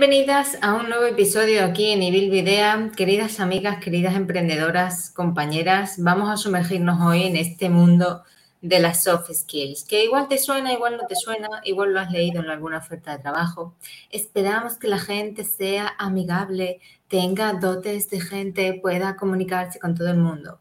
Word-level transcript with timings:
Bienvenidas 0.00 0.56
a 0.62 0.72
un 0.76 0.88
nuevo 0.88 1.04
episodio 1.04 1.62
aquí 1.62 1.90
en 1.90 2.02
Ibil 2.02 2.30
Videa. 2.30 2.90
Queridas 2.96 3.38
amigas, 3.38 3.84
queridas 3.84 4.16
emprendedoras, 4.16 5.10
compañeras, 5.10 5.96
vamos 5.98 6.30
a 6.30 6.38
sumergirnos 6.38 7.02
hoy 7.02 7.24
en 7.24 7.36
este 7.36 7.68
mundo 7.68 8.22
de 8.62 8.80
las 8.80 9.04
soft 9.04 9.30
skills, 9.30 9.84
que 9.84 10.06
igual 10.06 10.26
te 10.26 10.38
suena, 10.38 10.72
igual 10.72 10.96
no 10.96 11.06
te 11.06 11.16
suena, 11.16 11.48
igual 11.64 11.92
lo 11.92 12.00
has 12.00 12.10
leído 12.10 12.40
en 12.40 12.48
alguna 12.48 12.78
oferta 12.78 13.14
de 13.14 13.22
trabajo. 13.22 13.74
Esperamos 14.08 14.78
que 14.78 14.88
la 14.88 14.98
gente 14.98 15.44
sea 15.44 15.92
amigable, 15.98 16.80
tenga 17.06 17.52
dotes 17.52 18.08
de 18.08 18.22
gente, 18.22 18.80
pueda 18.80 19.16
comunicarse 19.16 19.78
con 19.80 19.94
todo 19.94 20.08
el 20.08 20.16
mundo. 20.16 20.60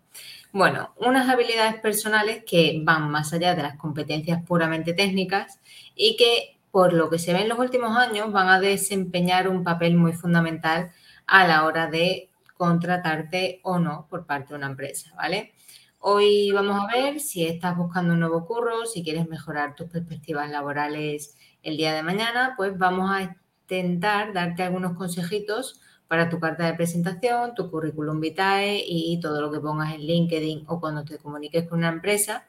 Bueno, 0.52 0.94
unas 0.98 1.30
habilidades 1.30 1.80
personales 1.80 2.44
que 2.45 2.81
van 2.84 3.09
más 3.09 3.31
allá 3.31 3.56
de 3.56 3.64
las 3.64 3.78
competencias 3.78 4.44
puramente 4.45 4.94
técnicas 4.94 5.62
y 5.95 6.17
que 6.17 6.59
por 6.72 6.94
lo 6.94 7.09
que 7.09 7.20
se 7.20 7.34
ve 7.34 7.41
en 7.41 7.50
los 7.50 7.59
últimos 7.59 7.98
años, 7.98 8.32
van 8.32 8.50
a 8.50 8.59
desempeñar 8.59 9.48
un 9.48 9.64
papel 9.64 9.96
muy 9.96 10.14
fundamental 10.14 10.92
a 11.28 11.48
la 11.48 11.66
hora 11.66 11.88
de 11.88 12.30
contratarte 12.55 13.62
o 13.64 13.80
no 13.80 14.08
por 14.09 14.26
parte 14.26 14.50
de 14.50 14.55
una 14.55 14.68
empresa, 14.68 15.14
¿vale? 15.16 15.54
Hoy 16.00 16.52
vamos 16.52 16.82
a 16.82 16.94
ver 16.94 17.20
si 17.20 17.45
estás 17.45 17.76
buscando 17.76 18.14
un 18.14 18.20
nuevo 18.22 18.45
curro, 18.45 18.86
si 18.86 19.04
quieres 19.04 19.28
mejorar 19.28 19.76
tus 19.76 19.90
perspectivas 19.90 20.50
laborales 20.50 21.38
el 21.62 21.78
día 21.78 21.94
de 21.94 22.04
mañana, 22.04 22.54
pues 22.58 22.78
vamos 22.78 23.12
a 23.12 23.38
intentar 23.70 24.34
darte 24.34 24.64
algunos 24.64 24.98
consejitos 24.98 25.81
para 26.08 26.30
tu 26.30 26.40
carta 26.40 26.66
de 26.66 26.73
presentación, 26.73 27.53
tu 27.53 27.70
currículum 27.70 28.20
vitae 28.20 28.84
y 28.86 29.20
todo 29.20 29.42
lo 29.42 29.52
que 29.52 29.59
pongas 29.59 29.94
en 29.94 30.02
LinkedIn 30.02 30.64
o 30.67 30.80
cuando 30.80 31.03
te 31.03 31.17
comuniques 31.17 31.67
con 31.67 31.80
una 31.80 31.90
empresa 31.90 32.47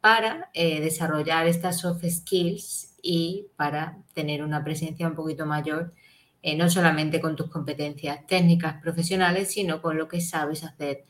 para 0.00 0.50
eh, 0.54 0.80
desarrollar 0.80 1.46
estas 1.46 1.80
soft 1.80 2.04
skills 2.04 2.91
y 3.02 3.48
para 3.56 3.98
tener 4.14 4.42
una 4.42 4.62
presencia 4.62 5.08
un 5.08 5.16
poquito 5.16 5.44
mayor, 5.44 5.92
eh, 6.40 6.56
no 6.56 6.70
solamente 6.70 7.20
con 7.20 7.36
tus 7.36 7.50
competencias 7.50 8.26
técnicas 8.26 8.80
profesionales, 8.80 9.52
sino 9.52 9.82
con 9.82 9.98
lo 9.98 10.08
que 10.08 10.20
sabes 10.20 10.64
hacer 10.64 11.04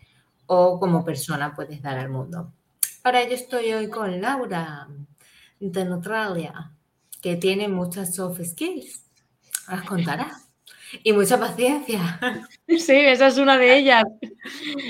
o 0.47 0.81
como 0.81 1.05
persona 1.05 1.55
puedes 1.55 1.83
dar 1.83 1.99
al 1.99 2.09
mundo. 2.09 2.53
Para 3.03 3.23
ello 3.23 3.35
estoy 3.35 3.73
hoy 3.73 3.89
con 3.89 4.21
Laura 4.21 4.89
de 5.61 5.85
Neutralia, 5.85 6.73
que 7.21 7.37
tiene 7.37 7.69
muchas 7.69 8.15
soft 8.15 8.43
skills. 8.43 9.05
Las 9.69 9.83
contará. 9.83 10.39
Y 11.03 11.13
mucha 11.13 11.39
paciencia. 11.39 12.21
Sí, 12.69 12.95
esa 12.95 13.27
es 13.27 13.37
una 13.37 13.59
de 13.59 13.77
ellas. 13.77 14.03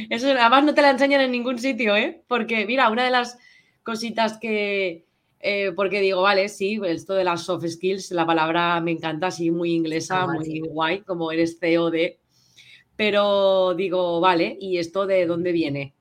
Eso, 0.08 0.28
además 0.28 0.62
no 0.64 0.72
te 0.72 0.82
la 0.82 0.90
enseñan 0.90 1.20
en 1.20 1.32
ningún 1.32 1.58
sitio, 1.58 1.96
¿eh? 1.96 2.22
Porque 2.28 2.64
mira, 2.64 2.90
una 2.90 3.04
de 3.04 3.10
las 3.10 3.38
cositas 3.82 4.38
que, 4.38 5.04
eh, 5.44 5.72
porque 5.74 6.00
digo, 6.00 6.22
vale, 6.22 6.48
sí, 6.48 6.80
esto 6.86 7.14
de 7.14 7.24
las 7.24 7.42
soft 7.42 7.66
skills, 7.66 8.12
la 8.12 8.24
palabra 8.24 8.80
me 8.80 8.92
encanta, 8.92 9.26
así 9.26 9.50
muy 9.50 9.72
inglesa, 9.72 10.24
muy 10.28 10.60
guay, 10.60 11.00
como 11.00 11.32
eres 11.32 11.58
CEO 11.58 11.90
de, 11.90 12.20
pero 12.94 13.74
digo, 13.74 14.20
vale, 14.20 14.56
¿y 14.60 14.78
esto 14.78 15.04
de 15.04 15.26
dónde 15.26 15.50
viene? 15.50 15.94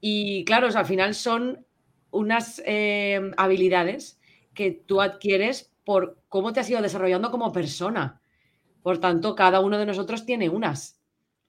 Y 0.00 0.42
claro, 0.46 0.68
al 0.74 0.86
final 0.86 1.14
son 1.14 1.66
unas 2.10 2.62
eh, 2.64 3.20
habilidades 3.36 4.18
que 4.54 4.70
tú 4.70 5.02
adquieres 5.02 5.70
por 5.84 6.16
cómo 6.30 6.54
te 6.54 6.60
has 6.60 6.70
ido 6.70 6.80
desarrollando 6.80 7.30
como 7.30 7.52
persona. 7.52 8.22
Por 8.82 8.98
tanto, 8.98 9.34
cada 9.34 9.60
uno 9.60 9.76
de 9.76 9.84
nosotros 9.84 10.24
tiene 10.24 10.48
unas. 10.48 10.98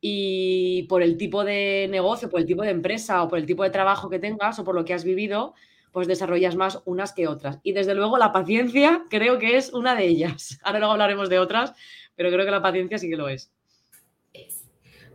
Y 0.02 0.84
por 0.90 1.02
el 1.02 1.18
tipo 1.18 1.46
de 1.46 1.88
negocio, 1.90 2.30
por 2.30 2.42
el 2.42 2.46
tipo 2.46 2.64
de 2.64 2.72
empresa 2.72 3.24
o 3.24 3.30
por 3.30 3.40
el 3.40 3.46
tipo 3.46 3.64
de 3.64 3.70
trabajo 3.70 4.10
que 4.10 4.20
tengas 4.20 4.60
o 4.60 4.66
por 4.66 4.76
lo 4.76 4.84
que 4.84 4.94
has 4.94 5.06
vivido, 5.06 5.54
pues 5.92 6.08
desarrollas 6.08 6.56
más 6.56 6.82
unas 6.86 7.14
que 7.14 7.28
otras. 7.28 7.60
Y 7.64 7.74
desde 7.74 7.96
luego 7.96 8.18
la 8.18 8.32
paciencia 8.32 9.04
creo 9.10 9.40
que 9.40 9.58
es 9.58 9.74
una 9.74 9.96
de 9.96 10.06
ellas. 10.06 10.60
Ahora 10.64 10.80
luego 10.80 10.94
hablaremos 10.94 11.30
de 11.30 11.40
otras, 11.40 11.74
pero 12.16 12.30
creo 12.30 12.46
que 12.46 12.52
la 12.52 12.62
paciencia 12.62 12.98
sí 12.98 13.10
que 13.10 13.18
lo 13.18 13.30
es. 13.30 13.52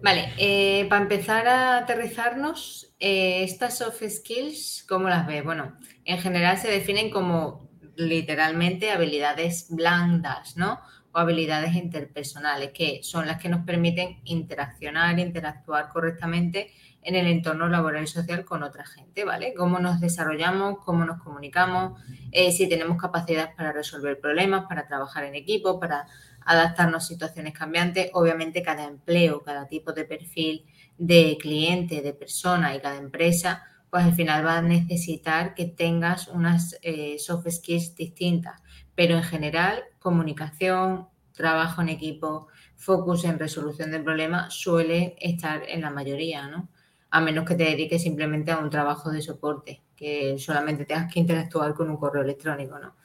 Vale, 0.02 0.34
eh, 0.36 0.86
para 0.90 1.00
empezar 1.00 1.48
a 1.48 1.78
aterrizarnos, 1.78 2.94
eh, 3.00 3.42
estas 3.42 3.78
soft 3.78 4.02
skills, 4.06 4.84
¿cómo 4.86 5.08
las 5.08 5.26
ves? 5.26 5.42
Bueno, 5.42 5.78
en 6.04 6.18
general 6.18 6.58
se 6.58 6.70
definen 6.70 7.10
como 7.10 7.70
literalmente 7.96 8.90
habilidades 8.90 9.68
blandas, 9.70 10.58
¿no? 10.58 10.80
O 11.12 11.18
habilidades 11.18 11.74
interpersonales, 11.74 12.72
que 12.72 13.00
son 13.02 13.26
las 13.26 13.40
que 13.40 13.48
nos 13.48 13.64
permiten 13.64 14.20
interaccionar, 14.24 15.18
interactuar 15.18 15.88
correctamente 15.88 16.70
en 17.04 17.14
el 17.14 17.26
entorno 17.26 17.68
laboral 17.68 18.04
y 18.04 18.06
social 18.06 18.44
con 18.44 18.62
otra 18.62 18.84
gente, 18.86 19.24
¿vale? 19.24 19.54
Cómo 19.54 19.78
nos 19.78 20.00
desarrollamos, 20.00 20.78
cómo 20.84 21.04
nos 21.04 21.22
comunicamos, 21.22 22.00
eh, 22.32 22.50
si 22.50 22.68
tenemos 22.68 23.00
capacidad 23.00 23.54
para 23.54 23.72
resolver 23.72 24.18
problemas, 24.18 24.64
para 24.66 24.86
trabajar 24.86 25.24
en 25.24 25.34
equipo, 25.34 25.78
para 25.78 26.06
adaptarnos 26.44 27.04
a 27.04 27.06
situaciones 27.06 27.52
cambiantes. 27.52 28.10
Obviamente 28.14 28.62
cada 28.62 28.84
empleo, 28.84 29.42
cada 29.42 29.68
tipo 29.68 29.92
de 29.92 30.04
perfil 30.04 30.64
de 30.96 31.36
cliente, 31.40 32.00
de 32.00 32.14
persona 32.14 32.74
y 32.74 32.80
cada 32.80 32.96
empresa, 32.96 33.64
pues 33.90 34.04
al 34.04 34.14
final 34.14 34.44
va 34.44 34.58
a 34.58 34.62
necesitar 34.62 35.54
que 35.54 35.66
tengas 35.66 36.28
unas 36.28 36.78
eh, 36.82 37.18
soft 37.18 37.48
skills 37.50 37.94
distintas. 37.94 38.62
Pero 38.94 39.16
en 39.16 39.24
general, 39.24 39.82
comunicación, 39.98 41.08
trabajo 41.32 41.82
en 41.82 41.90
equipo, 41.90 42.48
focus 42.76 43.24
en 43.24 43.38
resolución 43.38 43.90
de 43.90 44.00
problemas 44.00 44.54
suele 44.54 45.16
estar 45.20 45.62
en 45.68 45.82
la 45.82 45.90
mayoría, 45.90 46.48
¿no? 46.48 46.68
A 47.14 47.20
menos 47.20 47.44
que 47.44 47.54
te 47.54 47.62
dediques 47.62 48.02
simplemente 48.02 48.50
a 48.50 48.58
un 48.58 48.70
trabajo 48.70 49.08
de 49.08 49.22
soporte, 49.22 49.84
que 49.94 50.36
solamente 50.36 50.84
tengas 50.84 51.12
que 51.12 51.20
interactuar 51.20 51.72
con 51.72 51.88
un 51.88 51.96
correo 51.96 52.24
electrónico, 52.24 52.76
¿no? 52.76 52.96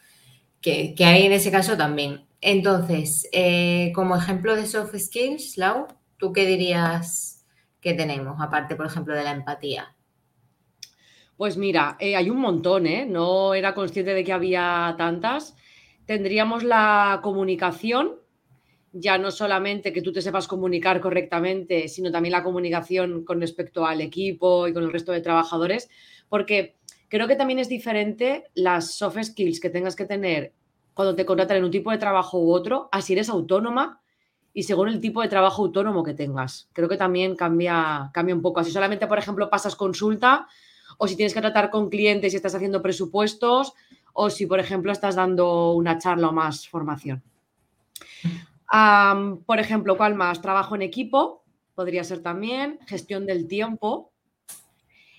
Que, 0.59 0.95
hay 1.05 1.27
en 1.27 1.31
ese 1.31 1.51
caso 1.51 1.77
también. 1.77 2.25
Entonces, 2.41 3.29
eh, 3.31 3.91
como 3.93 4.15
ejemplo 4.15 4.55
de 4.55 4.65
soft 4.65 4.97
skills, 4.97 5.57
Lau, 5.57 5.85
¿tú 6.17 6.33
qué 6.33 6.47
dirías 6.47 7.45
que 7.81 7.93
tenemos, 7.93 8.41
aparte, 8.41 8.75
por 8.75 8.87
ejemplo, 8.87 9.13
de 9.13 9.23
la 9.23 9.31
empatía? 9.31 9.95
Pues 11.37 11.55
mira, 11.55 11.95
eh, 11.99 12.15
hay 12.15 12.31
un 12.31 12.39
montón, 12.39 12.87
¿eh? 12.87 13.05
No 13.05 13.53
era 13.53 13.75
consciente 13.75 14.15
de 14.15 14.23
que 14.23 14.33
había 14.33 14.95
tantas. 14.97 15.55
Tendríamos 16.07 16.63
la 16.63 17.19
comunicación, 17.21 18.18
ya 18.91 19.17
no 19.17 19.31
solamente 19.31 19.93
que 19.93 20.01
tú 20.01 20.11
te 20.11 20.21
sepas 20.21 20.47
comunicar 20.47 20.99
correctamente, 20.99 21.87
sino 21.87 22.11
también 22.11 22.31
la 22.33 22.43
comunicación 22.43 23.23
con 23.23 23.39
respecto 23.39 23.85
al 23.85 24.01
equipo 24.01 24.67
y 24.67 24.73
con 24.73 24.83
el 24.83 24.91
resto 24.91 25.11
de 25.11 25.21
trabajadores, 25.21 25.89
porque 26.27 26.75
creo 27.07 27.27
que 27.27 27.35
también 27.35 27.59
es 27.59 27.69
diferente 27.69 28.45
las 28.55 28.93
soft 28.93 29.21
skills 29.21 29.59
que 29.59 29.69
tengas 29.69 29.95
que 29.95 30.05
tener 30.05 30.53
cuando 30.93 31.15
te 31.15 31.25
contratan 31.25 31.57
en 31.57 31.63
un 31.63 31.71
tipo 31.71 31.91
de 31.91 31.97
trabajo 31.97 32.39
u 32.39 32.51
otro, 32.51 32.89
así 32.91 33.13
eres 33.13 33.29
autónoma 33.29 34.01
y 34.53 34.63
según 34.63 34.89
el 34.89 34.99
tipo 34.99 35.21
de 35.21 35.29
trabajo 35.29 35.63
autónomo 35.63 36.03
que 36.03 36.13
tengas. 36.13 36.67
Creo 36.73 36.89
que 36.89 36.97
también 36.97 37.35
cambia, 37.35 38.09
cambia 38.13 38.35
un 38.35 38.41
poco. 38.41 38.59
Así 38.59 38.71
solamente, 38.71 39.07
por 39.07 39.17
ejemplo, 39.17 39.49
pasas 39.49 39.75
consulta 39.75 40.47
o 40.97 41.07
si 41.07 41.15
tienes 41.15 41.33
que 41.33 41.39
tratar 41.39 41.69
con 41.69 41.89
clientes 41.89 42.33
y 42.33 42.35
estás 42.35 42.55
haciendo 42.55 42.81
presupuestos 42.81 43.73
o 44.11 44.29
si, 44.29 44.47
por 44.47 44.59
ejemplo, 44.59 44.91
estás 44.91 45.15
dando 45.15 45.71
una 45.71 45.97
charla 45.99 46.29
o 46.29 46.33
más 46.33 46.67
formación 46.67 47.23
por 49.45 49.59
ejemplo, 49.59 49.97
¿cuál 49.97 50.15
más? 50.15 50.41
Trabajo 50.41 50.75
en 50.75 50.81
equipo, 50.81 51.43
podría 51.75 52.03
ser 52.03 52.21
también, 52.21 52.79
gestión 52.87 53.25
del 53.25 53.47
tiempo, 53.47 54.11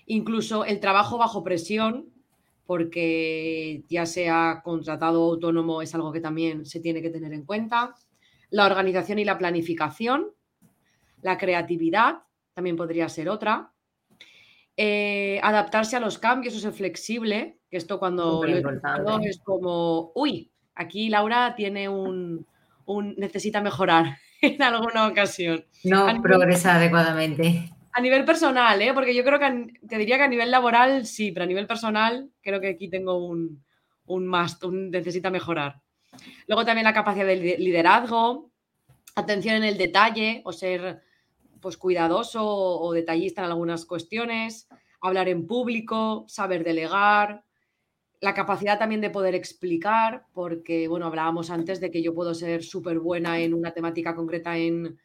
incluso 0.05 0.65
el 0.65 0.79
trabajo 0.79 1.17
bajo 1.17 1.43
presión, 1.43 2.07
porque 2.65 3.83
ya 3.89 4.05
sea 4.05 4.61
contratado 4.63 5.23
o 5.23 5.31
autónomo 5.31 5.81
es 5.81 5.93
algo 5.93 6.11
que 6.11 6.21
también 6.21 6.65
se 6.65 6.79
tiene 6.79 7.01
que 7.01 7.09
tener 7.09 7.33
en 7.33 7.45
cuenta. 7.45 7.95
La 8.49 8.65
organización 8.65 9.19
y 9.19 9.25
la 9.25 9.37
planificación, 9.37 10.31
la 11.21 11.37
creatividad, 11.37 12.19
también 12.53 12.77
podría 12.77 13.09
ser 13.09 13.27
otra. 13.27 13.73
Eh, 14.77 15.39
adaptarse 15.43 15.97
a 15.97 15.99
los 15.99 16.17
cambios 16.17 16.55
o 16.55 16.59
ser 16.59 16.71
flexible, 16.71 17.59
que 17.69 17.77
esto 17.77 17.99
cuando 17.99 18.43
lo 18.43 19.19
he 19.19 19.29
es 19.29 19.39
como, 19.39 20.11
uy, 20.15 20.49
aquí 20.75 21.09
Laura 21.09 21.53
tiene 21.55 21.89
un, 21.89 22.45
necesita 23.17 23.61
mejorar 23.61 24.17
en 24.41 24.61
alguna 24.61 25.07
ocasión. 25.07 25.65
No 25.83 26.21
progresa 26.21 26.75
adecuadamente. 26.75 27.69
A 27.93 28.01
nivel 28.01 28.23
personal, 28.23 28.81
¿eh? 28.81 28.93
porque 28.93 29.13
yo 29.13 29.23
creo 29.23 29.37
que 29.37 29.73
te 29.87 29.97
diría 29.97 30.17
que 30.17 30.23
a 30.23 30.27
nivel 30.29 30.49
laboral 30.49 31.05
sí, 31.05 31.31
pero 31.31 31.43
a 31.43 31.47
nivel 31.47 31.67
personal 31.67 32.29
creo 32.41 32.61
que 32.61 32.69
aquí 32.69 32.89
tengo 32.89 33.25
un, 33.25 33.63
un 34.05 34.27
must, 34.27 34.63
un 34.63 34.89
necesita 34.89 35.29
mejorar. 35.29 35.81
Luego 36.47 36.65
también 36.65 36.85
la 36.85 36.93
capacidad 36.93 37.25
de 37.25 37.57
liderazgo, 37.57 38.51
atención 39.15 39.55
en 39.55 39.63
el 39.63 39.77
detalle 39.77 40.41
o 40.45 40.53
ser 40.53 41.01
pues 41.59 41.77
cuidadoso 41.77 42.43
o 42.43 42.91
detallista 42.93 43.41
en 43.41 43.51
algunas 43.51 43.85
cuestiones, 43.85 44.67
hablar 45.01 45.29
en 45.29 45.45
público, 45.45 46.25
saber 46.27 46.63
delegar, 46.63 47.43
la 48.21 48.35
capacidad 48.35 48.77
también 48.77 49.01
de 49.01 49.09
poder 49.09 49.33
explicar, 49.33 50.25
porque, 50.31 50.87
bueno, 50.87 51.07
hablábamos 51.07 51.49
antes 51.49 51.81
de 51.81 51.89
que 51.89 52.03
yo 52.03 52.13
puedo 52.13 52.35
ser 52.35 52.63
súper 52.63 52.99
buena 52.99 53.39
en 53.39 53.55
una 53.55 53.71
temática 53.71 54.15
concreta 54.15 54.57
en, 54.57 54.97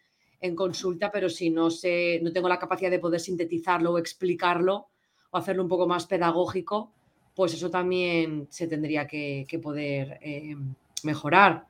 consulta, 0.55 1.11
pero 1.11 1.29
si 1.29 1.51
no 1.51 1.71
sé, 1.71 2.21
no 2.23 2.31
tengo 2.33 2.49
la 2.49 2.61
capacidad 2.61 2.89
de 2.89 3.01
poder 3.01 3.19
sintetizarlo 3.19 3.91
o 3.91 3.99
explicarlo 3.99 4.87
o 5.31 5.39
hacerlo 5.39 5.65
un 5.65 5.69
poco 5.69 5.89
más 5.89 6.07
pedagógico, 6.07 6.93
pues 7.35 7.53
eso 7.55 7.69
también 7.69 8.47
se 8.49 8.69
tendría 8.69 9.09
que, 9.09 9.45
poder 9.61 10.21
eh, 10.23 10.55
mejorar. 11.03 11.67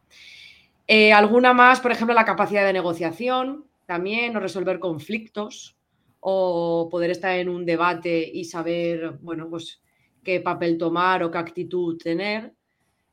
Eh, 0.87 1.10
alguna 1.10 1.54
más, 1.54 1.81
por 1.81 1.90
ejemplo, 1.90 2.14
la 2.14 2.26
capacidad 2.26 2.66
de 2.66 2.75
negociación 2.75 3.64
también, 3.87 4.37
o 4.37 4.40
resolver 4.40 4.78
conflictos, 4.78 5.75
o 6.20 6.88
poder 6.90 7.12
estar 7.12 7.38
en 7.38 7.48
un 7.48 7.64
debate 7.64 8.31
y 8.31 8.44
saber, 8.44 9.12
bueno, 9.22 9.48
pues 9.48 9.81
qué 10.26 10.40
papel 10.40 10.76
tomar 10.76 11.23
o 11.23 11.31
qué 11.31 11.38
actitud 11.38 11.96
tener. 11.99 12.52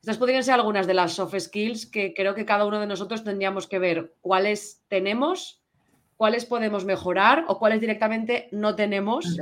Estas 0.02 0.18
podrían 0.18 0.44
ser 0.44 0.56
algunas 0.56 0.88
de 0.88 0.96
las 0.96 1.14
soft 1.14 1.40
skills 1.40 1.86
que 1.86 2.14
creo 2.16 2.34
que 2.34 2.44
cada 2.44 2.66
uno 2.66 2.80
de 2.80 2.88
nosotros 2.88 3.24
tendríamos 3.24 3.68
que 3.68 3.78
ver 3.78 4.16
cuáles 4.20 4.84
tenemos, 4.88 5.62
cuáles 6.18 6.44
podemos 6.46 6.86
mejorar 6.86 7.46
o 7.48 7.60
cuáles 7.60 7.80
directamente 7.80 8.50
no 8.52 8.76
tenemos, 8.76 9.38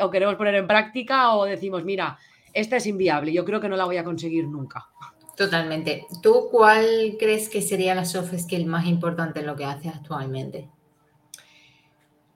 o 0.00 0.10
queremos 0.10 0.36
poner 0.36 0.54
en 0.54 0.66
práctica 0.66 1.34
o 1.34 1.46
decimos, 1.46 1.82
mira, 1.82 2.18
esta 2.52 2.76
es 2.76 2.86
inviable, 2.86 3.32
yo 3.32 3.46
creo 3.46 3.58
que 3.58 3.70
no 3.70 3.76
la 3.76 3.86
voy 3.86 3.96
a 3.96 4.04
conseguir 4.04 4.46
nunca. 4.46 4.86
Totalmente. 5.34 6.04
¿Tú 6.22 6.48
cuál 6.50 7.16
crees 7.18 7.48
que 7.48 7.62
sería 7.62 7.94
la 7.94 8.04
soft 8.04 8.34
skill 8.36 8.66
más 8.66 8.86
importante 8.86 9.40
en 9.40 9.46
lo 9.46 9.56
que 9.56 9.64
haces 9.64 9.94
actualmente? 9.94 10.68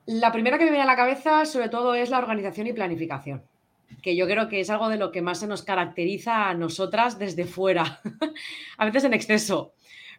La 0.06 0.32
primera 0.32 0.56
que 0.56 0.64
me 0.64 0.70
viene 0.70 0.84
a 0.84 0.86
la 0.86 0.96
cabeza, 0.96 1.44
sobre 1.44 1.68
todo, 1.68 1.94
es 1.94 2.08
la 2.08 2.18
organización 2.18 2.68
y 2.68 2.72
planificación, 2.72 3.44
que 4.02 4.16
yo 4.16 4.26
creo 4.26 4.48
que 4.48 4.60
es 4.60 4.70
algo 4.70 4.88
de 4.88 4.98
lo 4.98 5.12
que 5.12 5.22
más 5.22 5.40
se 5.40 5.46
nos 5.46 5.62
caracteriza 5.62 6.48
a 6.48 6.54
nosotras 6.54 7.18
desde 7.18 7.44
fuera, 7.44 8.00
a 8.78 8.84
veces 8.84 9.04
en 9.04 9.14
exceso, 9.14 9.72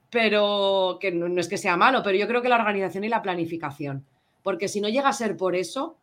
pero 0.10 0.98
que 1.00 1.12
no, 1.12 1.30
no 1.30 1.42
es 1.42 1.48
que 1.48 1.58
sea 1.58 1.78
malo, 1.78 2.02
pero 2.04 2.18
yo 2.18 2.28
creo 2.28 2.42
que 2.42 2.50
la 2.50 2.56
organización 2.56 3.04
y 3.04 3.10
la 3.10 3.22
planificación, 3.22 4.06
porque 4.44 4.68
si 4.68 4.82
no 4.82 4.90
llega 4.90 5.10
a 5.10 5.14
ser 5.14 5.38
por 5.38 5.56
eso, 5.56 5.98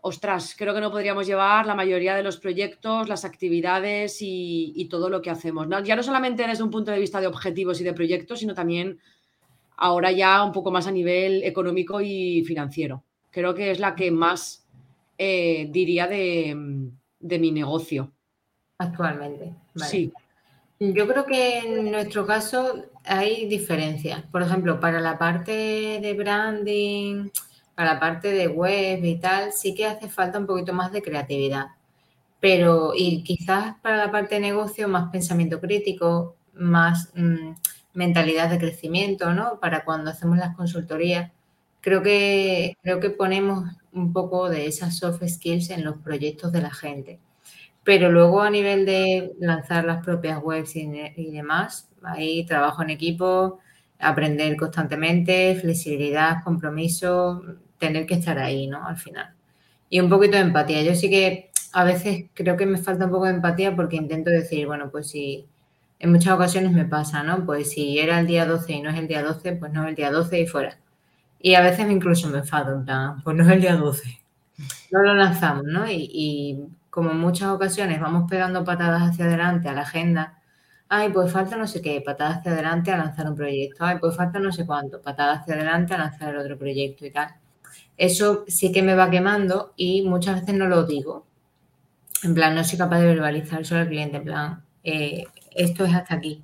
ostras, 0.00 0.54
creo 0.56 0.74
que 0.74 0.80
no 0.80 0.90
podríamos 0.90 1.26
llevar 1.26 1.66
la 1.66 1.74
mayoría 1.74 2.14
de 2.14 2.22
los 2.22 2.38
proyectos, 2.38 3.08
las 3.08 3.24
actividades 3.24 4.18
y, 4.20 4.86
todo 4.90 5.10
lo 5.10 5.20
que 5.20 5.30
hacemos. 5.30 5.66
Ya 5.84 5.96
no 5.96 6.02
solamente 6.02 6.46
desde 6.46 6.62
un 6.62 6.70
punto 6.70 6.90
de 6.90 6.98
vista 6.98 7.20
de 7.20 7.26
objetivos 7.26 7.80
y 7.80 7.84
de 7.84 7.92
proyectos, 7.92 8.40
sino 8.40 8.54
también 8.54 8.98
ahora 9.76 10.10
ya 10.12 10.42
un 10.42 10.52
poco 10.52 10.70
más 10.70 10.86
a 10.86 10.90
nivel 10.90 11.42
económico 11.44 12.00
y 12.00 12.42
financiero. 12.44 13.04
Creo 13.30 13.54
que 13.54 13.70
es 13.70 13.80
la 13.80 13.94
que 13.94 14.10
más 14.10 14.66
eh, 15.18 15.68
diría 15.70 16.06
de, 16.06 16.54
mi 16.54 17.52
negocio. 17.52 18.12
Actualmente. 18.78 19.52
Sí. 19.74 20.12
Yo 20.78 21.08
creo 21.08 21.26
que 21.26 21.58
en 21.58 21.90
nuestro 21.90 22.24
caso 22.24 22.84
hay 23.04 23.46
diferencias. 23.46 24.22
Por 24.30 24.42
ejemplo, 24.42 24.78
para 24.78 25.00
la 25.00 25.18
parte 25.18 25.98
de 26.00 26.14
branding, 26.14 27.30
para 27.74 27.94
la 27.94 28.00
parte 28.00 28.30
de 28.30 28.46
web 28.46 29.04
y 29.04 29.16
tal, 29.18 29.52
sí 29.52 29.74
que 29.74 29.86
hace 29.86 30.08
falta 30.08 30.38
un 30.38 30.46
poquito 30.46 30.72
más 30.72 30.92
de 30.92 31.02
creatividad. 31.02 31.66
Pero, 32.40 32.92
y 32.94 33.24
quizás 33.24 33.74
para 33.82 33.96
la 33.96 34.12
parte 34.12 34.36
de 34.36 34.40
negocio, 34.42 34.86
más 34.86 35.10
pensamiento 35.10 35.60
crítico, 35.60 36.36
más 36.54 37.10
mm, 37.14 37.54
mentalidad 37.94 38.48
de 38.48 38.58
crecimiento, 38.58 39.32
¿no? 39.34 39.58
Para 39.60 39.84
cuando 39.84 40.10
hacemos 40.10 40.38
las 40.38 40.54
consultorías. 40.56 41.32
Creo 41.80 42.02
que, 42.02 42.76
creo 42.82 43.00
que 43.00 43.10
ponemos 43.10 43.64
un 43.92 44.12
poco 44.12 44.48
de 44.48 44.66
esas 44.66 44.98
soft 44.98 45.22
skills 45.26 45.70
en 45.70 45.84
los 45.84 45.98
proyectos 45.98 46.52
de 46.52 46.62
la 46.62 46.70
gente. 46.70 47.18
Pero 47.84 48.10
luego 48.10 48.42
a 48.42 48.50
nivel 48.50 48.84
de 48.86 49.32
lanzar 49.40 49.84
las 49.84 50.04
propias 50.04 50.42
webs 50.42 50.76
y, 50.76 51.30
demás, 51.30 51.88
hay 52.02 52.44
trabajo 52.44 52.82
en 52.82 52.90
equipo, 52.90 53.60
aprender 53.98 54.56
constantemente, 54.56 55.56
flexibilidad, 55.60 56.42
compromiso, 56.44 57.42
tener 57.78 58.06
que 58.06 58.14
estar 58.14 58.38
ahí, 58.38 58.66
¿no? 58.66 58.86
Al 58.86 58.98
final. 58.98 59.34
Y 59.88 60.00
un 60.00 60.10
poquito 60.10 60.36
de 60.36 60.42
empatía. 60.42 60.82
Yo 60.82 60.94
sí 60.94 61.08
que 61.08 61.50
a 61.72 61.84
veces 61.84 62.26
creo 62.34 62.56
que 62.56 62.66
me 62.66 62.78
falta 62.78 63.06
un 63.06 63.10
poco 63.10 63.24
de 63.24 63.32
empatía 63.32 63.74
porque 63.74 63.96
intento 63.96 64.30
decir, 64.30 64.66
bueno, 64.66 64.90
pues 64.90 65.10
si 65.10 65.46
en 65.98 66.12
muchas 66.12 66.34
ocasiones 66.34 66.72
me 66.72 66.84
pasa, 66.84 67.22
¿no? 67.22 67.44
Pues 67.44 67.70
si 67.70 67.98
era 67.98 68.20
el 68.20 68.26
día 68.26 68.46
12 68.46 68.72
y 68.72 68.82
no 68.82 68.90
es 68.90 68.98
el 68.98 69.08
día 69.08 69.22
12, 69.22 69.52
pues 69.54 69.72
no 69.72 69.82
es 69.84 69.88
el 69.88 69.94
día 69.94 70.10
12 70.10 70.40
y 70.40 70.46
fuera. 70.46 70.78
Y 71.40 71.54
a 71.54 71.60
veces 71.60 71.90
incluso 71.90 72.28
me 72.28 72.38
enfado, 72.38 72.74
en 72.74 72.84
plan, 72.84 73.22
pues 73.22 73.36
no 73.36 73.44
es 73.44 73.50
el 73.50 73.60
día 73.60 73.76
12. 73.76 74.20
No 74.90 75.02
lo 75.02 75.14
lanzamos, 75.14 75.64
¿no? 75.64 75.88
Y, 75.90 76.10
y 76.12 76.66
como 76.90 77.10
en 77.12 77.18
muchas 77.18 77.48
ocasiones 77.50 78.00
vamos 78.00 78.28
pegando 78.30 78.64
patadas 78.64 79.02
hacia 79.02 79.26
adelante 79.26 79.68
a 79.68 79.72
la 79.72 79.82
agenda, 79.82 80.38
ay, 80.88 81.10
pues 81.10 81.32
falta 81.32 81.56
no 81.56 81.66
sé 81.66 81.82
qué, 81.82 82.00
patadas 82.00 82.38
hacia 82.38 82.52
adelante 82.52 82.90
a 82.90 82.98
lanzar 82.98 83.28
un 83.28 83.36
proyecto, 83.36 83.84
ay, 83.84 83.98
pues 84.00 84.16
falta 84.16 84.38
no 84.38 84.52
sé 84.52 84.66
cuánto, 84.66 85.00
patadas 85.00 85.40
hacia 85.42 85.54
adelante 85.54 85.94
a 85.94 85.98
lanzar 85.98 86.34
el 86.34 86.40
otro 86.40 86.58
proyecto 86.58 87.06
y 87.06 87.10
tal 87.12 87.34
eso 87.98 88.44
sí 88.46 88.72
que 88.72 88.82
me 88.82 88.94
va 88.94 89.10
quemando 89.10 89.74
y 89.76 90.02
muchas 90.02 90.40
veces 90.40 90.54
no 90.54 90.68
lo 90.68 90.84
digo. 90.84 91.26
En 92.22 92.34
plan, 92.34 92.54
no 92.54 92.64
soy 92.64 92.78
capaz 92.78 93.00
de 93.00 93.06
verbalizar 93.06 93.64
solo 93.66 93.82
al 93.82 93.88
cliente, 93.88 94.16
en 94.18 94.24
plan, 94.24 94.64
eh, 94.84 95.24
esto 95.54 95.84
es 95.84 95.94
hasta 95.94 96.14
aquí. 96.14 96.42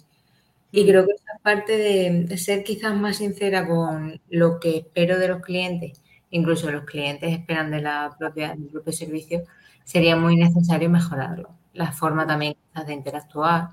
Y 0.73 0.85
mm. 0.85 0.87
creo 0.87 1.07
que 1.07 1.13
parte 1.45 1.77
de, 1.77 2.39
ser 2.39 2.65
quizás 2.65 2.97
más 2.97 3.19
sincera 3.19 3.69
con 3.69 4.19
lo 4.31 4.59
que 4.59 4.79
espero 4.79 5.19
de 5.19 5.29
los 5.29 5.43
clientes, 5.43 6.01
incluso 6.31 6.71
los 6.71 6.85
clientes 6.85 7.31
esperan 7.31 7.71
de 7.71 7.83
la 7.83 8.17
propia, 8.19 8.55
del 8.55 8.69
propio 8.69 8.95
servicio, 8.95 9.43
sería 9.85 10.17
muy 10.17 10.37
necesario 10.37 10.89
mejorarlo. 10.89 11.51
La 11.75 11.93
forma 11.93 12.27
también 12.27 12.57
de 12.87 12.93
interactuar, 12.95 13.73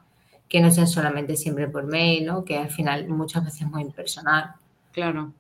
que 0.50 0.60
no 0.60 0.70
sea 0.70 0.86
solamente 0.86 1.38
siempre 1.38 1.70
por 1.70 1.86
mail, 1.86 2.26
¿no? 2.26 2.44
que 2.44 2.58
al 2.58 2.70
final 2.70 3.08
muchas 3.08 3.46
veces 3.46 3.62
es 3.62 3.68
muy 3.68 3.84
impersonal. 3.84 4.52
Claro. 4.92 5.32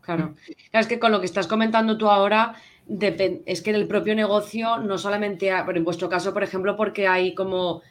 Claro. 0.00 0.34
Es 0.72 0.88
que 0.88 0.98
con 0.98 1.12
lo 1.12 1.20
que 1.20 1.26
estás 1.26 1.46
comentando 1.46 1.96
tú 1.96 2.08
ahora, 2.10 2.56
es 2.88 3.62
que 3.62 3.70
en 3.70 3.76
el 3.76 3.86
propio 3.86 4.16
negocio, 4.16 4.78
no 4.78 4.98
solamente, 4.98 5.50
en 5.50 5.84
vuestro 5.84 6.08
caso, 6.08 6.32
por 6.32 6.42
ejemplo, 6.42 6.76
porque 6.76 7.06
hay 7.06 7.32
como 7.34 7.82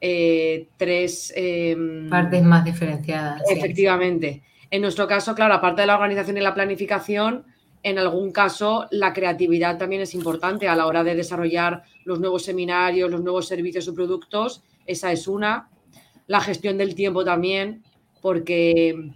eh, 0.00 0.68
tres... 0.76 1.32
Em, 1.36 2.08
Partes 2.08 2.42
más 2.42 2.64
diferenciadas. 2.64 3.42
Efectivamente. 3.50 4.42
En 4.70 4.82
nuestro 4.82 5.06
caso, 5.06 5.34
claro, 5.34 5.54
aparte 5.54 5.82
de 5.82 5.86
la 5.86 5.94
organización 5.94 6.36
y 6.36 6.40
la 6.40 6.54
planificación, 6.54 7.44
en 7.82 7.98
algún 7.98 8.30
caso 8.30 8.86
la 8.90 9.12
creatividad 9.12 9.78
también 9.78 10.02
es 10.02 10.14
importante 10.14 10.68
a 10.68 10.76
la 10.76 10.86
hora 10.86 11.02
de 11.02 11.14
desarrollar 11.14 11.82
los 12.04 12.20
nuevos 12.20 12.44
seminarios, 12.44 13.10
los 13.10 13.22
nuevos 13.22 13.48
servicios 13.48 13.88
o 13.88 13.94
productos. 13.94 14.62
Esa 14.86 15.12
es 15.12 15.26
una. 15.26 15.68
La 16.26 16.40
gestión 16.40 16.78
del 16.78 16.94
tiempo 16.94 17.24
también, 17.24 17.82
porque 18.20 19.12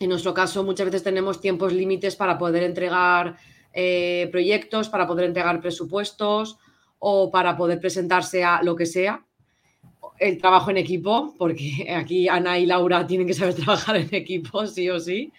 en 0.00 0.08
nuestro 0.08 0.32
caso, 0.32 0.62
muchas 0.62 0.86
veces 0.86 1.02
tenemos 1.02 1.40
tiempos 1.40 1.72
límites 1.72 2.14
para 2.14 2.38
poder 2.38 2.62
entregar 2.62 3.36
eh, 3.72 4.28
proyectos, 4.30 4.88
para 4.88 5.06
poder 5.06 5.26
entregar 5.26 5.60
presupuestos 5.60 6.58
o 7.00 7.30
para 7.30 7.56
poder 7.56 7.80
presentarse 7.80 8.44
a 8.44 8.62
lo 8.62 8.76
que 8.76 8.86
sea. 8.86 9.24
El 10.18 10.38
trabajo 10.38 10.70
en 10.70 10.76
equipo, 10.76 11.34
porque 11.38 11.86
aquí 11.96 12.28
Ana 12.28 12.58
y 12.58 12.66
Laura 12.66 13.06
tienen 13.06 13.26
que 13.26 13.34
saber 13.34 13.54
trabajar 13.56 13.96
en 13.96 14.14
equipo, 14.14 14.66
sí 14.66 14.88
o 14.90 15.00
sí. 15.00 15.32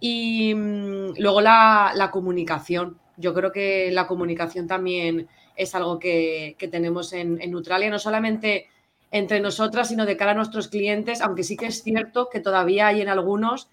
Y 0.00 0.54
mm, 0.54 1.14
luego 1.18 1.40
la, 1.40 2.10
comunicación. 2.12 2.98
Yo 3.16 3.32
creo 3.32 3.50
que 3.50 3.90
la 3.92 4.06
comunicación 4.06 4.66
también 4.66 5.28
es 5.56 5.74
algo 5.74 5.98
que, 5.98 6.56
tenemos 6.70 7.12
en, 7.12 7.40
en 7.40 7.50
Neutralia, 7.50 7.90
no 7.90 7.98
solamente 7.98 8.68
entre 9.10 9.40
nosotras, 9.40 9.88
sino 9.88 10.04
de 10.04 10.16
cara 10.16 10.32
a 10.32 10.34
nuestros 10.34 10.68
clientes, 10.68 11.22
aunque 11.22 11.44
sí 11.44 11.56
que 11.56 11.66
es 11.66 11.82
cierto 11.82 12.28
que 12.28 12.40
todavía 12.40 12.88
hay 12.88 13.00
en 13.00 13.08
algunos 13.08 13.70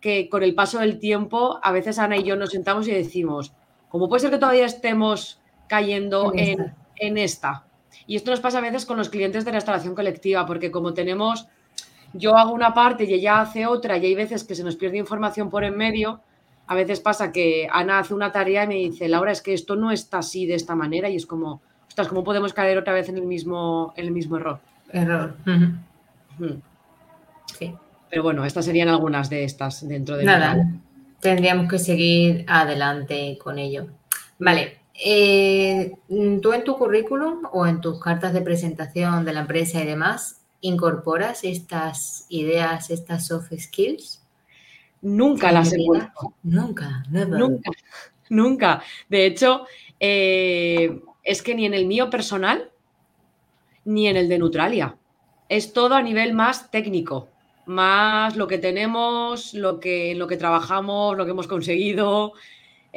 que 0.00 0.28
con 0.28 0.42
el 0.42 0.54
paso 0.54 0.78
del 0.78 0.98
tiempo, 0.98 1.58
a 1.62 1.72
veces 1.72 1.98
Ana 1.98 2.16
y 2.16 2.22
yo 2.22 2.36
nos 2.36 2.50
sentamos 2.50 2.86
y 2.88 2.92
decimos, 2.92 3.52
¿cómo 3.88 4.08
puede 4.08 4.20
ser 4.20 4.30
que 4.30 4.38
todavía 4.38 4.66
estemos 4.66 5.40
cayendo 5.68 6.32
en 6.34 7.18
esta? 7.18 7.65
Y 8.06 8.16
esto 8.16 8.30
nos 8.30 8.40
pasa 8.40 8.58
a 8.58 8.60
veces 8.60 8.86
con 8.86 8.96
los 8.96 9.08
clientes 9.08 9.44
de 9.44 9.52
restauración 9.52 9.94
colectiva, 9.94 10.46
porque 10.46 10.70
como 10.70 10.94
tenemos, 10.94 11.48
yo 12.12 12.36
hago 12.36 12.52
una 12.52 12.72
parte 12.72 13.04
y 13.04 13.14
ella 13.14 13.40
hace 13.40 13.66
otra, 13.66 13.96
y 13.98 14.06
hay 14.06 14.14
veces 14.14 14.44
que 14.44 14.54
se 14.54 14.64
nos 14.64 14.76
pierde 14.76 14.98
información 14.98 15.50
por 15.50 15.64
en 15.64 15.76
medio, 15.76 16.20
a 16.68 16.74
veces 16.74 17.00
pasa 17.00 17.32
que 17.32 17.68
Ana 17.70 18.00
hace 18.00 18.14
una 18.14 18.32
tarea 18.32 18.64
y 18.64 18.68
me 18.68 18.74
dice, 18.74 19.08
Laura, 19.08 19.32
es 19.32 19.42
que 19.42 19.54
esto 19.54 19.76
no 19.76 19.90
está 19.90 20.18
así 20.18 20.46
de 20.46 20.54
esta 20.54 20.74
manera, 20.74 21.08
y 21.08 21.16
es 21.16 21.26
como, 21.26 21.60
ostras, 21.88 22.08
¿cómo 22.08 22.24
podemos 22.24 22.52
caer 22.52 22.78
otra 22.78 22.92
vez 22.92 23.08
en 23.08 23.16
el 23.18 23.26
mismo, 23.26 23.92
en 23.96 24.06
el 24.06 24.10
mismo 24.12 24.36
error? 24.36 24.60
Error. 24.92 25.34
Sí. 27.58 27.74
Pero 28.08 28.22
bueno, 28.22 28.44
estas 28.44 28.64
serían 28.64 28.88
algunas 28.88 29.30
de 29.30 29.44
estas 29.44 29.86
dentro 29.86 30.16
de... 30.16 30.24
Nada, 30.24 30.56
tendríamos 31.20 31.68
que 31.68 31.78
seguir 31.78 32.44
adelante 32.48 33.36
con 33.42 33.58
ello. 33.58 33.86
Vale, 34.38 34.78
eh, 35.04 35.92
¿tú 36.08 36.52
en 36.52 36.64
tu 36.64 36.76
currículum 36.76 37.42
o 37.52 37.66
en 37.66 37.80
tus 37.80 38.00
cartas 38.00 38.32
de 38.32 38.40
presentación 38.40 39.24
de 39.24 39.32
la 39.32 39.40
empresa 39.40 39.82
y 39.82 39.86
demás 39.86 40.42
incorporas 40.60 41.44
estas 41.44 42.26
ideas, 42.28 42.90
estas 42.90 43.26
soft 43.26 43.52
skills? 43.58 44.22
Nunca 45.02 45.52
las 45.52 45.72
he 45.72 45.84
puesto. 45.84 46.34
Nunca, 46.42 47.04
Nunca, 47.10 47.70
nunca. 48.30 48.82
De 49.08 49.26
hecho, 49.26 49.66
eh, 50.00 51.00
es 51.22 51.42
que 51.42 51.54
ni 51.54 51.66
en 51.66 51.74
el 51.74 51.86
mío 51.86 52.10
personal 52.10 52.70
ni 53.86 54.08
en 54.08 54.16
el 54.16 54.28
de 54.28 54.38
Neutralia. 54.38 54.96
Es 55.48 55.72
todo 55.72 55.94
a 55.94 56.02
nivel 56.02 56.34
más 56.34 56.70
técnico, 56.70 57.28
más 57.66 58.36
lo 58.36 58.48
que 58.48 58.58
tenemos, 58.58 59.54
lo 59.54 59.80
que, 59.80 60.14
lo 60.14 60.26
que 60.26 60.36
trabajamos, 60.36 61.16
lo 61.16 61.24
que 61.24 61.30
hemos 61.30 61.46
conseguido, 61.46 62.32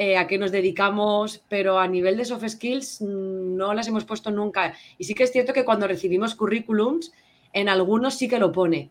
eh, 0.01 0.15
a 0.15 0.27
qué 0.27 0.37
nos 0.37 0.53
dedicamos, 0.53 1.43
pero 1.49 1.77
a 1.77 1.85
nivel 1.85 2.15
de 2.15 2.23
soft 2.23 2.47
skills 2.47 3.01
mm, 3.01 3.57
no 3.57 3.73
las 3.73 3.85
hemos 3.89 4.05
puesto 4.05 4.31
nunca. 4.31 4.73
Y 4.97 5.03
sí 5.03 5.13
que 5.13 5.23
es 5.23 5.31
cierto 5.33 5.51
que 5.51 5.65
cuando 5.65 5.89
recibimos 5.89 6.35
currículums, 6.35 7.11
en 7.51 7.67
algunos 7.67 8.13
sí 8.13 8.29
que 8.29 8.39
lo 8.39 8.53
pone, 8.53 8.89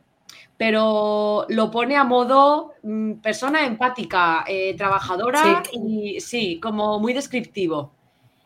pero 0.59 1.47
lo 1.49 1.71
pone 1.71 1.97
a 1.97 2.05
modo 2.05 2.75
mm, 2.83 3.13
persona 3.23 3.65
empática, 3.65 4.45
eh, 4.47 4.75
trabajadora 4.77 5.63
y 5.73 6.21
sí, 6.21 6.61
como 6.61 7.01
muy 7.01 7.15
descriptivo. 7.15 7.91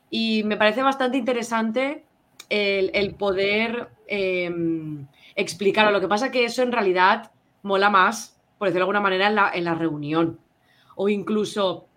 Y 0.09 0.45
me 0.45 0.57
parece 0.57 0.85
bastante 0.85 1.19
interesante 1.19 2.05
el, 2.49 3.15
poder 3.17 3.89
em, 4.07 5.05
explicarlo. 5.35 5.91
Lo 5.91 6.01
que 6.01 6.07
pasa 6.07 6.27
es 6.27 6.33
que 6.33 6.45
eso 6.45 6.63
en 6.63 6.71
realidad 6.71 7.33
mola 7.65 7.91
más, 7.91 8.39
por 8.57 8.69
decirlo 8.69 8.85
de 8.87 8.91
alguna 8.91 9.01
manera, 9.01 9.27
en 9.27 9.35
la, 9.35 9.51
en 9.53 9.65
la 9.65 9.75
reunión. 9.75 10.39
O 10.95 11.09
incluso, 11.09 11.89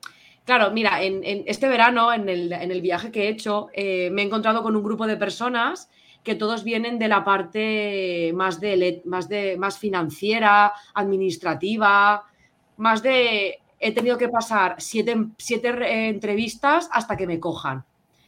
claro, 0.45 0.71
mira, 0.71 1.03
en, 1.03 1.21
este 1.45 1.67
verano, 1.67 2.13
en 2.13 2.29
el, 2.29 2.81
viaje 2.81 3.11
que 3.11 3.23
he 3.23 3.29
hecho, 3.29 3.67
eh, 3.73 4.09
me 4.11 4.21
he 4.21 4.25
encontrado 4.25 4.63
con 4.63 4.75
un 4.75 4.83
grupo 4.83 5.05
de 5.07 5.17
personas 5.17 5.89
que 6.23 6.35
todos 6.35 6.63
vienen 6.63 6.97
de 6.97 7.07
la 7.07 7.23
parte 7.23 8.31
más, 8.33 8.59
de, 8.59 9.01
más, 9.05 9.29
de, 9.29 9.57
más 9.57 9.77
financiera, 9.77 10.73
administrativa, 10.93 12.23
más 12.77 13.03
de... 13.03 13.59
He 13.77 13.91
tenido 13.91 14.17
que 14.17 14.29
pasar 14.29 14.75
siete, 14.79 15.15
siete 15.37 16.07
entrevistas 16.07 16.89
hasta 16.91 17.15
que 17.15 17.27
me 17.27 17.39
cojan. 17.39 17.83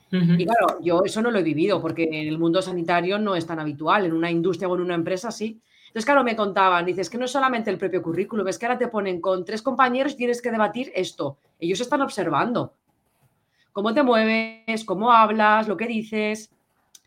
Y 0.10 0.46
claro, 0.46 0.80
yo 0.82 1.04
eso 1.04 1.22
no 1.22 1.32
lo 1.32 1.40
he 1.40 1.44
vivido 1.44 1.82
porque 1.82 2.04
en 2.04 2.28
el 2.28 2.38
mundo 2.38 2.62
sanitario 2.62 3.20
no 3.20 3.36
es 3.36 3.46
tan 3.46 3.60
habitual, 3.60 4.06
en 4.06 4.14
una 4.14 4.32
industria 4.32 4.70
o 4.70 4.76
en 4.76 4.82
una 4.82 4.96
empresa 4.96 5.32
sí. 5.32 5.60
Entonces, 5.88 6.06
claro, 6.06 6.24
me 6.24 6.36
contaban, 6.36 6.86
dices 6.86 7.10
que 7.10 7.18
no 7.18 7.26
es 7.26 7.32
solamente 7.32 7.70
el 7.70 7.78
propio 7.78 8.02
currículum, 8.02 8.48
es 8.48 8.60
que 8.60 8.66
ahora 8.66 8.78
te 8.78 8.88
ponen 8.88 9.22
con 9.22 9.46
tres 9.46 9.62
compañeros 9.62 10.14
y 10.14 10.18
tienes 10.18 10.42
que 10.42 10.52
debatir 10.52 10.92
esto. 10.94 11.38
Ellos 11.60 11.80
están 11.80 12.02
observando 12.02 12.74
cómo 13.72 13.94
te 13.94 14.04
mueves, 14.04 14.84
cómo 14.86 15.12
hablas, 15.12 15.68
lo 15.68 15.78
que 15.78 15.88
dices. 15.88 16.52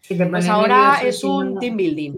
pues 0.09 0.49
ahora 0.49 1.01
es 1.03 1.23
un 1.25 1.59
team 1.59 1.77
building. 1.77 2.17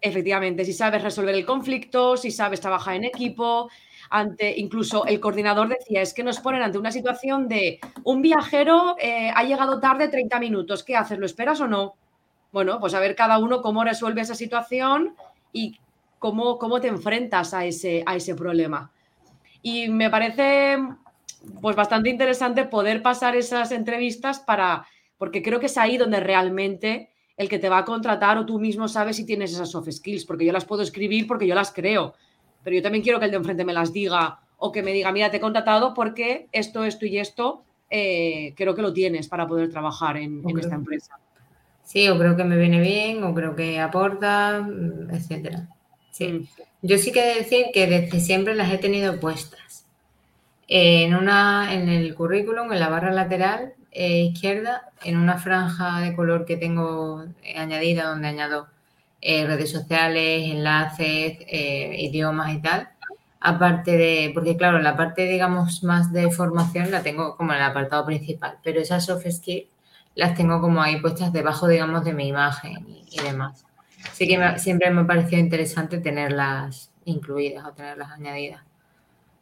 Efectivamente, 0.00 0.64
si 0.64 0.72
sabes 0.72 1.02
resolver 1.02 1.34
el 1.34 1.44
conflicto, 1.44 2.16
si 2.16 2.30
sabes 2.30 2.60
trabajar 2.60 2.96
en 2.96 3.04
equipo, 3.04 3.68
ante, 4.08 4.58
incluso 4.58 5.04
el 5.04 5.20
coordinador 5.20 5.68
decía, 5.68 6.00
es 6.00 6.14
que 6.14 6.24
nos 6.24 6.40
ponen 6.40 6.62
ante 6.62 6.78
una 6.78 6.90
situación 6.90 7.46
de 7.46 7.78
un 8.04 8.22
viajero 8.22 8.96
eh, 8.98 9.30
ha 9.34 9.44
llegado 9.44 9.78
tarde 9.78 10.08
30 10.08 10.40
minutos, 10.40 10.82
¿qué 10.82 10.96
haces? 10.96 11.18
¿Lo 11.18 11.26
esperas 11.26 11.60
o 11.60 11.68
no? 11.68 11.94
Bueno, 12.52 12.80
pues 12.80 12.94
a 12.94 13.00
ver 13.00 13.14
cada 13.14 13.38
uno 13.38 13.62
cómo 13.62 13.84
resuelve 13.84 14.20
esa 14.20 14.34
situación 14.34 15.14
y 15.52 15.78
cómo, 16.18 16.58
cómo 16.58 16.80
te 16.80 16.88
enfrentas 16.88 17.54
a 17.54 17.64
ese, 17.64 18.02
a 18.06 18.16
ese 18.16 18.34
problema. 18.34 18.90
Y 19.62 19.88
me 19.88 20.10
parece 20.10 20.78
pues 21.60 21.76
bastante 21.76 22.10
interesante 22.10 22.64
poder 22.64 23.02
pasar 23.02 23.36
esas 23.36 23.72
entrevistas 23.72 24.40
para, 24.40 24.86
porque 25.16 25.42
creo 25.42 25.60
que 25.60 25.66
es 25.66 25.78
ahí 25.78 25.96
donde 25.96 26.20
realmente 26.20 27.10
el 27.36 27.48
que 27.48 27.58
te 27.58 27.70
va 27.70 27.78
a 27.78 27.84
contratar 27.84 28.36
o 28.36 28.44
tú 28.44 28.58
mismo 28.58 28.88
sabes 28.88 29.16
si 29.16 29.24
tienes 29.24 29.52
esas 29.52 29.70
soft 29.70 29.90
skills, 29.90 30.26
porque 30.26 30.44
yo 30.44 30.52
las 30.52 30.66
puedo 30.66 30.82
escribir 30.82 31.26
porque 31.26 31.46
yo 31.46 31.54
las 31.54 31.72
creo, 31.72 32.14
pero 32.62 32.76
yo 32.76 32.82
también 32.82 33.02
quiero 33.02 33.18
que 33.18 33.24
el 33.24 33.30
de 33.30 33.38
enfrente 33.38 33.64
me 33.64 33.72
las 33.72 33.92
diga 33.92 34.40
o 34.58 34.70
que 34.70 34.82
me 34.82 34.92
diga, 34.92 35.10
mira, 35.10 35.30
te 35.30 35.38
he 35.38 35.40
contratado 35.40 35.94
porque 35.94 36.48
esto, 36.52 36.84
esto 36.84 37.06
y 37.06 37.18
esto 37.18 37.64
eh, 37.88 38.52
creo 38.56 38.74
que 38.74 38.82
lo 38.82 38.92
tienes 38.92 39.26
para 39.26 39.46
poder 39.46 39.70
trabajar 39.70 40.18
en, 40.18 40.42
esta 40.58 40.74
empresa. 40.74 41.18
Sí, 41.90 42.08
o 42.08 42.16
creo 42.16 42.36
que 42.36 42.44
me 42.44 42.56
viene 42.56 42.78
bien, 42.80 43.24
o 43.24 43.34
creo 43.34 43.56
que 43.56 43.80
aporta, 43.80 44.60
mm, 44.60 45.10
etcétera. 45.12 45.66
Sí. 46.12 46.28
Mm. 46.28 46.48
Yo 46.82 46.98
sí 46.98 47.10
que 47.10 47.34
decir 47.34 47.66
que 47.74 47.88
desde 47.88 48.20
siempre 48.20 48.54
las 48.54 48.72
he 48.72 48.78
tenido 48.78 49.18
puestas. 49.18 49.86
En, 50.68 51.16
una, 51.16 51.74
en 51.74 51.88
el 51.88 52.14
currículum, 52.14 52.72
en 52.72 52.78
la 52.78 52.88
barra 52.90 53.10
lateral 53.10 53.74
eh, 53.90 54.20
izquierda, 54.32 54.82
en 55.02 55.16
una 55.16 55.38
franja 55.38 56.00
de 56.00 56.14
color 56.14 56.44
que 56.46 56.56
tengo 56.56 57.24
añadida, 57.56 58.04
donde 58.04 58.28
añado 58.28 58.68
eh, 59.20 59.44
redes 59.44 59.72
sociales, 59.72 60.44
enlaces, 60.48 61.38
eh, 61.48 61.96
idiomas 61.98 62.54
y 62.54 62.62
tal. 62.62 62.88
Aparte 63.40 63.96
de, 63.96 64.30
porque 64.32 64.56
claro, 64.56 64.78
la 64.78 64.96
parte, 64.96 65.26
digamos, 65.26 65.82
más 65.82 66.12
de 66.12 66.30
formación 66.30 66.92
la 66.92 67.02
tengo 67.02 67.36
como 67.36 67.52
en 67.52 67.58
el 67.58 67.64
apartado 67.64 68.06
principal, 68.06 68.58
pero 68.62 68.80
esas 68.80 69.06
soft 69.06 69.26
skills 69.28 69.66
las 70.14 70.34
tengo 70.34 70.60
como 70.60 70.82
ahí 70.82 71.00
puestas 71.00 71.32
debajo, 71.32 71.68
digamos, 71.68 72.04
de 72.04 72.12
mi 72.12 72.28
imagen 72.28 72.86
y, 73.10 73.20
demás. 73.22 73.64
Así 74.10 74.26
que 74.26 74.58
siempre 74.58 74.90
me 74.90 75.02
ha 75.02 75.06
parecido 75.06 75.40
interesante 75.40 75.98
tenerlas 75.98 76.90
incluidas 77.04 77.64
o 77.66 77.72
tenerlas 77.72 78.10
añadidas. 78.10 78.62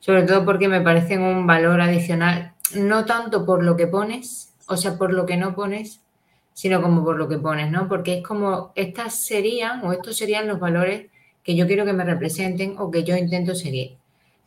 Sobre 0.00 0.22
todo 0.22 0.44
porque 0.44 0.68
me 0.68 0.80
parecen 0.80 1.22
un 1.22 1.46
valor 1.46 1.80
adicional, 1.80 2.54
no 2.74 3.04
tanto 3.04 3.44
por 3.44 3.64
lo 3.64 3.76
que 3.76 3.86
pones, 3.86 4.54
o 4.66 4.76
sea, 4.76 4.96
por 4.96 5.12
lo 5.12 5.26
que 5.26 5.36
no 5.36 5.54
pones, 5.54 6.00
sino 6.54 6.82
como 6.82 7.04
por 7.04 7.16
lo 7.16 7.28
que 7.28 7.38
pones, 7.38 7.70
¿no? 7.70 7.88
Porque 7.88 8.18
es 8.18 8.26
como, 8.26 8.72
estas 8.74 9.24
serían 9.24 9.84
o 9.84 9.92
estos 9.92 10.16
serían 10.16 10.48
los 10.48 10.58
valores 10.60 11.06
que 11.42 11.56
yo 11.56 11.66
quiero 11.66 11.84
que 11.84 11.92
me 11.92 12.04
representen 12.04 12.76
o 12.78 12.90
que 12.90 13.04
yo 13.04 13.16
intento 13.16 13.54
seguir. 13.54 13.96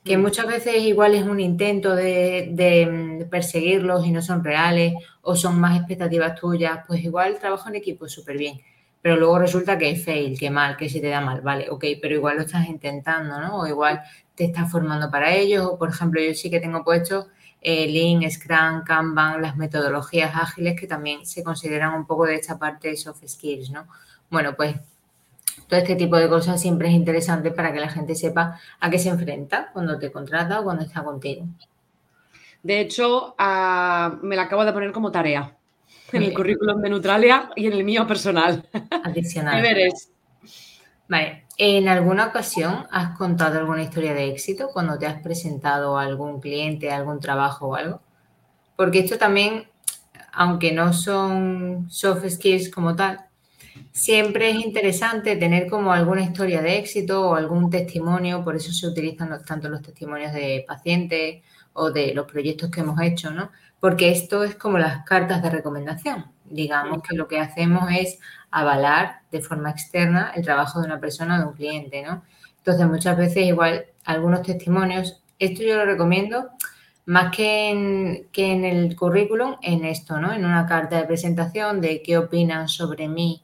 Que 0.03 0.17
mm. 0.17 0.22
muchas 0.22 0.48
veces 0.48 0.77
igual 0.84 1.15
es 1.15 1.24
un 1.24 1.39
intento 1.39 1.96
de, 1.96 3.27
perseguirlos 3.29 4.05
y 4.05 4.12
no 4.12 4.22
son 4.22 4.43
reales 4.43 4.93
o 5.22 5.36
son 5.36 5.60
más 5.60 5.77
expectativas 5.77 6.39
tuyas, 6.39 6.79
pues 6.88 7.03
igual 7.03 7.39
trabajo 7.39 7.70
en 7.70 7.75
equipo 7.75 8.10
súper 8.10 8.38
bien, 8.38 8.60
pero 9.01 9.15
luego 9.15 9.39
resulta 9.39 9.77
que 9.77 9.91
es 9.91 10.03
fail, 10.03 10.38
que 10.38 10.50
mal, 10.50 10.75
que 10.75 10.89
se 10.89 11.00
te 11.00 11.08
da 11.08 11.22
mal, 11.22 11.41
vale, 11.41 11.70
ok, 11.70 11.86
pero 12.01 12.15
igual 12.15 12.38
lo 12.38 12.43
estás 12.43 12.67
intentando, 12.67 13.39
¿no? 13.39 13.60
O 13.60 13.67
igual 13.67 14.01
te 14.36 14.46
estás 14.46 14.72
formando 14.72 15.10
para 15.12 15.34
ellos, 15.36 15.65
o 15.65 15.77
por 15.77 15.89
ejemplo, 15.89 16.20
yo 16.22 16.34
sí 16.34 16.50
que 16.50 16.60
tengo 16.60 16.84
puesto 16.84 17.27
eh, 17.62 17.88
Lean, 17.88 18.29
Scrum, 18.29 18.84
Kanban, 18.84 19.41
las 19.41 19.55
metodologías 19.55 20.36
ágiles 20.36 20.79
que 20.79 20.88
también 20.88 21.25
se 21.25 21.43
consideran 21.43 21.93
un 21.93 22.08
poco 22.08 22.25
de 22.25 22.36
esta 22.36 22.58
parte 22.58 22.89
de 22.89 22.98
soft 22.98 23.24
skills, 23.27 23.70
¿no? 23.70 23.88
Bueno, 24.31 24.55
pues 24.55 24.75
todo 25.72 25.80
este 25.80 25.96
tipo 25.96 26.18
de 26.18 26.28
cosas 26.28 26.60
siempre 26.60 26.90
es 26.90 26.94
interesante 26.94 27.50
para 27.50 27.72
que 27.72 27.80
la 27.80 27.88
gente 27.88 28.13
sepa 28.13 28.60
a 28.78 28.90
qué 28.90 29.00
se 29.00 29.08
enfrenta 29.08 29.70
cuando 29.72 29.98
te 29.98 30.12
contrata 30.12 30.60
o 30.60 30.66
cuando 30.66 30.84
está 30.84 31.01
contigo. 31.01 31.46
De 32.62 32.82
hecho, 32.82 33.36
me 34.22 34.36
la 34.36 34.42
acabo 34.42 34.66
de 34.66 34.74
poner 34.74 34.92
como 34.92 35.13
tarea 35.13 35.56
en 36.12 36.24
el 36.24 36.34
currículum 36.34 36.82
de 36.82 36.90
Neutralia 36.90 37.51
y 37.56 37.68
en 37.68 37.74
el 37.74 37.86
mío 37.86 38.06
personal. 38.06 38.68
Adicional. 39.06 39.63
Vale, 41.08 41.46
¿en 41.58 41.88
alguna 41.88 42.28
ocasión 42.28 42.86
has 42.92 43.18
contado 43.18 43.58
alguna 43.58 43.84
historia 43.84 44.13
de 44.13 44.28
éxito 44.28 44.72
cuando 44.74 45.00
te 45.00 45.08
has 45.08 45.22
presentado 45.22 45.98
a 45.98 46.04
algún 46.04 46.42
cliente, 46.42 46.92
a 46.92 46.98
algún 46.98 47.22
trabajo 47.22 47.68
o 47.68 47.75
algo? 47.75 48.01
Porque 48.75 49.00
esto 49.00 49.18
también, 49.18 49.70
aunque 50.34 50.74
no 50.74 50.92
son 50.92 51.90
soft 51.90 52.28
skills 52.28 52.70
como 52.70 52.94
tal, 52.94 53.31
siempre 53.91 54.50
es 54.50 54.57
interesante 54.57 55.36
tener 55.36 55.67
como 55.67 55.91
alguna 55.91 56.21
historia 56.21 56.62
de 56.62 56.77
éxito 56.77 57.29
o 57.29 57.36
algún 57.36 57.69
testimonio, 57.69 58.43
por 58.43 58.55
eso 58.55 58.71
se 58.71 58.88
utilizan 58.88 59.43
tanto 59.45 59.69
los 59.69 59.81
testimonios 59.81 60.33
de 60.33 60.63
pacientes 60.67 61.43
o 61.74 61.91
de 61.91 62.13
los 62.13 62.25
proyectos 62.25 62.69
que 62.71 62.81
hemos 62.81 63.01
hecho, 63.01 63.31
¿no? 63.31 63.51
Porque 63.79 64.12
esto 64.12 64.43
es 64.43 64.55
como 64.55 64.77
las 64.77 65.05
cartas 65.05 65.41
de 65.41 65.50
recomendación. 65.50 66.25
Digamos 66.45 67.01
que 67.01 67.15
lo 67.15 67.27
que 67.27 67.39
hacemos 67.39 67.89
es 67.91 68.19
avalar 68.51 69.21
de 69.31 69.41
forma 69.41 69.71
externa 69.71 70.31
el 70.36 70.43
trabajo 70.43 70.79
de 70.79 70.88
una 70.88 71.00
persona 71.00 71.38
o 71.38 71.39
de 71.39 71.45
un 71.48 71.53
cliente, 71.53 72.03
¿no? 72.03 72.24
Entonces, 72.57 72.88
muchas 72.88 73.17
veces 73.17 73.45
igual 73.45 73.86
algunos 74.05 74.43
testimonios, 74.43 75.21
esto 75.39 75.63
yo 75.63 75.77
lo 75.77 75.86
recomiendo 75.86 76.50
más 77.05 77.36
que 77.36 77.69
en, 77.69 78.27
que 78.31 78.51
en 78.51 78.65
el 78.65 78.95
currículum, 78.95 79.55
en 79.62 79.86
esto, 79.86 80.19
¿no? 80.19 80.31
En 80.33 80.45
una 80.45 80.67
carta 80.67 80.98
de 80.98 81.05
presentación 81.05 81.81
de 81.81 82.03
qué 82.03 82.17
opinan 82.17 82.67
sobre 82.67 83.07
mí 83.07 83.43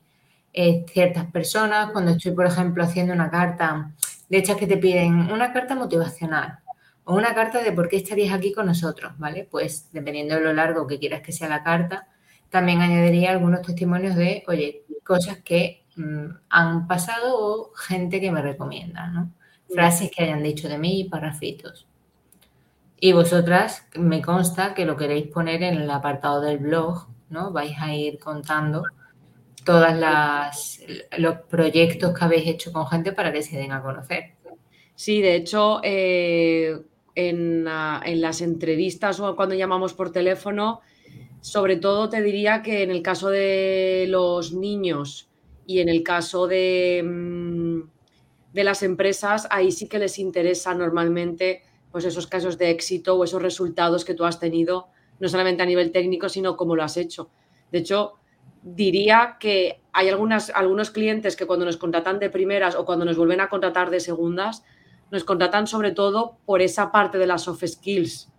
eh, 0.59 0.87
ciertas 0.91 1.25
personas. 1.29 1.91
Cuando 1.91 2.11
estoy, 2.11 2.31
por 2.31 2.47
ejemplo, 2.47 2.83
haciendo 2.83 3.13
una 3.13 3.29
carta 3.29 3.91
de 4.27 4.37
estas 4.39 4.57
que 4.57 4.65
te 4.65 4.77
piden 4.77 5.31
una 5.31 5.53
carta 5.53 5.75
motivacional 5.75 6.57
o 7.03 7.15
una 7.15 7.35
carta 7.35 7.61
de 7.61 7.71
por 7.71 7.87
qué 7.87 7.97
estarías 7.97 8.33
aquí 8.33 8.53
con 8.53 8.65
nosotros, 8.65 9.13
¿vale? 9.19 9.47
Pues 9.51 9.91
dependiendo 9.93 10.33
de 10.33 10.41
lo 10.41 10.53
largo 10.53 10.87
que 10.87 10.97
quieras 10.97 11.21
que 11.21 11.31
sea 11.31 11.47
la 11.47 11.61
carta, 11.61 12.07
también 12.49 12.81
añadiría 12.81 13.29
algunos 13.29 13.61
testimonios 13.61 14.15
de, 14.15 14.43
oye, 14.47 14.83
cosas 15.03 15.37
que 15.43 15.85
mm, 15.95 16.25
han 16.49 16.87
pasado 16.87 17.37
o 17.37 17.73
gente 17.75 18.19
que 18.19 18.31
me 18.31 18.41
recomienda, 18.41 19.09
¿no? 19.09 19.31
Frases 19.71 20.09
que 20.09 20.23
hayan 20.23 20.41
dicho 20.41 20.67
de 20.67 20.79
mí 20.79 21.01
y 21.01 21.03
parrafitos. 21.07 21.85
Y 22.99 23.13
vosotras, 23.13 23.85
me 23.93 24.23
consta 24.23 24.73
que 24.73 24.85
lo 24.85 24.97
queréis 24.97 25.27
poner 25.27 25.61
en 25.61 25.75
el 25.75 25.91
apartado 25.91 26.41
del 26.41 26.57
blog, 26.57 27.09
¿no? 27.29 27.51
Vais 27.51 27.77
a 27.79 27.93
ir 27.93 28.17
contando 28.17 28.83
todos 29.67 29.85
los 31.17 31.35
proyectos 31.49 32.17
que 32.17 32.23
habéis 32.23 32.47
hecho 32.47 32.71
con 32.71 32.87
gente 32.87 33.11
para 33.11 33.33
que 33.33 33.43
se 33.43 33.57
den 33.57 33.73
a 33.73 33.81
conocer. 33.81 34.35
Sí, 34.95 35.21
de 35.21 35.35
hecho, 35.35 35.81
eh, 35.83 36.79
en, 37.13 37.67
en, 37.67 38.21
las 38.21 38.39
entrevistas 38.39 39.19
o 39.19 39.35
cuando 39.35 39.55
llamamos 39.55 39.93
por 39.93 40.13
teléfono, 40.13 40.79
sobre 41.41 41.75
todo 41.75 42.07
te 42.07 42.21
diría 42.21 42.61
que 42.61 42.81
en 42.81 42.91
el 42.91 43.01
caso 43.01 43.29
de 43.29 44.05
los 44.07 44.53
niños 44.53 45.29
y 45.65 45.81
en 45.81 45.89
el 45.89 46.01
caso 46.01 46.47
de, 46.47 47.03
mm, 47.03 47.81
de 48.53 48.63
las 48.63 48.83
empresas, 48.83 49.49
ahí 49.51 49.73
sí 49.73 49.89
que 49.89 49.99
les 49.99 50.17
interesa 50.17 50.73
normalmente 50.75 51.63
pues 51.91 52.05
esos 52.05 52.25
casos 52.25 52.57
de 52.57 52.69
éxito 52.69 53.17
o 53.17 53.23
esos 53.25 53.41
resultados 53.41 54.05
que 54.05 54.13
tú 54.13 54.23
has 54.23 54.39
tenido, 54.39 54.87
no 55.19 55.27
solamente 55.27 55.61
a 55.61 55.65
nivel 55.65 55.91
técnico, 55.91 56.29
sino 56.29 56.55
cómo 56.55 56.73
lo 56.73 56.83
has 56.83 56.95
hecho. 56.95 57.29
De 57.69 57.79
hecho, 57.79 58.13
diría 58.75 59.37
que 59.39 59.81
hay 59.93 60.09
algunas, 60.09 60.49
algunos 60.49 60.91
clientes 60.91 61.35
que 61.35 61.45
cuando 61.45 61.65
nos 61.65 61.77
contratan 61.77 62.19
de 62.19 62.29
primeras 62.29 62.75
o 62.75 62.85
cuando 62.85 63.05
nos 63.05 63.17
vuelven 63.17 63.41
a 63.41 63.49
contratar 63.49 63.89
de 63.89 63.99
segundas, 63.99 64.63
nos 65.11 65.23
contratan 65.23 65.67
sobre 65.67 65.91
todo 65.91 66.37
por 66.45 66.61
esa 66.61 66.91
parte 66.91 67.17
de 67.17 67.27
las 67.27 67.43
soft 67.43 67.65
skills, 67.65 68.29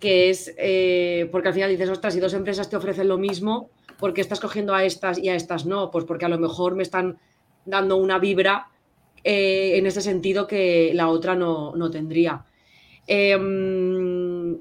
que 0.00 0.30
es 0.30 0.54
eh, 0.56 1.28
porque 1.30 1.48
al 1.48 1.54
final 1.54 1.70
dices, 1.70 1.90
ostras, 1.90 2.14
si 2.14 2.20
dos 2.20 2.34
empresas 2.34 2.70
te 2.70 2.76
ofrecen 2.76 3.08
lo 3.08 3.18
mismo, 3.18 3.70
¿por 3.98 4.14
qué 4.14 4.20
estás 4.20 4.40
cogiendo 4.40 4.74
a 4.74 4.84
estas 4.84 5.18
y 5.18 5.28
a 5.28 5.34
estas 5.34 5.66
no? 5.66 5.90
Pues 5.90 6.04
porque 6.04 6.24
a 6.24 6.28
lo 6.30 6.38
mejor 6.38 6.74
me 6.74 6.82
están 6.82 7.18
dando 7.66 7.96
una 7.96 8.18
vibra 8.18 8.68
eh, 9.22 9.76
en 9.76 9.86
ese 9.86 10.00
sentido 10.00 10.46
que 10.46 10.92
la 10.94 11.08
otra 11.08 11.34
no, 11.34 11.90
tendría. 11.90 12.44
Em, 13.06 14.58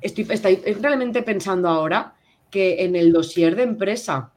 estoy, 0.00 0.26
estoy 0.30 0.56
realmente 0.80 1.22
pensando 1.22 1.68
ahora 1.68 2.15
que 2.50 2.84
en 2.84 2.96
el 2.96 3.12
dossier 3.12 3.56
de 3.56 3.62
empresa 3.62 4.32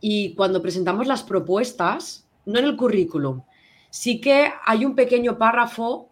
y 0.00 0.34
cuando 0.34 0.62
presentamos 0.62 1.06
las 1.06 1.22
propuestas, 1.22 2.28
no 2.44 2.58
en 2.58 2.64
el 2.64 2.76
currículum, 2.76 3.42
sí 3.90 4.20
que 4.20 4.52
hay 4.64 4.84
un 4.84 4.94
pequeño 4.94 5.38
párrafo 5.38 6.10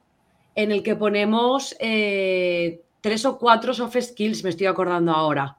en 0.55 0.73
el 0.73 0.83
que 0.83 0.97
ponemos 0.97 1.77
eh, 1.81 2.83
tres 3.01 3.25
o 3.25 3.39
cuatro 3.39 3.75
soft 3.75 3.97
skills, 4.01 4.45
me 4.45 4.51
estoy 4.51 4.67
acordando 4.67 5.13
ahora. 5.13 5.59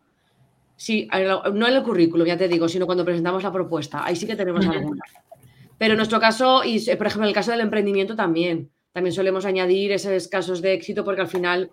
Sí, 0.76 1.08
no 1.54 1.68
en 1.68 1.74
el 1.74 1.84
currículum, 1.84 2.28
ya 2.28 2.38
te 2.38 2.48
digo, 2.48 2.68
sino 2.68 2.86
cuando 2.86 3.06
presentamos 3.06 3.44
la 3.44 3.52
propuesta. 3.52 4.06
Ahí 4.06 4.16
sí 4.16 4.28
que 4.28 4.36
tenemos 4.36 4.66
algunas. 4.66 5.10
Pero 5.78 5.94
en 5.94 5.98
nuestro 5.98 6.20
caso, 6.20 6.64
y 6.64 6.80
por 6.96 7.08
ejemplo 7.08 7.24
en 7.24 7.30
el 7.30 7.34
caso 7.36 7.52
del 7.52 7.62
emprendimiento 7.62 8.16
también, 8.16 8.72
también 8.92 9.14
solemos 9.14 9.46
añadir 9.46 9.92
esos 9.92 10.28
casos 10.28 10.62
de 10.62 10.74
éxito 10.74 11.04
porque 11.04 11.22
al 11.22 11.28
final 11.28 11.72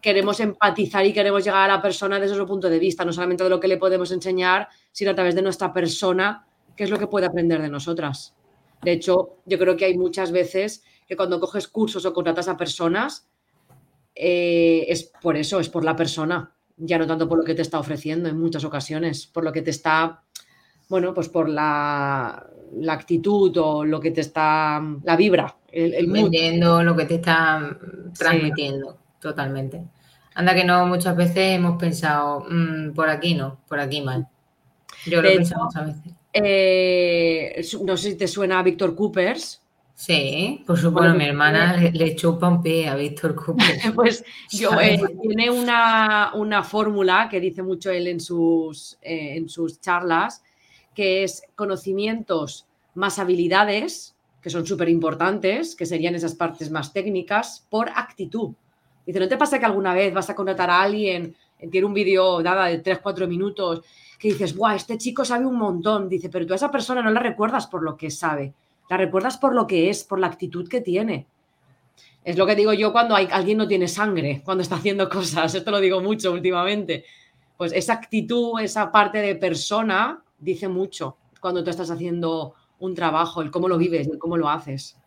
queremos 0.00 0.38
empatizar 0.40 1.04
y 1.04 1.12
queremos 1.12 1.44
llegar 1.44 1.68
a 1.68 1.74
la 1.76 1.82
persona 1.82 2.20
desde 2.20 2.36
su 2.36 2.46
punto 2.46 2.70
de 2.70 2.78
vista, 2.78 3.04
no 3.04 3.12
solamente 3.12 3.44
de 3.44 3.50
lo 3.50 3.58
que 3.58 3.68
le 3.68 3.76
podemos 3.76 4.12
enseñar, 4.12 4.68
sino 4.92 5.10
a 5.10 5.14
través 5.14 5.34
de 5.34 5.42
nuestra 5.42 5.72
persona, 5.72 6.46
qué 6.76 6.84
es 6.84 6.90
lo 6.90 6.98
que 6.98 7.08
puede 7.08 7.26
aprender 7.26 7.60
de 7.60 7.68
nosotras. 7.68 8.34
De 8.82 8.92
hecho, 8.92 9.38
yo 9.44 9.58
creo 9.58 9.76
que 9.76 9.86
hay 9.86 9.98
muchas 9.98 10.30
veces 10.30 10.84
que 11.06 11.16
cuando 11.16 11.40
coges 11.40 11.66
cursos 11.68 12.04
o 12.06 12.12
contratas 12.12 12.48
a 12.48 12.56
personas, 12.56 13.28
eh, 14.14 14.86
es 14.88 15.10
por 15.20 15.36
eso, 15.36 15.58
es 15.58 15.68
por 15.68 15.84
la 15.84 15.96
persona, 15.96 16.52
ya 16.76 16.98
no 16.98 17.06
tanto 17.06 17.28
por 17.28 17.38
lo 17.38 17.44
que 17.44 17.54
te 17.54 17.62
está 17.62 17.78
ofreciendo 17.78 18.28
en 18.28 18.38
muchas 18.38 18.64
ocasiones, 18.64 19.26
por 19.26 19.42
lo 19.42 19.52
que 19.52 19.62
te 19.62 19.70
está, 19.70 20.22
bueno, 20.88 21.14
pues 21.14 21.28
por 21.28 21.48
la, 21.48 22.46
actitud 22.88 23.56
o 23.56 23.84
lo 23.84 23.98
que 24.00 24.10
te 24.10 24.20
está, 24.20 24.80
la 25.02 25.16
vibra, 25.16 25.56
el, 25.72 25.94
el 25.94 26.10
Vendiendo, 26.10 26.82
lo 26.82 26.94
que 26.94 27.06
te 27.06 27.14
está 27.16 27.78
transmitiendo, 28.16 28.98
totalmente. 29.20 29.82
Anda 30.34 30.54
que 30.54 30.64
no, 30.64 30.86
muchas 30.86 31.16
veces 31.16 31.56
hemos 31.56 31.78
pensado, 31.78 32.46
mm, 32.48 32.92
por 32.94 33.08
aquí 33.08 33.34
no, 33.34 33.58
por 33.68 33.80
aquí 33.80 34.00
mal. 34.00 34.28
Yo 35.06 35.20
lo 35.20 35.28
he 35.28 35.36
pensado 35.36 35.64
muchas 35.64 35.86
veces. 35.86 36.12
Eh, 36.32 37.66
no 37.84 37.96
sé 37.96 38.10
si 38.10 38.16
te 38.16 38.28
suena 38.28 38.60
a 38.60 38.62
Víctor 38.62 38.94
Coopers. 38.94 39.62
Sí, 39.94 40.62
por 40.64 40.78
supuesto, 40.78 41.12
mi 41.14 41.24
hermana 41.24 41.76
le, 41.76 42.14
chupa 42.14 42.48
un 42.48 42.62
pie 42.62 42.88
a 42.88 42.94
Víctor 42.94 43.34
Coopers. 43.34 43.90
pues 43.96 44.24
yo, 44.48 44.80
eh, 44.80 45.00
tiene 45.20 45.50
una, 45.50 46.62
fórmula 46.62 47.28
que 47.28 47.40
dice 47.40 47.64
mucho 47.64 47.90
él 47.90 48.06
en 48.06 48.20
sus, 48.20 48.96
eh, 49.02 49.34
en 49.36 49.48
sus 49.48 49.80
charlas, 49.80 50.44
que 50.94 51.24
es 51.24 51.42
conocimientos 51.56 52.66
más 52.94 53.18
habilidades, 53.18 54.14
que 54.40 54.50
son 54.50 54.64
súper 54.64 54.88
importantes, 54.88 55.74
que 55.74 55.84
serían 55.84 56.14
esas 56.14 56.34
partes 56.36 56.70
más 56.70 56.92
técnicas, 56.92 57.66
por 57.68 57.88
actitud. 57.88 58.54
Dice, 59.08 59.20
¿no 59.20 59.26
te 59.26 59.38
pasa 59.38 59.58
que 59.58 59.64
alguna 59.64 59.94
vez 59.94 60.12
vas 60.12 60.28
a 60.28 60.34
contratar 60.34 60.68
a 60.68 60.82
alguien, 60.82 61.34
tiene 61.70 61.86
un 61.86 61.94
vídeo 61.94 62.42
nada 62.42 62.66
de 62.66 62.82
3-4 62.82 63.26
minutos 63.26 63.80
que 64.18 64.28
dices, 64.28 64.54
¡buah, 64.54 64.74
este 64.74 64.98
chico 64.98 65.24
sabe 65.24 65.46
un 65.46 65.56
montón! 65.56 66.10
Dice, 66.10 66.28
pero 66.28 66.46
tú 66.46 66.52
a 66.52 66.56
esa 66.56 66.70
persona 66.70 67.00
no 67.00 67.10
la 67.10 67.20
recuerdas 67.20 67.68
por 67.68 67.82
lo 67.82 67.96
que 67.96 68.10
sabe, 68.10 68.52
la 68.90 68.98
recuerdas 68.98 69.38
por 69.38 69.54
lo 69.54 69.66
que 69.66 69.88
es, 69.88 70.04
por 70.04 70.18
la 70.18 70.26
actitud 70.26 70.68
que 70.68 70.82
tiene. 70.82 71.26
Es 72.22 72.36
lo 72.36 72.44
que 72.44 72.54
digo 72.54 72.74
yo 72.74 72.92
cuando 72.92 73.16
hay, 73.16 73.26
alguien 73.32 73.56
no 73.56 73.66
tiene 73.66 73.88
sangre, 73.88 74.42
cuando 74.44 74.60
está 74.60 74.76
haciendo 74.76 75.08
cosas, 75.08 75.54
esto 75.54 75.70
lo 75.70 75.80
digo 75.80 76.02
mucho 76.02 76.30
últimamente. 76.30 77.06
Pues 77.56 77.72
esa 77.72 77.94
actitud, 77.94 78.60
esa 78.60 78.92
parte 78.92 79.22
de 79.22 79.36
persona, 79.36 80.22
dice 80.38 80.68
mucho 80.68 81.16
cuando 81.40 81.64
tú 81.64 81.70
estás 81.70 81.90
haciendo 81.90 82.52
un 82.80 82.94
trabajo, 82.94 83.40
el 83.40 83.50
cómo 83.50 83.68
lo 83.68 83.78
vives, 83.78 84.06
el 84.06 84.18
cómo 84.18 84.36
lo 84.36 84.50
haces. 84.50 84.98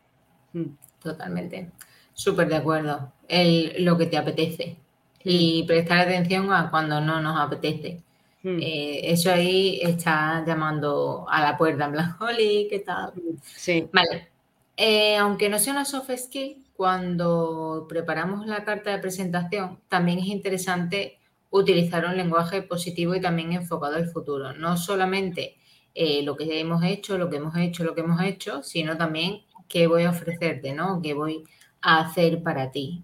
Mm. 0.54 0.72
Totalmente. 1.04 1.70
Súper 2.14 2.48
de 2.50 2.56
acuerdo. 2.56 3.14
El, 3.32 3.86
lo 3.86 3.98
que 3.98 4.08
te 4.08 4.17
apetece. 4.17 4.78
Y 5.24 5.63
mm. 5.63 5.67
prestar 5.67 6.00
atención 6.00 6.52
a 6.52 6.70
cuando 6.70 7.00
no 7.02 7.22
nos 7.22 7.39
apetece. 7.39 8.02
Hmm. 8.44 8.60
Eh, 8.60 9.12
eso 9.12 9.32
ahí 9.32 9.80
está 9.84 10.44
llamando 10.46 11.28
a 11.30 11.41
la 11.41 11.58
puerta 11.58 11.86
en 11.86 11.91
plan, 11.91 12.17
Oli, 12.22 12.67
¿qué 12.70 12.80
tal? 12.80 13.13
Sí. 13.44 13.88
Vale. 13.94 14.30
Eh, 14.76 15.15
aunque 15.17 15.48
no 15.48 15.60
sea 15.60 15.74
una 15.74 15.86
soft 15.86 16.10
skill, 16.17 16.58
cuando 16.76 17.86
preparamos 17.88 18.48
la 18.48 18.63
carta 18.63 18.89
de 18.89 18.98
presentación, 18.98 19.80
también 19.88 20.17
es 20.17 20.26
interesante 20.26 21.20
utilizar 21.52 22.06
un 22.06 22.17
lenguaje 22.17 22.63
positivo 22.63 23.13
y 23.13 23.22
también 23.22 23.54
enfocado 23.54 23.96
al 23.96 24.10
futuro. 24.10 24.54
No 24.54 24.78
solamente 24.78 25.58
eh, 25.94 26.24
lo 26.24 26.36
que 26.36 26.60
hemos 26.60 26.84
hecho, 26.84 27.17
lo 27.20 27.30
que 27.30 27.38
hemos 27.38 27.56
hecho, 27.58 27.84
lo 27.84 27.94
que 27.94 28.02
hemos 28.02 28.22
hecho, 28.24 28.63
sino 28.63 28.98
también 28.98 29.41
qué 29.67 29.86
voy 29.86 30.04
a 30.04 30.10
ofrecerte, 30.10 30.74
¿no? 30.74 31.02
¿Qué 31.04 31.13
voy 31.13 31.44
a 31.82 32.00
hacer 32.00 32.41
para 32.41 32.72
ti? 32.72 33.04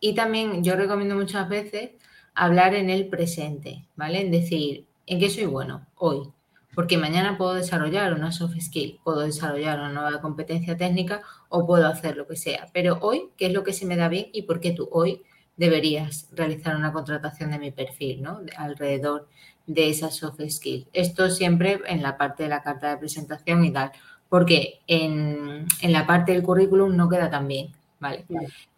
Y 0.00 0.14
también 0.14 0.62
yo 0.62 0.76
recomiendo 0.76 1.14
muchas 1.14 1.48
veces 1.48 1.90
hablar 2.34 2.74
en 2.74 2.90
el 2.90 3.08
presente, 3.08 3.84
¿vale? 3.96 4.20
En 4.20 4.30
decir, 4.30 4.86
¿en 5.06 5.18
qué 5.18 5.30
soy 5.30 5.46
bueno 5.46 5.86
hoy? 5.96 6.30
Porque 6.74 6.98
mañana 6.98 7.38
puedo 7.38 7.54
desarrollar 7.54 8.12
una 8.12 8.32
soft 8.32 8.60
skill, 8.60 9.00
puedo 9.02 9.20
desarrollar 9.20 9.78
una 9.78 9.92
nueva 9.92 10.20
competencia 10.20 10.76
técnica 10.76 11.22
o 11.48 11.66
puedo 11.66 11.86
hacer 11.86 12.16
lo 12.16 12.26
que 12.26 12.36
sea. 12.36 12.68
Pero 12.74 12.98
hoy, 13.00 13.30
¿qué 13.38 13.46
es 13.46 13.52
lo 13.52 13.64
que 13.64 13.72
se 13.72 13.86
me 13.86 13.96
da 13.96 14.08
bien 14.08 14.26
y 14.32 14.42
por 14.42 14.60
qué 14.60 14.72
tú 14.72 14.88
hoy 14.92 15.22
deberías 15.56 16.28
realizar 16.32 16.76
una 16.76 16.92
contratación 16.92 17.50
de 17.50 17.58
mi 17.58 17.70
perfil, 17.70 18.22
¿no? 18.22 18.40
Alrededor 18.58 19.26
de 19.66 19.88
esa 19.88 20.10
soft 20.10 20.40
skill. 20.48 20.86
Esto 20.92 21.30
siempre 21.30 21.80
en 21.86 22.02
la 22.02 22.16
parte 22.16 22.44
de 22.44 22.48
la 22.50 22.62
carta 22.62 22.90
de 22.90 22.98
presentación 22.98 23.64
y 23.64 23.72
tal, 23.72 23.90
porque 24.28 24.80
en, 24.86 25.66
en 25.80 25.92
la 25.92 26.06
parte 26.06 26.32
del 26.32 26.42
currículum 26.42 26.94
no 26.96 27.08
queda 27.08 27.30
tan 27.30 27.48
bien, 27.48 27.72
¿vale? 28.00 28.26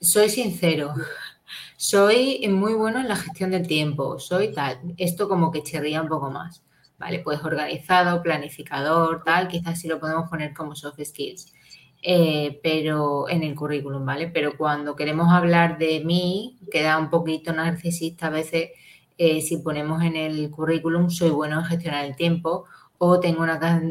Soy 0.01 0.29
sincero, 0.29 0.95
soy 1.77 2.47
muy 2.49 2.75
bueno 2.75 3.01
en 3.01 3.09
la 3.09 3.17
gestión 3.17 3.51
del 3.51 3.67
tiempo, 3.67 4.19
soy 4.19 4.53
tal, 4.53 4.79
esto 4.97 5.29
como 5.29 5.51
que 5.51 5.63
chirría 5.63 6.03
un 6.03 6.09
poco 6.09 6.31
más, 6.31 6.63
¿vale? 6.99 7.21
Pues 7.21 7.43
organizado, 7.43 8.23
planificador, 8.23 9.23
tal, 9.25 9.49
quizás 9.49 9.81
sí 9.81 9.89
lo 9.89 10.01
podemos 10.01 10.29
poner 10.29 10.55
como 10.55 10.75
soft 10.75 11.01
skills, 11.05 11.53
eh, 12.03 12.61
pero 12.63 13.29
en 13.29 13.43
el 13.43 13.55
currículum, 13.55 14.05
¿vale? 14.05 14.29
Pero 14.29 14.57
cuando 14.57 14.95
queremos 14.95 15.33
hablar 15.33 15.79
de 15.79 16.01
mí, 16.05 16.59
queda 16.71 16.99
un 16.99 17.11
poquito 17.11 17.53
narcisista 17.53 18.29
a 18.29 18.31
veces 18.31 18.71
eh, 19.21 19.41
si 19.41 19.57
ponemos 19.57 20.01
en 20.05 20.15
el 20.15 20.49
currículum 20.49 21.11
soy 21.11 21.31
bueno 21.31 21.59
en 21.59 21.65
gestionar 21.65 22.05
el 22.05 22.15
tiempo 22.15 22.67
o 23.01 23.21
tengo 23.21 23.45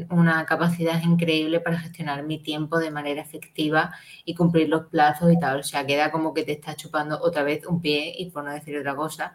una, 0.10 0.46
capacidad 0.46 1.02
increíble 1.02 1.62
para 1.62 1.80
gestionar 1.80 2.24
mi 2.24 2.39
tiempo 2.39 2.78
de 2.78 2.91
manera 2.91 3.22
efectiva 3.22 3.93
y 4.26 4.36
cumplir 4.36 4.67
los 4.67 4.88
plazos 4.88 5.32
y 5.32 5.39
tal. 5.39 5.62
O 5.62 5.63
sea, 5.63 5.86
queda 5.86 6.12
como 6.12 6.34
que 6.34 6.43
te 6.43 6.52
está 6.52 6.76
chupando 6.76 7.17
otra 7.22 7.43
vez 7.43 7.65
un 7.65 7.82
pie, 7.82 8.13
y 8.17 8.30
por 8.30 8.43
no 8.43 8.52
decir 8.52 8.78
otra 8.78 8.96
cosa, 8.96 9.34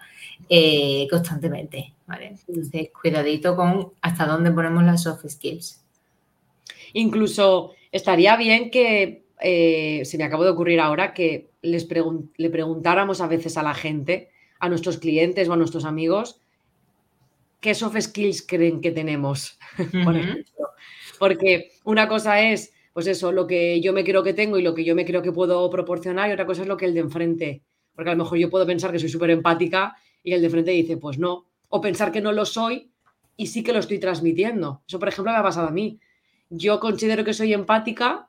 eh, 0.49 1.07
constantemente. 1.11 1.95
¿vale? 2.07 2.35
Entonces, 2.47 2.91
cuidadito 3.01 3.57
con 3.57 3.93
hasta 4.03 4.27
dónde 4.27 4.51
ponemos 4.51 4.85
las 4.85 5.03
soft 5.03 5.27
skills. 5.27 5.83
Incluso 6.93 7.73
estaría 7.91 8.37
bien 8.37 8.71
que, 8.71 9.25
eh, 9.41 10.03
se 10.05 10.19
me 10.19 10.25
acabó 10.25 10.45
de 10.45 10.51
ocurrir 10.51 10.81
ahora, 10.81 11.15
que 11.15 11.49
les 11.63 11.89
le 12.37 12.51
preguntáramos 12.51 13.23
a 13.23 13.27
veces 13.27 13.57
a 13.57 13.63
la 13.63 13.73
gente, 13.73 14.31
a 14.61 14.69
nuestros 14.69 14.99
clientes 14.99 15.49
o 15.49 15.55
a 15.55 15.57
nuestros 15.57 15.87
amigos, 15.87 16.41
qué 17.62 17.75
soft 17.75 17.98
skills 17.98 18.44
creen 18.46 18.81
que 18.83 18.90
tenemos, 18.90 19.59
por 20.05 20.16
ejemplo. 20.16 20.68
Porque 21.18 21.70
una 21.85 22.09
cosa 22.09 22.42
es, 22.42 22.75
pues 22.92 23.07
eso, 23.07 23.33
lo 23.33 23.46
que 23.46 23.81
yo 23.81 23.92
me 23.92 24.05
creo 24.05 24.22
que 24.22 24.35
tengo 24.35 24.59
y 24.59 24.62
lo 24.62 24.75
que 24.75 24.85
yo 24.85 24.94
me 24.94 25.07
creo 25.07 25.22
que 25.22 25.33
puedo 25.33 25.70
proporcionar, 25.70 26.29
y 26.29 26.33
otra 26.33 26.44
cosa 26.44 26.62
es 26.62 26.68
lo 26.68 26.77
que 26.77 26.87
el 26.87 26.92
de 26.92 27.01
enfrente. 27.01 27.62
Porque 27.94 28.11
a 28.11 28.14
lo 28.14 28.25
mejor 28.25 28.38
yo 28.38 28.51
puedo 28.51 28.66
pensar 28.66 28.90
que 28.90 28.98
soy 28.98 29.09
súper 29.09 29.31
empática 29.31 29.96
y 30.22 30.33
el 30.33 30.40
de 30.40 30.46
enfrente 30.46 30.72
dice, 30.72 30.96
pues 30.96 31.18
no. 31.18 31.46
O 31.68 31.81
pensar 31.81 32.11
que 32.11 32.20
no 32.20 32.33
lo 32.33 32.44
soy 32.44 32.90
y 33.37 33.46
sí 33.46 33.62
que 33.62 33.72
lo 33.72 33.79
estoy 33.79 34.01
transmitiendo. 34.01 34.83
Eso, 34.87 34.98
por 34.98 35.09
ejemplo, 35.09 35.33
me 35.33 35.38
ha 35.38 35.42
pasado 35.42 35.68
a 35.68 35.72
mí. 35.72 36.01
Yo 36.51 36.81
considero 36.81 37.25
que 37.25 37.33
soy 37.33 37.55
empática, 37.55 38.29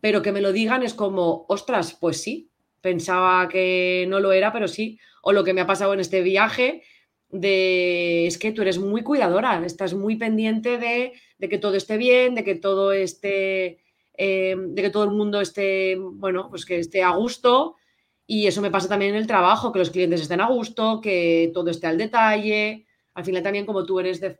pero 0.00 0.20
que 0.20 0.32
me 0.32 0.40
lo 0.40 0.52
digan 0.52 0.82
es 0.82 0.94
como, 0.94 1.46
ostras, 1.48 1.96
pues 2.00 2.20
sí. 2.20 2.50
Pensaba 2.80 3.48
que 3.48 4.04
no 4.08 4.18
lo 4.18 4.32
era, 4.32 4.52
pero 4.52 4.66
sí. 4.66 4.98
O 5.22 5.32
lo 5.32 5.44
que 5.44 5.54
me 5.54 5.60
ha 5.60 5.66
pasado 5.66 5.94
en 5.94 6.00
este 6.00 6.22
viaje, 6.22 6.82
de 7.34 8.26
es 8.26 8.38
que 8.38 8.52
tú 8.52 8.62
eres 8.62 8.78
muy 8.78 9.02
cuidadora, 9.02 9.60
estás 9.66 9.92
muy 9.92 10.16
pendiente 10.16 10.78
de, 10.78 11.12
que 11.48 11.58
todo 11.58 11.74
esté 11.74 11.96
bien, 11.96 12.34
de 12.34 12.44
que 12.44 12.54
todo 12.54 12.92
esté, 12.92 13.80
eh, 14.16 14.56
de 14.56 14.82
que 14.82 14.90
todo 14.90 15.04
el 15.04 15.10
mundo 15.10 15.40
esté, 15.40 15.96
bueno, 15.98 16.48
pues 16.48 16.64
que 16.64 16.78
esté 16.78 17.02
a 17.02 17.10
gusto. 17.10 17.74
Y 18.26 18.46
eso 18.46 18.62
me 18.62 18.70
pasa 18.70 18.88
también 18.88 19.10
en 19.14 19.20
el 19.20 19.26
trabajo, 19.26 19.72
que 19.72 19.80
los 19.80 19.90
clientes 19.90 20.22
estén 20.22 20.40
a 20.40 20.48
gusto, 20.48 21.00
que 21.00 21.50
todo 21.52 21.70
esté 21.70 21.88
al 21.88 21.98
detalle. 21.98 22.86
al 23.14 23.24
final 23.24 23.42
también 23.42 23.66
como 23.66 23.84
tú 23.84 24.00
eres 24.00 24.20
de, 24.20 24.38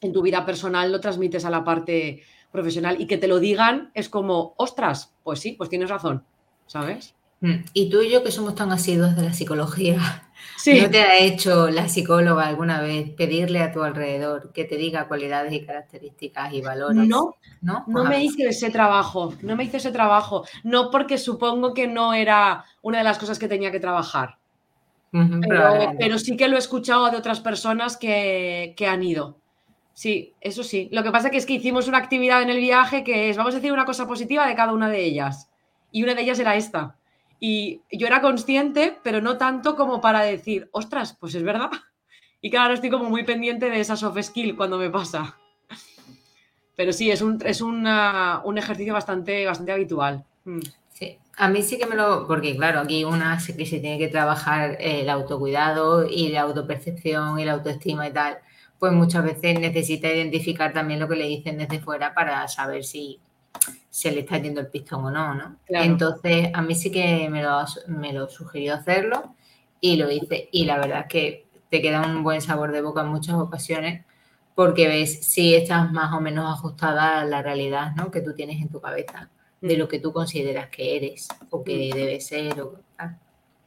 en 0.00 0.12
tu 0.12 0.22
vida 0.22 0.46
personal, 0.46 0.90
lo 0.90 1.00
transmites 1.00 1.44
a 1.44 1.50
la 1.50 1.64
parte 1.64 2.22
profesional 2.52 3.00
y 3.00 3.06
que 3.06 3.18
te 3.18 3.28
lo 3.28 3.40
digan 3.40 3.90
es 3.94 4.08
como, 4.08 4.54
ostras, 4.56 5.14
pues 5.22 5.40
sí, 5.40 5.52
pues 5.52 5.68
tienes 5.68 5.90
razón, 5.90 6.24
¿sabes? 6.66 7.14
Mm, 7.40 7.64
y 7.72 7.90
tú 7.90 8.02
y 8.02 8.10
yo 8.10 8.22
que 8.22 8.30
somos 8.30 8.54
tan 8.54 8.70
asiduos 8.70 9.16
de 9.16 9.22
la 9.22 9.32
psicología, 9.32 9.96
¿no 10.66 10.90
te 10.90 11.00
ha 11.00 11.18
hecho 11.18 11.70
la 11.70 11.88
psicóloga 11.88 12.46
alguna 12.46 12.80
vez 12.80 13.10
pedirle 13.10 13.60
a 13.60 13.72
tu 13.72 13.82
alrededor 13.82 14.52
que 14.52 14.64
te 14.64 14.76
diga 14.76 15.08
cualidades 15.08 15.52
y 15.52 15.64
características 15.64 16.52
y 16.52 16.60
valores? 16.60 17.08
No, 17.08 17.34
no, 17.62 17.84
no 17.86 18.04
me 18.04 18.22
hice 18.22 18.48
ese 18.48 18.70
trabajo, 18.70 19.34
no 19.42 19.56
me 19.56 19.64
hice 19.64 19.78
ese 19.78 19.90
trabajo, 19.90 20.44
no 20.64 20.90
porque 20.90 21.16
supongo 21.16 21.72
que 21.72 21.88
no 21.88 22.12
era 22.12 22.64
una 22.82 22.98
de 22.98 23.04
las 23.04 23.18
cosas 23.18 23.38
que 23.38 23.48
tenía 23.48 23.70
que 23.70 23.80
trabajar, 23.80 24.36
pero, 25.10 26.18
sí 26.18 26.36
que 26.36 26.48
lo 26.48 26.56
he 26.56 26.58
escuchado 26.58 27.10
de 27.10 27.16
otras 27.16 27.40
personas 27.40 27.96
que, 27.96 28.74
que 28.76 28.86
han 28.86 29.02
ido. 29.02 29.38
Sí, 29.92 30.34
eso 30.40 30.62
sí. 30.62 30.88
Lo 30.92 31.02
que 31.02 31.10
pasa 31.10 31.30
que 31.30 31.36
es 31.36 31.46
que 31.46 31.54
hicimos 31.54 31.88
una 31.88 31.98
actividad 31.98 32.42
en 32.42 32.50
el 32.50 32.58
viaje 32.58 33.02
que 33.02 33.28
es, 33.28 33.36
vamos 33.36 33.54
a 33.54 33.56
decir 33.56 33.72
una 33.72 33.84
cosa 33.84 34.06
positiva 34.06 34.46
de 34.46 34.54
cada 34.54 34.72
una 34.72 34.88
de 34.88 35.04
ellas. 35.04 35.50
Y 35.90 36.04
una 36.04 36.14
de 36.14 36.22
ellas 36.22 36.38
era 36.38 36.54
esta. 36.54 36.96
Y 37.40 37.80
yo 37.90 38.06
era 38.06 38.20
consciente, 38.20 38.98
pero 39.02 39.22
no 39.22 39.38
tanto 39.38 39.74
como 39.74 40.00
para 40.00 40.20
decir, 40.20 40.68
ostras, 40.72 41.16
pues 41.18 41.34
es 41.34 41.42
verdad. 41.42 41.70
Y 42.42 42.50
claro, 42.50 42.74
estoy 42.74 42.90
como 42.90 43.08
muy 43.08 43.24
pendiente 43.24 43.70
de 43.70 43.80
esa 43.80 43.96
soft 43.96 44.20
skill 44.22 44.56
cuando 44.56 44.78
me 44.78 44.90
pasa. 44.90 45.38
Pero 46.76 46.92
sí, 46.92 47.10
es 47.10 47.20
un, 47.22 47.38
es 47.44 47.60
un 47.60 47.86
ejercicio 48.56 48.94
bastante, 48.94 49.44
bastante 49.44 49.72
habitual. 49.72 50.24
Mm. 50.44 50.60
Sí, 50.90 51.18
a 51.36 51.48
mí 51.48 51.62
sí 51.62 51.78
que 51.78 51.86
me 51.86 51.96
lo. 51.96 52.26
Porque 52.26 52.56
claro, 52.56 52.80
aquí 52.80 53.04
una 53.04 53.38
sí 53.40 53.56
que 53.56 53.66
se 53.66 53.80
tiene 53.80 53.98
que 53.98 54.08
trabajar 54.08 54.76
el 54.80 55.08
autocuidado 55.08 56.06
y 56.06 56.28
la 56.28 56.42
autopercepción 56.42 57.38
y 57.38 57.44
la 57.44 57.52
autoestima 57.52 58.06
y 58.08 58.12
tal. 58.12 58.38
Pues 58.78 58.92
muchas 58.92 59.24
veces 59.24 59.60
necesita 59.60 60.08
identificar 60.08 60.72
también 60.72 61.00
lo 61.00 61.08
que 61.08 61.16
le 61.16 61.26
dicen 61.26 61.58
desde 61.58 61.80
fuera 61.80 62.14
para 62.14 62.48
saber 62.48 62.84
si 62.84 63.20
se 63.90 64.12
le 64.12 64.20
está 64.20 64.38
yendo 64.38 64.60
el 64.60 64.68
pistón 64.68 65.04
o 65.04 65.10
no, 65.10 65.34
¿no? 65.34 65.56
Entonces, 65.68 66.50
a 66.54 66.62
mí 66.62 66.74
sí 66.74 66.90
que 66.90 67.28
me 67.28 67.42
lo, 67.42 67.64
me 67.88 68.12
lo 68.12 68.28
sugirió 68.28 68.74
hacerlo 68.74 69.34
y 69.80 69.96
lo 69.96 70.10
hice. 70.10 70.48
Y 70.52 70.64
la 70.64 70.78
verdad 70.78 71.00
es 71.00 71.06
que 71.06 71.46
te 71.68 71.82
queda 71.82 72.06
un 72.06 72.22
buen 72.22 72.40
sabor 72.40 72.72
de 72.72 72.82
boca 72.82 73.02
en 73.02 73.08
muchas 73.08 73.34
ocasiones 73.34 74.04
porque 74.54 74.88
ves 74.88 75.26
si 75.26 75.54
estás 75.54 75.90
más 75.92 76.12
o 76.12 76.20
menos 76.20 76.46
ajustada 76.46 77.20
a 77.20 77.24
la 77.24 77.42
realidad 77.42 77.94
¿no? 77.96 78.10
que 78.10 78.20
tú 78.20 78.34
tienes 78.34 78.60
en 78.60 78.68
tu 78.68 78.80
cabeza, 78.80 79.30
de 79.60 79.76
lo 79.76 79.88
que 79.88 80.00
tú 80.00 80.12
consideras 80.12 80.68
que 80.68 80.96
eres 80.96 81.28
o 81.50 81.64
que 81.64 81.90
mm. 81.92 81.96
debe 81.96 82.20
ser. 82.20 82.60
O, 82.60 82.78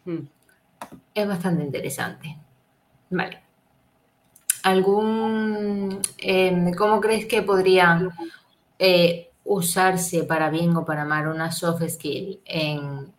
mm. 0.06 0.20
Es 1.14 1.28
bastante 1.28 1.64
interesante. 1.64 2.38
Vale. 3.10 3.42
¿Algún... 4.64 6.00
Em, 6.18 6.74
¿Cómo 6.74 7.02
crees 7.02 7.26
que 7.26 7.42
podría... 7.42 8.10
Eh, 8.80 9.30
usarse 9.46 10.24
para 10.24 10.50
bien 10.50 10.76
o 10.76 10.86
para 10.86 11.06
mal 11.06 11.28
una 11.28 11.52
soft 11.52 11.84
skill 11.90 12.40
en, 12.46 13.14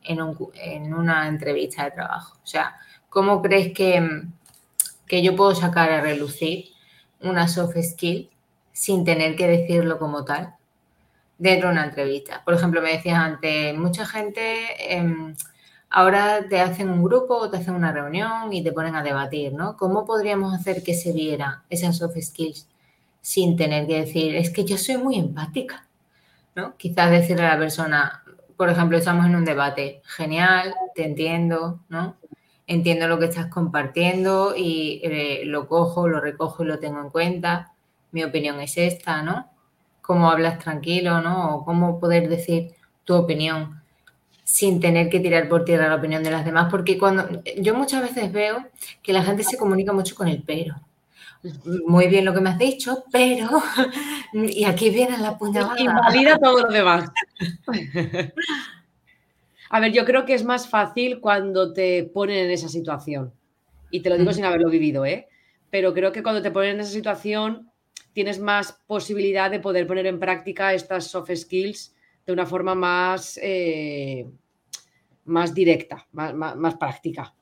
una 0.94 1.28
entrevista 1.28 1.84
de 1.84 1.90
trabajo? 1.92 2.38
O 2.42 2.46
sea, 2.46 2.76
¿cómo 3.08 3.42
crees 3.42 3.72
que, 3.74 4.22
que 5.06 5.22
yo 5.22 5.36
puedo 5.36 5.54
sacar 5.54 5.90
a 5.90 6.00
relucir 6.00 6.66
una 7.20 7.48
soft 7.48 7.76
skill 7.82 8.30
sin 8.72 9.04
tener 9.04 9.36
que 9.36 9.46
decirlo 9.46 9.98
como 9.98 10.24
tal 10.24 10.54
dentro 11.38 11.68
de 11.68 11.74
una 11.74 11.84
entrevista? 11.84 12.42
Por 12.44 12.54
ejemplo, 12.54 12.80
me 12.80 12.92
decías 12.92 13.18
antes, 13.18 13.76
mucha 13.76 14.06
gente 14.06 14.94
em, 14.94 15.34
ahora 15.90 16.48
te 16.48 16.60
hacen 16.60 16.88
un 16.88 17.04
grupo 17.04 17.36
o 17.36 17.50
te 17.50 17.58
hacen 17.58 17.74
una 17.74 17.92
reunión 17.92 18.52
y 18.52 18.64
te 18.64 18.72
ponen 18.72 18.96
a 18.96 19.02
debatir, 19.02 19.52
¿no? 19.52 19.76
¿Cómo 19.76 20.04
podríamos 20.06 20.54
hacer 20.54 20.82
que 20.82 20.94
se 20.94 21.12
viera 21.12 21.64
esas 21.70 21.98
soft 21.98 22.16
skills 22.20 22.66
sin 23.20 23.56
tener 23.56 23.86
que 23.86 24.00
decir, 24.00 24.34
es 24.36 24.50
que 24.50 24.64
yo 24.64 24.76
soy 24.76 24.98
muy 24.98 25.18
empática? 25.18 25.86
¿No? 26.54 26.76
Quizás 26.76 27.10
decirle 27.10 27.44
a 27.44 27.54
la 27.54 27.58
persona, 27.58 28.22
por 28.56 28.70
ejemplo, 28.70 28.98
estamos 28.98 29.26
en 29.26 29.36
un 29.36 29.44
debate, 29.44 30.02
genial, 30.04 30.74
te 30.94 31.04
entiendo, 31.04 31.80
¿no? 31.88 32.16
Entiendo 32.66 33.08
lo 33.08 33.18
que 33.18 33.26
estás 33.26 33.46
compartiendo 33.46 34.54
y 34.56 35.00
eh, 35.04 35.42
lo 35.44 35.68
cojo, 35.68 36.08
lo 36.08 36.20
recojo 36.20 36.64
y 36.64 36.66
lo 36.66 36.78
tengo 36.78 37.00
en 37.00 37.10
cuenta. 37.10 37.72
Mi 38.12 38.24
opinión 38.24 38.60
es 38.60 38.78
esta, 38.78 39.22
¿no? 39.22 39.50
Cómo 40.00 40.30
hablas 40.30 40.58
tranquilo, 40.58 41.20
¿no? 41.20 41.56
O 41.56 41.64
cómo 41.64 42.00
poder 42.00 42.28
decir 42.28 42.72
tu 43.04 43.14
opinión 43.14 43.82
sin 44.44 44.78
tener 44.78 45.08
que 45.08 45.20
tirar 45.20 45.48
por 45.48 45.64
tierra 45.64 45.88
la 45.88 45.96
opinión 45.96 46.22
de 46.22 46.30
las 46.30 46.44
demás, 46.44 46.68
porque 46.70 46.98
cuando 46.98 47.42
yo 47.58 47.74
muchas 47.74 48.02
veces 48.02 48.30
veo 48.30 48.66
que 49.02 49.12
la 49.12 49.24
gente 49.24 49.42
se 49.42 49.56
comunica 49.56 49.92
mucho 49.92 50.14
con 50.14 50.28
el 50.28 50.42
pero, 50.42 50.76
muy 51.86 52.08
bien 52.08 52.24
lo 52.24 52.32
que 52.32 52.40
me 52.40 52.50
has 52.50 52.58
dicho, 52.58 53.04
pero. 53.12 53.48
Y 54.32 54.64
aquí 54.64 54.90
viene 54.90 55.16
la 55.18 55.38
puñalada. 55.38 55.78
Invalida 55.78 56.38
todo 56.38 56.62
lo 56.62 56.72
demás. 56.72 57.10
A 59.70 59.80
ver, 59.80 59.92
yo 59.92 60.04
creo 60.04 60.24
que 60.24 60.34
es 60.34 60.44
más 60.44 60.68
fácil 60.68 61.20
cuando 61.20 61.72
te 61.72 62.04
ponen 62.04 62.46
en 62.46 62.50
esa 62.50 62.68
situación. 62.68 63.32
Y 63.90 64.00
te 64.00 64.10
lo 64.10 64.18
digo 64.18 64.32
sin 64.32 64.44
haberlo 64.44 64.70
vivido, 64.70 65.06
¿eh? 65.06 65.28
Pero 65.70 65.92
creo 65.94 66.12
que 66.12 66.22
cuando 66.22 66.42
te 66.42 66.50
ponen 66.50 66.72
en 66.72 66.80
esa 66.80 66.90
situación 66.90 67.70
tienes 68.12 68.38
más 68.40 68.80
posibilidad 68.86 69.50
de 69.50 69.60
poder 69.60 69.86
poner 69.86 70.06
en 70.06 70.18
práctica 70.20 70.74
estas 70.74 71.08
soft 71.08 71.30
skills 71.34 71.94
de 72.26 72.32
una 72.32 72.46
forma 72.46 72.74
más, 72.74 73.38
eh, 73.42 74.26
más 75.24 75.54
directa, 75.54 76.06
más 76.12 76.74
práctica. 76.76 77.34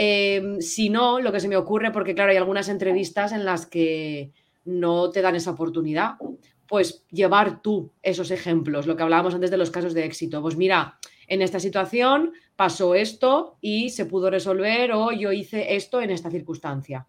Em, 0.00 0.60
si 0.60 0.90
no, 0.90 1.18
lo 1.18 1.32
que 1.32 1.40
se 1.40 1.48
me 1.48 1.56
ocurre, 1.56 1.90
porque 1.90 2.14
claro, 2.14 2.30
hay 2.30 2.36
algunas 2.36 2.68
entrevistas 2.68 3.32
en 3.32 3.44
las 3.44 3.66
que 3.66 4.30
no 4.64 5.10
te 5.10 5.20
dan 5.22 5.34
esa 5.34 5.50
oportunidad, 5.50 6.12
pues 6.68 7.04
llevar 7.10 7.62
tú 7.62 7.90
esos 8.00 8.30
ejemplos, 8.30 8.86
lo 8.86 8.94
que 8.94 9.02
hablábamos 9.02 9.34
antes 9.34 9.50
de 9.50 9.56
los 9.56 9.72
casos 9.72 9.94
de 9.94 10.04
éxito. 10.04 10.40
Pues 10.40 10.56
mira, 10.56 11.00
en 11.26 11.42
esta 11.42 11.58
situación 11.58 12.32
pasó 12.54 12.94
esto 12.94 13.56
y 13.60 13.90
se 13.90 14.06
pudo 14.06 14.30
resolver 14.30 14.92
o 14.92 15.10
yo 15.10 15.32
hice 15.32 15.74
esto 15.74 16.00
en 16.00 16.10
esta 16.10 16.30
circunstancia. 16.30 17.08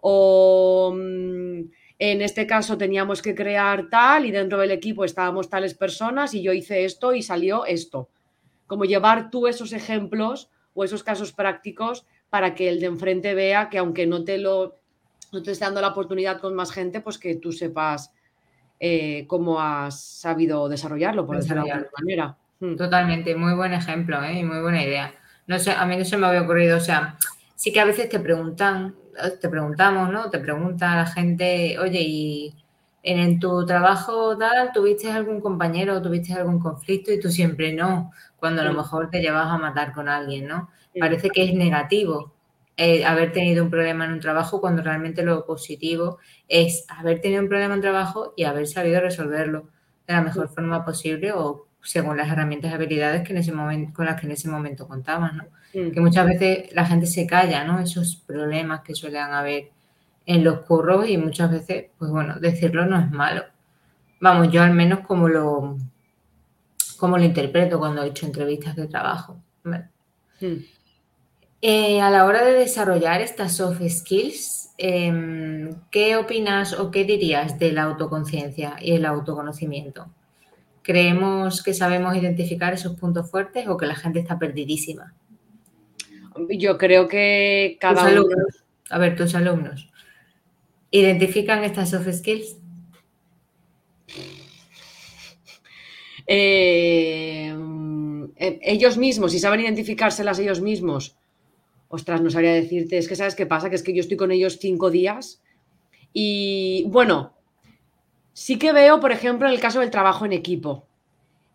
O 0.00 0.92
mm, 0.92 1.60
en 2.00 2.20
este 2.20 2.48
caso 2.48 2.76
teníamos 2.76 3.22
que 3.22 3.36
crear 3.36 3.88
tal 3.88 4.26
y 4.26 4.32
dentro 4.32 4.58
del 4.58 4.72
equipo 4.72 5.04
estábamos 5.04 5.48
tales 5.48 5.74
personas 5.74 6.34
y 6.34 6.42
yo 6.42 6.52
hice 6.52 6.84
esto 6.84 7.14
y 7.14 7.22
salió 7.22 7.64
esto. 7.64 8.08
Como 8.66 8.86
llevar 8.86 9.30
tú 9.30 9.46
esos 9.46 9.72
ejemplos 9.72 10.50
o 10.74 10.82
esos 10.82 11.04
casos 11.04 11.32
prácticos 11.32 12.04
para 12.34 12.56
que 12.56 12.68
el 12.68 12.80
de 12.80 12.86
enfrente 12.86 13.32
vea 13.32 13.68
que 13.70 13.78
aunque 13.78 14.08
no 14.08 14.24
te 14.24 14.38
lo 14.38 14.74
no 15.32 15.40
te 15.40 15.52
esté 15.52 15.66
dando 15.66 15.80
la 15.80 15.90
oportunidad 15.90 16.40
con 16.40 16.52
más 16.52 16.72
gente, 16.72 17.00
pues 17.00 17.16
que 17.16 17.36
tú 17.36 17.52
sepas 17.52 18.12
eh, 18.80 19.24
cómo 19.28 19.60
has 19.60 20.00
sabido 20.02 20.68
desarrollarlo, 20.68 21.24
por 21.28 21.36
decirlo 21.36 21.62
de 21.62 21.70
alguna 21.70 21.90
manera. 21.96 22.36
Hmm. 22.58 22.74
Totalmente, 22.74 23.36
muy 23.36 23.54
buen 23.54 23.72
ejemplo 23.72 24.20
¿eh? 24.24 24.40
y 24.40 24.42
muy 24.42 24.60
buena 24.62 24.82
idea. 24.82 25.14
No 25.46 25.60
sé, 25.60 25.70
a 25.70 25.86
mí 25.86 25.96
no 25.96 26.04
se 26.04 26.16
me 26.16 26.26
había 26.26 26.42
ocurrido, 26.42 26.76
o 26.76 26.80
sea, 26.80 27.16
sí 27.54 27.72
que 27.72 27.78
a 27.78 27.84
veces 27.84 28.08
te 28.08 28.18
preguntan, 28.18 28.96
te 29.40 29.48
preguntamos, 29.48 30.10
¿no? 30.10 30.28
Te 30.28 30.40
pregunta 30.40 30.96
la 30.96 31.06
gente, 31.06 31.78
oye, 31.78 32.00
y 32.00 32.54
en, 33.04 33.38
tu 33.38 33.64
trabajo 33.64 34.36
tal, 34.36 34.72
¿tuviste 34.72 35.08
algún 35.08 35.40
compañero 35.40 35.94
o 35.94 36.02
tuviste 36.02 36.34
algún 36.34 36.58
conflicto? 36.58 37.12
Y 37.12 37.20
tú 37.20 37.30
siempre 37.30 37.72
no, 37.72 38.10
cuando 38.38 38.62
a 38.62 38.64
lo 38.64 38.74
mejor 38.74 39.08
te 39.08 39.20
llevas 39.20 39.46
a 39.46 39.56
matar 39.56 39.92
con 39.92 40.08
alguien, 40.08 40.48
¿no? 40.48 40.68
Parece 40.98 41.30
que 41.30 41.44
es 41.44 41.54
negativo 41.54 42.34
eh, 42.76 43.04
haber 43.04 43.32
tenido 43.32 43.62
un 43.62 43.70
problema 43.70 44.04
en 44.04 44.12
un 44.12 44.20
trabajo 44.20 44.60
cuando 44.60 44.82
realmente 44.82 45.22
lo 45.22 45.46
positivo 45.46 46.18
es 46.48 46.84
haber 46.88 47.20
tenido 47.20 47.40
un 47.42 47.48
problema 47.48 47.74
en 47.74 47.80
trabajo 47.80 48.34
y 48.36 48.44
haber 48.44 48.66
sabido 48.66 49.00
resolverlo 49.00 49.68
de 50.08 50.14
la 50.14 50.22
mejor 50.22 50.48
forma 50.48 50.84
posible 50.84 51.32
o 51.32 51.68
según 51.82 52.16
las 52.16 52.30
herramientas 52.30 52.72
y 52.72 52.74
habilidades 52.74 53.22
que 53.22 53.32
en 53.32 53.38
ese 53.38 53.52
momento, 53.52 53.92
con 53.94 54.06
las 54.06 54.18
que 54.18 54.26
en 54.26 54.32
ese 54.32 54.48
momento 54.48 54.88
contaban, 54.88 55.36
¿no? 55.36 55.44
Que 55.72 56.00
muchas 56.00 56.26
veces 56.26 56.72
la 56.72 56.86
gente 56.86 57.06
se 57.06 57.26
calla, 57.26 57.64
¿no? 57.64 57.80
Esos 57.80 58.16
problemas 58.16 58.82
que 58.82 58.94
suelen 58.94 59.22
haber 59.22 59.70
en 60.26 60.44
los 60.44 60.60
curros 60.60 61.08
y 61.08 61.18
muchas 61.18 61.50
veces, 61.50 61.86
pues 61.98 62.10
bueno, 62.10 62.38
decirlo 62.40 62.86
no 62.86 62.98
es 62.98 63.10
malo. 63.10 63.44
Vamos, 64.20 64.50
yo 64.50 64.62
al 64.62 64.72
menos 64.72 65.00
como 65.00 65.28
lo, 65.28 65.76
como 66.96 67.18
lo 67.18 67.24
interpreto 67.24 67.78
cuando 67.78 68.02
he 68.02 68.08
hecho 68.08 68.26
entrevistas 68.26 68.76
de 68.76 68.86
trabajo. 68.86 69.36
Eh, 71.66 71.98
a 72.02 72.10
la 72.10 72.26
hora 72.26 72.44
de 72.44 72.52
desarrollar 72.52 73.22
estas 73.22 73.56
soft 73.56 73.80
skills, 73.88 74.74
em, 74.76 75.70
¿qué 75.90 76.16
opinas 76.16 76.74
o 76.74 76.90
qué 76.90 77.04
dirías 77.04 77.58
de 77.58 77.72
la 77.72 77.84
autoconciencia 77.84 78.76
y 78.82 78.92
el 78.92 79.06
autoconocimiento? 79.06 80.12
¿Creemos 80.82 81.62
que 81.62 81.72
sabemos 81.72 82.14
identificar 82.16 82.74
esos 82.74 82.96
puntos 83.00 83.30
fuertes 83.30 83.66
o 83.66 83.78
que 83.78 83.86
la 83.86 83.94
gente 83.94 84.20
está 84.20 84.38
perdidísima? 84.38 85.14
Yo 86.50 86.76
creo 86.76 87.08
que 87.08 87.78
cada 87.80 88.10
uno... 88.10 88.26
A 88.90 88.98
ver, 88.98 89.16
tus 89.16 89.34
alumnos, 89.34 89.90
¿identifican 90.90 91.64
estas 91.64 91.88
soft 91.88 92.12
skills? 92.12 92.58
Eh, 96.26 97.56
eh, 98.36 98.58
ellos 98.60 98.98
mismos, 98.98 99.32
si 99.32 99.38
saben 99.38 99.60
identificárselas 99.60 100.38
ellos 100.38 100.60
mismos, 100.60 101.16
ostras, 101.88 102.20
no 102.20 102.30
sabría 102.30 102.52
decirte, 102.54 102.98
es 102.98 103.08
que 103.08 103.16
sabes 103.16 103.34
qué 103.34 103.46
pasa, 103.46 103.70
que 103.70 103.76
es 103.76 103.82
que 103.82 103.94
yo 103.94 104.00
estoy 104.00 104.16
con 104.16 104.32
ellos 104.32 104.58
cinco 104.60 104.90
días 104.90 105.42
Y 106.12 106.84
bueno, 106.88 107.34
sí 108.32 108.58
que 108.58 108.72
veo, 108.72 109.00
por 109.00 109.12
ejemplo, 109.12 109.48
en 109.48 109.54
el 109.54 109.60
caso 109.60 109.80
del 109.80 109.90
trabajo 109.90 110.24
en 110.26 110.32
equipo, 110.32 110.86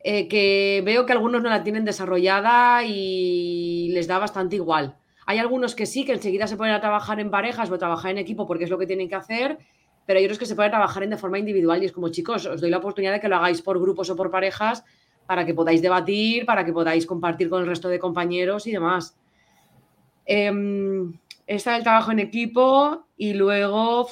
eh, 0.04 0.28
que 0.28 0.82
veo 0.86 1.06
que 1.06 1.14
algunos 1.14 1.42
no 1.42 1.50
la 1.50 1.64
tienen 1.64 1.86
desarrollada 1.86 2.84
y 2.86 3.90
les 3.94 4.08
da 4.08 4.20
bastante 4.20 4.56
igual. 4.58 4.98
Hay 5.26 5.40
algunos 5.40 5.76
que 5.76 5.86
sí, 5.86 6.06
que 6.06 6.14
enseguida 6.14 6.48
se 6.48 6.58
ponen 6.58 6.74
a 6.74 6.82
trabajar 6.82 7.20
en 7.20 7.32
parejas 7.32 7.70
o 7.70 7.76
a 7.76 7.78
trabajar 7.78 8.12
en 8.12 8.18
equipo 8.18 8.48
porque 8.48 8.64
es 8.66 8.70
lo 8.70 8.80
que 8.80 8.88
tienen 8.88 9.10
que 9.10 9.16
hacer, 9.16 9.60
pero 10.06 10.20
hay 10.20 10.26
otros 10.26 10.40
que 10.40 10.46
se 10.46 10.56
pueden 10.56 10.72
trabajar 10.72 11.04
en 11.04 11.12
de 11.12 11.18
forma 11.18 11.40
individual 11.40 11.84
y 11.84 11.86
es 11.86 11.92
como, 11.92 12.10
chicos, 12.10 12.46
os 12.46 12.62
doy 12.62 12.70
la 12.72 12.78
oportunidad 12.80 13.14
de 13.14 13.20
que 13.20 13.30
lo 13.30 13.36
hagáis 13.38 13.62
por 13.62 13.80
grupos 13.80 14.10
o 14.10 14.16
por 14.16 14.32
parejas 14.32 14.84
para 15.26 15.46
que 15.46 15.54
podáis 15.54 15.82
debatir, 15.82 16.46
para 16.46 16.66
que 16.66 16.74
podáis 16.74 17.06
compartir 17.06 17.50
con 17.50 17.62
el 17.62 17.68
resto 17.68 17.90
de 17.90 18.00
compañeros 18.00 18.66
y 18.68 18.72
demás. 18.72 19.19
Eh, 20.32 20.52
está 21.48 21.76
el 21.76 21.84
trabajo 21.84 22.12
en 22.12 22.20
equipo 22.20 23.08
y 23.18 23.34
luego 23.34 24.08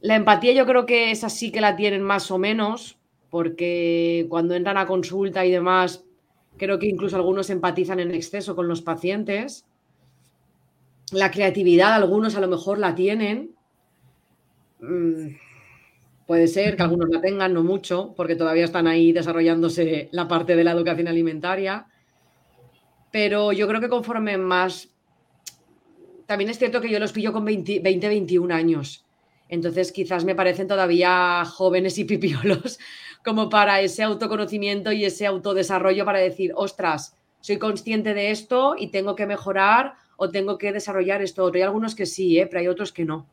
la 0.00 0.16
empatía 0.16 0.52
yo 0.52 0.64
creo 0.64 0.86
que 0.86 1.10
es 1.10 1.22
así 1.24 1.52
que 1.52 1.60
la 1.60 1.76
tienen 1.76 2.02
más 2.02 2.30
o 2.30 2.38
menos, 2.38 2.98
porque 3.30 4.26
cuando 4.30 4.54
entran 4.54 4.78
a 4.78 4.86
consulta 4.86 5.44
y 5.44 5.50
demás 5.50 6.04
Creo 6.58 6.78
que 6.78 6.88
incluso 6.88 7.16
algunos 7.16 7.48
empatizan 7.50 8.00
en 8.00 8.12
exceso 8.12 8.56
con 8.56 8.68
los 8.68 8.82
pacientes. 8.82 9.64
La 11.12 11.30
creatividad, 11.30 11.94
algunos 11.94 12.36
a 12.36 12.40
lo 12.40 12.48
mejor 12.48 12.78
la 12.78 12.94
tienen. 12.94 13.52
Mm, 14.80 15.28
puede 16.26 16.48
ser 16.48 16.76
que 16.76 16.82
algunos 16.82 17.08
la 17.08 17.20
tengan, 17.20 17.54
no 17.54 17.62
mucho, 17.62 18.12
porque 18.16 18.34
todavía 18.34 18.64
están 18.64 18.88
ahí 18.88 19.12
desarrollándose 19.12 20.08
la 20.10 20.26
parte 20.26 20.56
de 20.56 20.64
la 20.64 20.72
educación 20.72 21.08
alimentaria. 21.08 21.86
Pero 23.10 23.52
yo 23.52 23.66
creo 23.68 23.80
que 23.80 23.88
conforme 23.88 24.36
más... 24.38 24.88
También 26.26 26.50
es 26.50 26.58
cierto 26.58 26.80
que 26.80 26.90
yo 26.90 26.98
los 26.98 27.12
pillo 27.12 27.32
con 27.32 27.44
20, 27.44 27.80
20 27.80 28.08
21 28.08 28.54
años. 28.54 29.04
Entonces 29.48 29.92
quizás 29.92 30.24
me 30.24 30.34
parecen 30.34 30.68
todavía 30.68 31.44
jóvenes 31.46 31.98
y 31.98 32.04
pipiolos 32.04 32.78
como 33.24 33.48
para 33.48 33.80
ese 33.80 34.02
autoconocimiento 34.02 34.92
y 34.92 35.04
ese 35.04 35.26
autodesarrollo 35.26 36.04
para 36.04 36.18
decir, 36.18 36.52
ostras, 36.54 37.16
soy 37.40 37.58
consciente 37.58 38.14
de 38.14 38.30
esto 38.30 38.74
y 38.76 38.88
tengo 38.88 39.14
que 39.14 39.26
mejorar 39.26 39.94
o 40.16 40.30
tengo 40.30 40.58
que 40.58 40.72
desarrollar 40.72 41.22
esto 41.22 41.44
otro. 41.44 41.56
Hay 41.56 41.62
algunos 41.62 41.94
que 41.94 42.04
sí, 42.04 42.38
¿eh? 42.38 42.46
pero 42.46 42.60
hay 42.60 42.68
otros 42.68 42.92
que 42.92 43.04
no. 43.04 43.26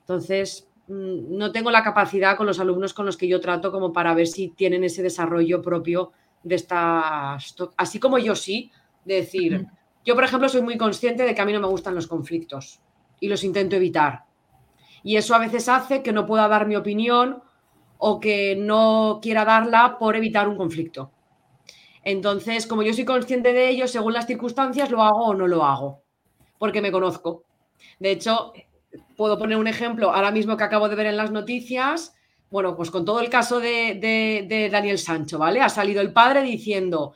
Entonces, 0.00 0.68
mm, 0.88 1.36
no 1.36 1.52
tengo 1.52 1.70
la 1.70 1.84
capacidad 1.84 2.36
con 2.36 2.46
los 2.46 2.60
alumnos 2.60 2.92
con 2.92 3.06
los 3.06 3.16
que 3.16 3.28
yo 3.28 3.40
trato 3.40 3.70
como 3.70 3.92
para 3.92 4.14
ver 4.14 4.26
si 4.26 4.48
tienen 4.48 4.84
ese 4.84 5.02
desarrollo 5.02 5.62
propio 5.62 6.12
de 6.42 6.56
estas, 6.56 7.54
así 7.76 8.00
como 8.00 8.18
yo 8.18 8.34
sí, 8.34 8.72
decir, 9.04 9.66
yo 10.04 10.14
por 10.14 10.24
ejemplo 10.24 10.48
soy 10.48 10.62
muy 10.62 10.76
consciente 10.76 11.24
de 11.24 11.34
que 11.34 11.42
a 11.42 11.44
mí 11.44 11.52
no 11.52 11.60
me 11.60 11.66
gustan 11.66 11.94
los 11.94 12.06
conflictos 12.06 12.80
y 13.20 13.28
los 13.28 13.44
intento 13.44 13.76
evitar. 13.76 14.24
Y 15.02 15.16
eso 15.16 15.34
a 15.34 15.38
veces 15.38 15.68
hace 15.68 16.02
que 16.02 16.12
no 16.12 16.26
pueda 16.26 16.48
dar 16.48 16.66
mi 16.66 16.76
opinión 16.76 17.42
o 17.98 18.20
que 18.20 18.56
no 18.56 19.20
quiera 19.22 19.44
darla 19.44 19.96
por 19.98 20.16
evitar 20.16 20.48
un 20.48 20.56
conflicto. 20.56 21.12
Entonces, 22.04 22.66
como 22.66 22.82
yo 22.82 22.92
soy 22.92 23.04
consciente 23.04 23.52
de 23.52 23.68
ello, 23.68 23.86
según 23.86 24.12
las 24.12 24.26
circunstancias, 24.26 24.90
lo 24.90 25.02
hago 25.02 25.26
o 25.26 25.34
no 25.34 25.46
lo 25.46 25.64
hago, 25.64 26.02
porque 26.58 26.82
me 26.82 26.90
conozco. 26.90 27.44
De 28.00 28.10
hecho, 28.10 28.52
puedo 29.16 29.38
poner 29.38 29.56
un 29.56 29.68
ejemplo 29.68 30.10
ahora 30.12 30.30
mismo 30.30 30.56
que 30.56 30.64
acabo 30.64 30.88
de 30.88 30.96
ver 30.96 31.06
en 31.06 31.16
las 31.16 31.30
noticias. 31.30 32.14
Bueno, 32.50 32.76
pues 32.76 32.90
con 32.90 33.04
todo 33.04 33.20
el 33.20 33.30
caso 33.30 33.60
de, 33.60 34.68
Daniel 34.70 34.98
Sancho, 34.98 35.38
¿vale? 35.38 35.60
Ha 35.60 35.68
salido 35.68 36.00
el 36.00 36.12
padre 36.12 36.42
diciendo, 36.42 37.14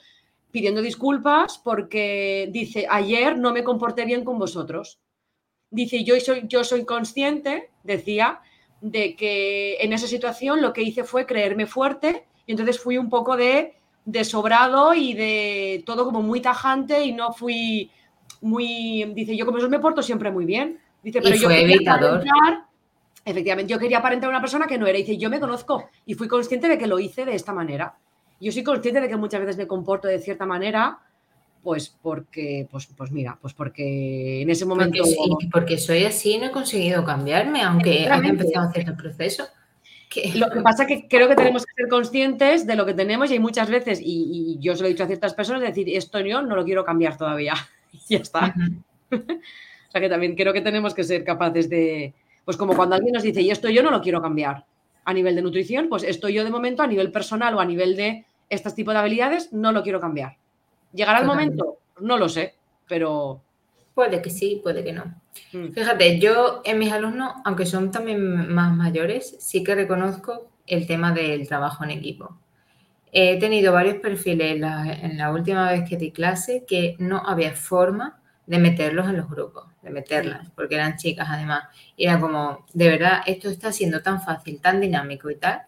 pidiendo 0.57 0.81
disculpas 0.81 1.59
porque 1.59 2.49
dice, 2.51 2.87
ayer 2.89 3.37
no 3.37 3.53
me 3.53 3.63
comporté 3.63 4.07
bien 4.07 4.25
con 4.25 4.39
vosotros. 4.39 4.99
Dice, 5.71 6.03
yo 6.03 6.19
soy, 6.19 6.45
yo 6.49 6.65
soy 6.65 6.87
consciente, 6.87 7.73
decía, 7.83 8.41
de 8.81 9.15
que 9.17 9.77
en 9.83 9.93
esa 9.93 10.07
situación 10.07 10.63
lo 10.63 10.73
que 10.73 10.81
hice 10.81 11.05
fue 11.05 11.27
creerme 11.27 11.67
fuerte 11.67 12.25
y 12.47 12.53
entonces 12.53 12.81
fui 12.81 12.97
un 12.97 13.11
poco 13.11 13.37
de, 13.37 13.75
de 14.07 14.25
sobrado 14.25 14.95
y 14.95 15.13
de 15.13 15.83
todo 15.85 16.07
como 16.07 16.23
muy 16.23 16.41
tajante 16.41 17.05
y 17.05 17.13
no 17.13 17.35
fui 17.35 17.91
muy, 18.41 19.05
dice, 19.15 19.37
yo 19.37 19.45
como 19.45 19.59
eso 19.59 19.69
me 19.69 19.79
porto 19.79 20.03
siempre 20.03 20.31
muy 20.31 20.47
bien. 20.47 20.81
Dice, 21.03 21.21
pero 21.21 21.37
yo 21.37 21.51
evitador. 21.51 22.25
efectivamente, 23.27 23.71
yo 23.71 23.79
quería 23.79 23.99
aparentar 23.99 24.29
a 24.29 24.31
una 24.31 24.41
persona 24.41 24.67
que 24.67 24.79
no 24.79 24.87
era. 24.87 24.97
Dice, 24.97 25.19
yo 25.19 25.29
me 25.29 25.39
conozco 25.39 25.91
y 26.07 26.15
fui 26.15 26.29
consciente 26.29 26.67
de 26.67 26.79
que 26.79 26.87
lo 26.87 26.99
hice 26.99 27.27
de 27.27 27.35
esta 27.35 27.53
manera. 27.53 27.99
Yo 28.41 28.53
soy 28.53 28.63
consciente 28.63 29.01
de 29.01 29.09
que 29.09 29.17
muchas 29.17 29.41
veces 29.41 29.57
me 29.57 29.67
comporto 29.67 30.09
de 30.09 30.19
cierta 30.19 30.47
manera 30.47 30.99
pues 31.67 31.93
porque, 32.01 32.69
pues, 32.71 32.87
pues 32.87 33.11
mira, 33.11 33.37
pues 33.43 33.53
porque 33.53 34.43
en 34.43 34.51
ese 34.51 34.65
momento... 34.65 35.03
Porque, 35.03 35.49
porque 35.51 35.79
soy 35.79 36.05
así 36.05 36.39
no 36.39 36.47
he 36.47 36.51
conseguido 36.53 37.05
cambiarme, 37.05 37.61
aunque 37.61 38.07
haya 38.09 38.29
empezado 38.29 38.67
a 38.67 38.71
hacer 38.71 38.89
el 38.89 38.97
proceso. 38.97 39.49
Lo 40.37 40.49
que 40.49 40.61
pasa 40.61 40.85
es 40.85 40.89
que 40.89 41.09
creo 41.09 41.29
que 41.29 41.35
tenemos 41.35 41.67
que 41.67 41.73
ser 41.75 41.89
conscientes 41.89 42.69
de 42.69 42.77
lo 42.77 42.87
que 42.87 42.95
tenemos 42.95 43.31
y 43.31 43.33
hay 43.33 43.41
muchas 43.41 43.69
veces, 43.69 43.99
y, 44.01 44.59
yo 44.61 44.77
se 44.77 44.83
lo 44.83 44.87
he 44.87 44.91
dicho 44.91 45.03
a 45.03 45.09
ciertas 45.09 45.35
personas, 45.35 45.61
decir, 45.61 45.89
esto 45.89 46.21
yo 46.21 46.41
no 46.41 46.55
lo 46.55 46.65
quiero 46.65 46.85
cambiar 46.85 47.17
todavía. 47.17 47.55
y 47.93 47.99
ya 48.11 48.19
está. 48.19 48.55
o 49.11 49.91
sea 49.91 50.01
que 50.01 50.09
también 50.09 50.37
creo 50.37 50.53
que 50.53 50.61
tenemos 50.61 50.95
que 50.95 51.03
ser 51.03 51.25
capaces 51.25 51.69
de, 51.69 52.15
pues 52.45 52.57
como 52.57 52.77
cuando 52.77 52.95
alguien 52.95 53.13
nos 53.13 53.25
dice, 53.25 53.43
y 53.43 53.51
esto 53.51 53.69
yo 53.71 53.83
no 53.83 53.91
lo 53.91 54.01
quiero 54.01 54.23
cambiar 54.23 54.65
a 55.07 55.15
nivel 55.15 55.37
de 55.37 55.43
nutrición, 55.43 55.89
pues 55.89 56.03
esto 56.03 56.29
yo 56.29 56.45
de 56.45 56.51
momento 56.51 56.83
a 56.83 56.87
nivel 56.87 57.13
personal 57.13 57.55
o 57.55 57.61
a 57.61 57.65
nivel 57.65 57.97
de 57.97 58.27
este 58.51 58.71
tipo 58.73 58.91
de 58.91 58.99
habilidades 58.99 59.53
no 59.53 59.73
lo 59.73 59.83
quiero 59.83 60.01
cambiar. 60.01 60.37
¿Llegará 60.93 61.21
el 61.21 61.27
momento? 61.27 61.79
No 62.01 62.19
lo 62.19 62.29
sé, 62.29 62.55
pero... 62.89 63.41
Puede 63.95 64.21
que 64.21 64.29
sí, 64.29 64.61
puede 64.63 64.85
que 64.85 64.93
no. 64.93 65.05
Mm. 65.53 65.69
Fíjate, 65.73 66.19
yo 66.19 66.61
en 66.65 66.79
mis 66.79 66.93
alumnos, 66.93 67.35
aunque 67.45 67.65
son 67.65 67.91
también 67.91 68.53
más 68.53 68.77
mayores, 68.77 69.37
sí 69.39 69.65
que 69.65 69.75
reconozco 69.75 70.51
el 70.67 70.87
tema 70.87 71.13
del 71.13 71.47
trabajo 71.47 71.85
en 71.85 71.93
equipo. 71.93 72.39
He 73.13 73.39
tenido 73.39 73.73
varios 73.73 73.97
perfiles 73.97 74.53
en 74.53 75.17
la, 75.17 75.31
última 75.33 75.71
vez 75.71 75.89
que 75.89 75.97
di 75.97 76.11
clase 76.11 76.65
que 76.67 76.97
no 76.99 77.23
había 77.25 77.55
forma 77.55 78.21
de 78.47 78.59
meterlos 78.59 79.09
en 79.09 79.17
los 79.17 79.29
grupos, 79.29 79.65
de 79.83 79.91
meterlas, 79.91 80.51
porque 80.55 80.77
eran 80.77 80.97
chicas 80.97 81.29
además. 81.31 81.65
Y 81.97 82.07
era 82.07 82.21
como, 82.21 82.65
de 82.73 82.89
verdad, 82.89 83.23
esto 83.27 83.49
está 83.49 83.73
siendo 83.73 84.03
tan 84.03 84.23
fácil, 84.23 84.61
tan 84.61 84.81
dinámico 84.81 85.31
y 85.31 85.37
tal, 85.37 85.63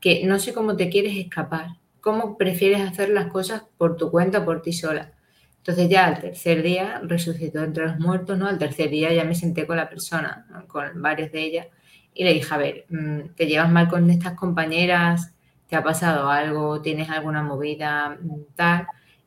que 0.00 0.24
no 0.26 0.38
sé 0.38 0.52
cómo 0.52 0.76
te 0.76 0.88
quieres 0.88 1.16
escapar 1.16 1.68
cómo 2.06 2.38
prefieres 2.38 2.82
hacer 2.82 3.08
las 3.08 3.26
cosas 3.26 3.64
por 3.78 3.96
tu 3.96 4.12
cuenta, 4.12 4.44
por 4.44 4.62
ti 4.62 4.72
sola. 4.72 5.10
Entonces 5.56 5.88
ya 5.88 6.06
al 6.06 6.20
tercer 6.20 6.62
día 6.62 7.00
resucitó 7.02 7.64
entre 7.64 7.88
los 7.88 7.98
muertos, 7.98 8.38
¿no? 8.38 8.46
Al 8.46 8.58
tercer 8.58 8.90
día 8.90 9.12
ya 9.12 9.24
me 9.24 9.34
senté 9.34 9.66
con 9.66 9.76
la 9.76 9.90
persona, 9.90 10.46
con 10.68 11.02
varias 11.02 11.32
de 11.32 11.40
ellas, 11.42 11.66
y 12.14 12.22
le 12.22 12.32
dije, 12.32 12.54
a 12.54 12.58
ver, 12.58 12.84
mm, 12.90 13.34
¿te 13.34 13.46
llevas 13.48 13.72
mal 13.72 13.88
con 13.88 14.08
estas 14.08 14.34
compañeras? 14.34 15.34
¿Te 15.66 15.74
ha 15.74 15.82
pasado 15.82 16.30
algo? 16.30 16.80
¿Tienes 16.80 17.10
alguna 17.10 17.42
movida 17.42 18.10
mm, 18.10 18.54
tal? 18.54 18.86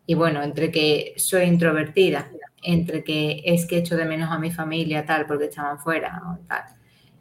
Y 0.09 0.15
bueno, 0.15 0.41
entre 0.41 0.71
que 0.71 1.13
soy 1.17 1.43
introvertida, 1.43 2.31
entre 2.63 3.03
que 3.03 3.43
es 3.45 3.67
que 3.67 3.77
echo 3.77 3.95
de 3.95 4.05
menos 4.05 4.31
a 4.31 4.39
mi 4.39 4.49
familia 4.49 5.05
tal 5.05 5.27
porque 5.27 5.45
estaban 5.45 5.77
fuera 5.77 6.19
tal, 6.47 6.63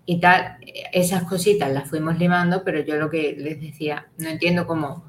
y 0.07 0.19
tal, 0.19 0.57
esas 0.91 1.25
cositas 1.25 1.71
las 1.71 1.91
fuimos 1.91 2.19
limando, 2.19 2.65
pero 2.65 2.81
yo 2.81 2.97
lo 2.97 3.11
que 3.11 3.37
les 3.39 3.61
decía, 3.61 4.09
no 4.17 4.31
entiendo 4.31 4.67
cómo 4.67 5.05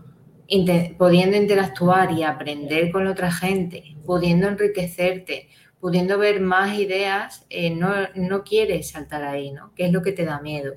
pudiendo 0.98 1.38
interactuar 1.38 2.12
y 2.12 2.24
aprender 2.24 2.92
con 2.92 3.08
otra 3.08 3.32
gente, 3.32 3.96
pudiendo 4.06 4.50
enriquecerte, 4.50 5.48
pudiendo 5.80 6.18
ver 6.18 6.42
más 6.42 6.78
ideas, 6.78 7.46
eh, 7.50 7.70
no, 7.70 7.94
no, 8.14 8.44
quieres 8.44 8.90
saltar 8.90 9.24
ahí, 9.24 9.52
¿no? 9.52 9.74
¿Qué 9.74 9.86
es 9.86 9.94
lo 9.94 10.02
que 10.02 10.12
te 10.12 10.26
da 10.26 10.42
miedo? 10.42 10.74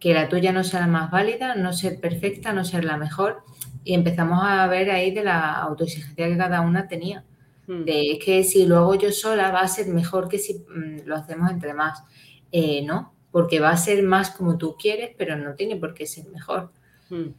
Que 0.00 0.12
la 0.12 0.28
tuya 0.28 0.50
no 0.50 0.64
sea 0.64 0.80
la 0.80 0.88
más 0.88 1.08
válida, 1.12 1.54
no 1.54 1.72
ser 1.72 2.00
perfecta, 2.00 2.52
no 2.52 2.64
ser 2.64 2.84
la 2.84 2.96
mejor. 2.96 3.44
Y 3.84 3.94
empezamos 3.94 4.38
a 4.42 4.66
ver 4.68 4.90
ahí 4.90 5.10
de 5.12 5.24
la 5.24 5.54
autoexigencia 5.54 6.28
que 6.28 6.36
cada 6.36 6.60
una 6.60 6.88
tenía. 6.88 7.24
Hmm. 7.66 7.84
De 7.84 8.18
que 8.24 8.44
si 8.44 8.66
lo 8.66 8.78
hago 8.78 8.94
yo 8.94 9.12
sola 9.12 9.50
va 9.50 9.60
a 9.60 9.68
ser 9.68 9.86
mejor 9.88 10.28
que 10.28 10.38
si 10.38 10.54
mm, 10.54 11.06
lo 11.06 11.16
hacemos 11.16 11.50
entre 11.50 11.74
más. 11.74 12.02
Eh, 12.50 12.84
no, 12.84 13.14
porque 13.30 13.60
va 13.60 13.70
a 13.70 13.76
ser 13.76 14.02
más 14.02 14.30
como 14.30 14.58
tú 14.58 14.76
quieres, 14.78 15.10
pero 15.16 15.36
no 15.36 15.54
tiene 15.54 15.76
por 15.76 15.94
qué 15.94 16.06
ser 16.06 16.26
mejor. 16.26 16.70
Hmm. 17.08 17.30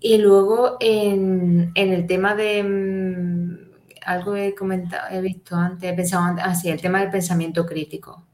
Y 0.00 0.18
luego 0.18 0.76
en, 0.80 1.72
el 1.74 2.06
tema 2.06 2.34
de 2.34 2.62
mm, 2.62 3.58
algo 4.04 4.36
he 4.36 4.54
comentado, 4.54 5.08
he 5.10 5.20
visto 5.20 5.56
antes, 5.56 5.90
he 5.90 5.94
pensado 5.94 6.24
antes, 6.24 6.44
así, 6.44 6.70
ah, 6.70 6.74
el 6.74 6.80
tema 6.80 7.00
del 7.00 7.10
pensamiento 7.10 7.66
crítico. 7.66 8.24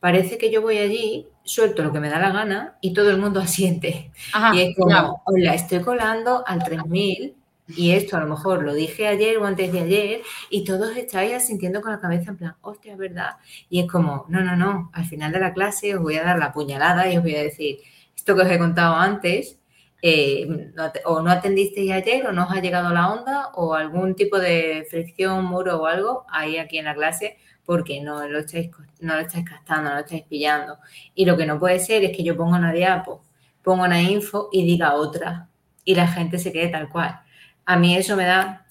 Parece 0.00 0.36
que 0.36 0.50
yo 0.50 0.62
voy 0.62 0.78
allí, 0.78 1.28
suelto 1.44 1.82
lo 1.82 1.92
que 1.92 2.00
me 2.00 2.08
da 2.08 2.18
la 2.18 2.30
gana 2.30 2.76
y 2.80 2.92
todo 2.92 3.10
el 3.10 3.18
mundo 3.18 3.40
asiente. 3.40 4.10
y 4.54 4.60
es 4.60 4.76
como, 4.76 5.22
la 5.36 5.54
estoy 5.54 5.80
colando 5.80 6.44
al 6.46 6.62
3000 6.62 7.34
y 7.68 7.92
esto 7.92 8.16
a 8.16 8.20
lo 8.20 8.26
mejor 8.26 8.62
lo 8.62 8.74
dije 8.74 9.06
ayer 9.06 9.38
o 9.38 9.46
antes 9.46 9.72
de 9.72 9.80
ayer 9.80 10.22
y 10.50 10.64
todos 10.64 10.96
estáis 10.96 11.34
asintiendo 11.34 11.80
con 11.80 11.92
la 11.92 12.00
cabeza 12.00 12.30
en 12.30 12.36
plan, 12.36 12.56
hostia, 12.60 12.96
verdad. 12.96 13.36
Y 13.70 13.80
es 13.80 13.90
como, 13.90 14.26
no, 14.28 14.42
no, 14.42 14.56
no, 14.56 14.90
al 14.92 15.04
final 15.04 15.32
de 15.32 15.40
la 15.40 15.52
clase 15.52 15.94
os 15.94 16.02
voy 16.02 16.16
a 16.16 16.24
dar 16.24 16.38
la 16.38 16.52
puñalada 16.52 17.10
y 17.10 17.16
os 17.16 17.22
voy 17.22 17.36
a 17.36 17.42
decir, 17.42 17.78
esto 18.16 18.34
que 18.34 18.42
os 18.42 18.50
he 18.50 18.58
contado 18.58 18.96
antes, 18.96 19.58
eh, 20.02 20.72
o 21.04 21.22
no 21.22 21.30
atendisteis 21.30 21.92
ayer 21.92 22.26
o 22.26 22.32
no 22.32 22.46
os 22.46 22.50
ha 22.50 22.60
llegado 22.60 22.92
la 22.92 23.12
onda 23.12 23.50
o 23.54 23.74
algún 23.74 24.16
tipo 24.16 24.38
de 24.38 24.84
fricción, 24.90 25.44
muro 25.44 25.80
o 25.80 25.86
algo 25.86 26.26
ahí 26.28 26.58
aquí 26.58 26.78
en 26.78 26.86
la 26.86 26.94
clase, 26.94 27.38
porque 27.64 28.00
no 28.00 28.26
lo 28.26 28.40
estáis, 28.40 28.70
no 29.00 29.14
lo 29.14 29.20
estáis 29.20 29.44
gastando, 29.44 29.90
no 29.90 29.96
lo 29.96 30.00
estáis 30.02 30.24
pillando. 30.24 30.78
Y 31.14 31.24
lo 31.24 31.36
que 31.36 31.46
no 31.46 31.58
puede 31.58 31.78
ser 31.78 32.04
es 32.04 32.16
que 32.16 32.24
yo 32.24 32.36
ponga 32.36 32.58
una 32.58 32.72
diapo, 32.72 33.22
ponga 33.62 33.84
una 33.84 34.00
info 34.02 34.48
y 34.52 34.64
diga 34.64 34.94
otra 34.94 35.48
y 35.84 35.94
la 35.94 36.08
gente 36.08 36.38
se 36.38 36.52
quede 36.52 36.68
tal 36.68 36.88
cual. 36.88 37.20
A 37.64 37.76
mí 37.76 37.96
eso 37.96 38.16
me 38.16 38.24
da, 38.24 38.66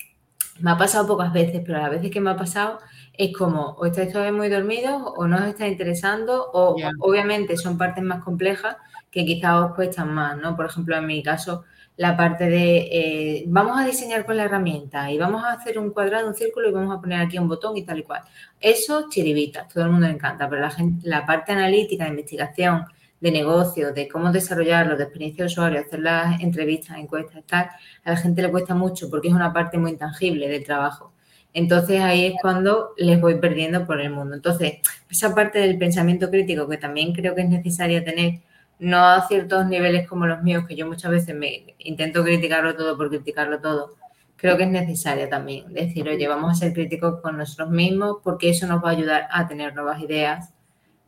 me 0.60 0.71
ha 0.71 0.77
pasado 0.77 1.08
pocas 1.08 1.34
veces, 1.34 1.62
pero 1.65 1.77
a 1.80 1.84
las 1.84 1.91
veces 1.91 2.12
que 2.12 2.21
me 2.21 2.32
ha 2.32 2.36
pasado 2.36 2.80
es 3.13 3.36
como 3.36 3.71
o 3.71 3.86
estáis 3.86 4.12
todavía 4.12 4.34
muy 4.34 4.49
dormidos 4.49 5.01
o 5.17 5.27
no 5.27 5.38
os 5.38 5.43
está 5.43 5.67
interesando 5.67 6.49
o 6.54 6.75
obviamente 6.99 7.58
son 7.58 7.77
partes 7.77 8.04
más 8.04 8.23
complejas 8.23 8.77
que 9.12 9.25
quizás 9.25 9.56
os 9.56 9.75
cuestan 9.75 10.13
más, 10.13 10.38
¿no? 10.38 10.56
Por 10.56 10.65
ejemplo, 10.65 10.95
en 10.97 11.06
mi 11.06 11.21
caso, 11.21 11.65
la 11.97 12.17
parte 12.17 12.49
de 12.49 12.77
eh, 12.91 13.43
vamos 13.47 13.80
a 13.80 13.86
diseñar 13.86 14.25
con 14.25 14.38
la 14.38 14.45
herramienta 14.45 15.12
y 15.12 15.17
vamos 15.17 15.43
a 15.43 15.54
hacer 15.54 15.77
un 15.77 15.91
cuadrado, 15.91 16.27
un 16.27 16.34
círculo 16.34 16.69
y 16.69 16.71
vamos 16.71 16.95
a 16.95 16.99
poner 16.99 17.21
aquí 17.21 17.38
un 17.38 17.47
botón 17.47 17.77
y 17.77 17.84
tal 17.84 17.99
y 17.99 18.04
cual. 18.04 18.21
Eso 18.60 19.08
chiribita, 19.10 19.67
todo 19.67 19.86
el 19.86 19.91
mundo 19.91 20.08
le 20.08 20.13
encanta, 20.13 20.49
pero 20.49 20.62
la, 20.62 20.71
gente, 20.71 21.08
la 21.08 21.25
parte 21.25 21.51
analítica, 21.51 22.06
de 22.06 22.12
investigación, 22.12 22.86
de 23.19 23.32
negocio, 23.32 23.93
de 23.93 24.08
cómo 24.08 24.32
desarrollarlo, 24.32 24.97
de 24.97 25.04
experiencia 25.04 25.43
de 25.43 25.47
usuario, 25.47 25.80
hacer 25.80 25.99
las 25.99 26.41
entrevistas, 26.41 26.97
encuestas, 26.97 27.43
tal, 27.45 27.69
a 28.04 28.10
la 28.10 28.17
gente 28.17 28.41
le 28.41 28.49
cuesta 28.49 28.73
mucho 28.73 29.10
porque 29.10 29.27
es 29.27 29.34
una 29.34 29.54
parte 29.54 29.77
muy 29.77 29.91
intangible 29.91 30.47
del 30.47 30.63
trabajo. 30.63 31.13
Entonces 31.54 32.01
ahí 32.01 32.27
es 32.27 32.34
cuando 32.41 32.93
les 32.97 33.19
voy 33.19 33.36
perdiendo 33.36 33.86
por 33.86 33.99
el 33.99 34.10
mundo. 34.10 34.36
Entonces, 34.36 34.75
esa 35.10 35.36
parte 35.36 35.60
del 35.60 35.77
pensamiento 35.77 36.30
crítico 36.30 36.67
que 36.67 36.77
también 36.77 37.13
creo 37.13 37.36
que 37.36 37.41
es 37.41 37.49
necesaria 37.49 38.04
tener 38.04 38.39
no 38.82 39.06
a 39.06 39.28
ciertos 39.28 39.67
niveles 39.67 40.08
como 40.08 40.26
los 40.26 40.41
míos, 40.41 40.65
que 40.67 40.76
yo 40.76 40.88
muchas 40.88 41.12
veces 41.12 41.36
me 41.36 41.76
intento 41.78 42.24
criticarlo 42.24 42.76
todo 42.76 42.98
por 42.98 43.10
criticarlo 43.10 43.62
todo, 43.62 43.96
creo 44.36 44.58
que 44.58 44.63
es 44.63 44.70
necesaria 44.70 45.30
también 45.30 45.72
decir, 45.72 46.10
oye, 46.10 46.28
vamos 46.28 46.52
a 46.52 46.56
ser 46.56 46.74
críticos 46.74 47.22
con 47.22 47.38
nosotros 47.38 47.70
mismos 47.70 48.17
porque 48.24 48.50
eso 48.50 48.65
nos 48.65 48.84
va 48.84 48.89
a 48.89 48.94
ayudar 48.94 49.28
a 49.30 49.48
tener 49.48 49.76
nuevas 49.76 50.02
ideas, 50.02 50.52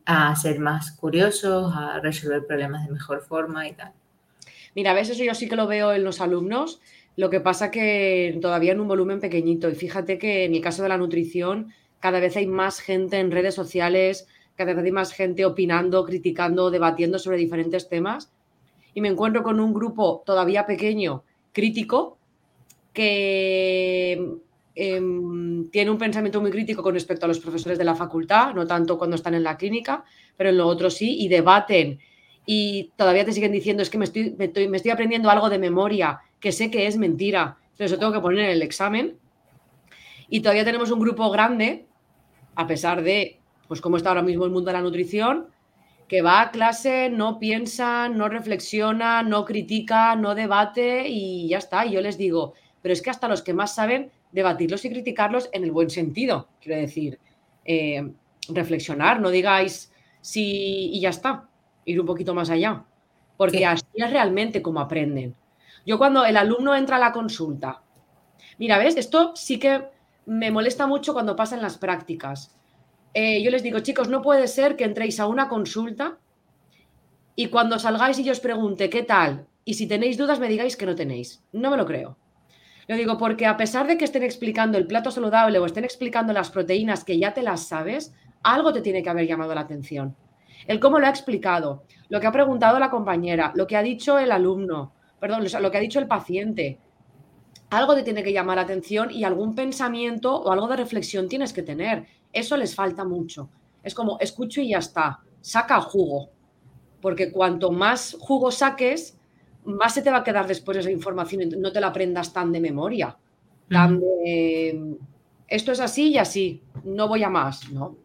a 0.06 0.36
ser 0.36 0.60
más 0.60 0.92
curiosos, 0.92 1.74
a 1.74 1.98
resolver 1.98 2.46
problemas 2.46 2.86
de 2.86 2.92
mejor 2.92 3.22
forma 3.22 3.66
y 3.66 3.72
tal. 3.72 3.92
Mira, 4.76 4.92
a 4.92 4.94
veces 4.94 5.18
yo 5.18 5.34
sí 5.34 5.48
que 5.48 5.56
lo 5.56 5.66
veo 5.66 5.92
en 5.92 6.04
los 6.04 6.20
alumnos, 6.20 6.80
lo 7.16 7.28
que 7.28 7.40
pasa 7.40 7.72
que 7.72 8.38
todavía 8.40 8.70
en 8.70 8.80
un 8.80 8.86
volumen 8.86 9.18
pequeñito. 9.18 9.68
Y 9.68 9.74
fíjate 9.74 10.16
que 10.16 10.44
en 10.44 10.54
el 10.54 10.60
caso 10.60 10.84
de 10.84 10.90
la 10.90 10.96
nutrición, 10.96 11.72
cada 11.98 12.20
vez 12.20 12.36
hay 12.36 12.46
más 12.46 12.78
gente 12.78 13.18
en 13.18 13.32
redes 13.32 13.56
sociales, 13.56 14.28
cada 14.56 14.74
vez 14.74 14.84
hay 14.84 14.92
más 14.92 15.12
gente 15.12 15.44
opinando, 15.44 16.04
criticando, 16.04 16.70
debatiendo 16.70 17.18
sobre 17.18 17.38
diferentes 17.38 17.88
temas. 17.88 18.32
Y 18.94 19.00
me 19.00 19.08
encuentro 19.08 19.42
con 19.42 19.58
un 19.60 19.74
grupo 19.74 20.22
todavía 20.24 20.66
pequeño, 20.66 21.24
crítico, 21.52 22.18
que 22.92 24.38
em, 24.76 25.68
tiene 25.70 25.90
un 25.90 25.98
pensamiento 25.98 26.40
muy 26.40 26.50
crítico 26.50 26.82
con 26.82 26.94
respecto 26.94 27.26
a 27.26 27.28
los 27.28 27.40
profesores 27.40 27.76
de 27.76 27.84
la 27.84 27.96
facultad, 27.96 28.54
no 28.54 28.66
tanto 28.66 28.96
cuando 28.96 29.16
están 29.16 29.34
en 29.34 29.42
la 29.42 29.56
clínica, 29.56 30.04
pero 30.36 30.50
en 30.50 30.58
lo 30.58 30.66
otro 30.66 30.90
sí, 30.90 31.16
y 31.18 31.28
debaten. 31.28 31.98
Y 32.46 32.92
todavía 32.96 33.24
te 33.24 33.32
siguen 33.32 33.52
diciendo, 33.52 33.82
es 33.82 33.90
que 33.90 33.98
me 33.98 34.04
estoy, 34.04 34.30
me 34.36 34.46
estoy, 34.76 34.90
aprendiendo 34.92 35.30
algo 35.30 35.50
de 35.50 35.58
memoria, 35.58 36.20
que 36.38 36.52
sé 36.52 36.70
que 36.70 36.86
es 36.86 36.96
mentira. 36.96 37.56
Entonces, 37.72 37.92
eso 37.92 37.98
tengo 37.98 38.12
que 38.12 38.20
poner 38.20 38.44
en 38.44 38.50
el 38.50 38.62
examen. 38.62 39.16
Y 40.28 40.40
todavía 40.40 40.64
tenemos 40.64 40.90
un 40.90 41.00
grupo 41.00 41.30
grande, 41.30 41.86
a 42.54 42.66
pesar 42.66 43.02
de 43.02 43.40
pues 43.68 43.80
cómo 43.80 43.96
está 43.96 44.10
ahora 44.10 44.22
mismo 44.22 44.44
el 44.44 44.50
mundo 44.50 44.68
de 44.68 44.74
la 44.74 44.82
nutrición, 44.82 45.46
que 46.08 46.22
va 46.22 46.42
a 46.42 46.50
clase, 46.50 47.08
no 47.10 47.38
piensa, 47.38 48.08
no 48.08 48.28
reflexiona, 48.28 49.22
no 49.22 49.44
critica, 49.44 50.16
no 50.16 50.34
debate 50.34 51.08
y 51.08 51.48
ya 51.48 51.58
está. 51.58 51.86
Y 51.86 51.92
yo 51.92 52.00
les 52.00 52.18
digo, 52.18 52.54
pero 52.82 52.92
es 52.92 53.00
que 53.00 53.10
hasta 53.10 53.28
los 53.28 53.42
que 53.42 53.54
más 53.54 53.74
saben 53.74 54.10
debatirlos 54.32 54.84
y 54.84 54.90
criticarlos 54.90 55.48
en 55.52 55.64
el 55.64 55.72
buen 55.72 55.90
sentido, 55.90 56.48
quiero 56.60 56.80
decir, 56.80 57.18
eh, 57.64 58.12
reflexionar, 58.48 59.20
no 59.20 59.30
digáis 59.30 59.92
sí 60.20 60.90
y 60.92 61.00
ya 61.00 61.10
está, 61.10 61.48
ir 61.84 62.00
un 62.00 62.06
poquito 62.06 62.34
más 62.34 62.50
allá, 62.50 62.84
porque 63.36 63.64
así 63.64 63.84
es 63.94 64.10
realmente 64.10 64.60
como 64.60 64.80
aprenden. 64.80 65.34
Yo 65.86 65.98
cuando 65.98 66.24
el 66.24 66.36
alumno 66.36 66.74
entra 66.74 66.96
a 66.96 66.98
la 66.98 67.12
consulta, 67.12 67.82
mira, 68.58 68.78
¿ves? 68.78 68.96
Esto 68.96 69.32
sí 69.36 69.58
que 69.58 69.84
me 70.26 70.50
molesta 70.50 70.86
mucho 70.86 71.12
cuando 71.12 71.36
pasa 71.36 71.54
en 71.54 71.62
las 71.62 71.78
prácticas 71.78 72.56
eh, 73.14 73.42
yo 73.42 73.50
les 73.50 73.62
digo, 73.62 73.78
chicos, 73.78 74.08
no 74.08 74.22
puede 74.22 74.48
ser 74.48 74.76
que 74.76 74.84
entréis 74.84 75.20
a 75.20 75.26
una 75.26 75.48
consulta 75.48 76.18
y 77.36 77.46
cuando 77.46 77.78
salgáis 77.78 78.18
y 78.18 78.24
yo 78.24 78.32
os 78.32 78.40
pregunte 78.40 78.90
qué 78.90 79.02
tal 79.02 79.46
y 79.64 79.74
si 79.74 79.86
tenéis 79.86 80.18
dudas 80.18 80.40
me 80.40 80.48
digáis 80.48 80.76
que 80.76 80.86
no 80.86 80.94
tenéis. 80.94 81.42
No 81.52 81.70
me 81.70 81.76
lo 81.76 81.86
creo. 81.86 82.18
Lo 82.86 82.96
digo 82.96 83.16
porque 83.16 83.46
a 83.46 83.56
pesar 83.56 83.86
de 83.86 83.96
que 83.96 84.04
estén 84.04 84.22
explicando 84.22 84.76
el 84.76 84.86
plato 84.86 85.10
saludable 85.10 85.58
o 85.58 85.64
estén 85.64 85.84
explicando 85.84 86.32
las 86.32 86.50
proteínas 86.50 87.04
que 87.04 87.18
ya 87.18 87.32
te 87.32 87.42
las 87.42 87.66
sabes, 87.66 88.12
algo 88.42 88.72
te 88.72 88.82
tiene 88.82 89.02
que 89.02 89.08
haber 89.08 89.26
llamado 89.26 89.54
la 89.54 89.62
atención. 89.62 90.16
El 90.66 90.80
cómo 90.80 90.98
lo 90.98 91.06
ha 91.06 91.10
explicado, 91.10 91.84
lo 92.08 92.20
que 92.20 92.26
ha 92.26 92.32
preguntado 92.32 92.78
la 92.78 92.90
compañera, 92.90 93.52
lo 93.54 93.66
que 93.66 93.76
ha 93.76 93.82
dicho 93.82 94.18
el 94.18 94.32
alumno, 94.32 94.92
perdón, 95.20 95.44
lo 95.60 95.70
que 95.70 95.78
ha 95.78 95.80
dicho 95.80 95.98
el 95.98 96.08
paciente. 96.08 96.78
Algo 97.70 97.94
te 97.94 98.02
tiene 98.02 98.22
que 98.22 98.32
llamar 98.32 98.56
la 98.56 98.62
atención 98.62 99.10
y 99.10 99.24
algún 99.24 99.54
pensamiento 99.54 100.34
o 100.34 100.52
algo 100.52 100.68
de 100.68 100.76
reflexión 100.76 101.28
tienes 101.28 101.52
que 101.52 101.62
tener. 101.62 102.06
Eso 102.34 102.56
les 102.56 102.74
falta 102.74 103.04
mucho. 103.04 103.48
Es 103.82 103.94
como 103.94 104.18
escucho 104.18 104.60
y 104.60 104.70
ya 104.70 104.78
está. 104.78 105.20
Saca 105.40 105.80
jugo. 105.80 106.30
Porque 107.00 107.30
cuanto 107.30 107.70
más 107.70 108.16
jugo 108.18 108.50
saques, 108.50 109.16
más 109.64 109.94
se 109.94 110.02
te 110.02 110.10
va 110.10 110.18
a 110.18 110.24
quedar 110.24 110.46
después 110.46 110.76
esa 110.78 110.90
información. 110.90 111.48
No 111.58 111.70
te 111.70 111.80
la 111.80 111.88
aprendas 111.88 112.32
tan 112.32 112.50
de 112.50 112.60
memoria. 112.60 113.16
Tan 113.68 114.00
de, 114.00 114.96
esto 115.46 115.72
es 115.72 115.80
así 115.80 116.10
y 116.10 116.18
así. 116.18 116.62
No 116.82 117.06
voy 117.08 117.22
a 117.22 117.30
más, 117.30 117.70
¿no? 117.70 117.96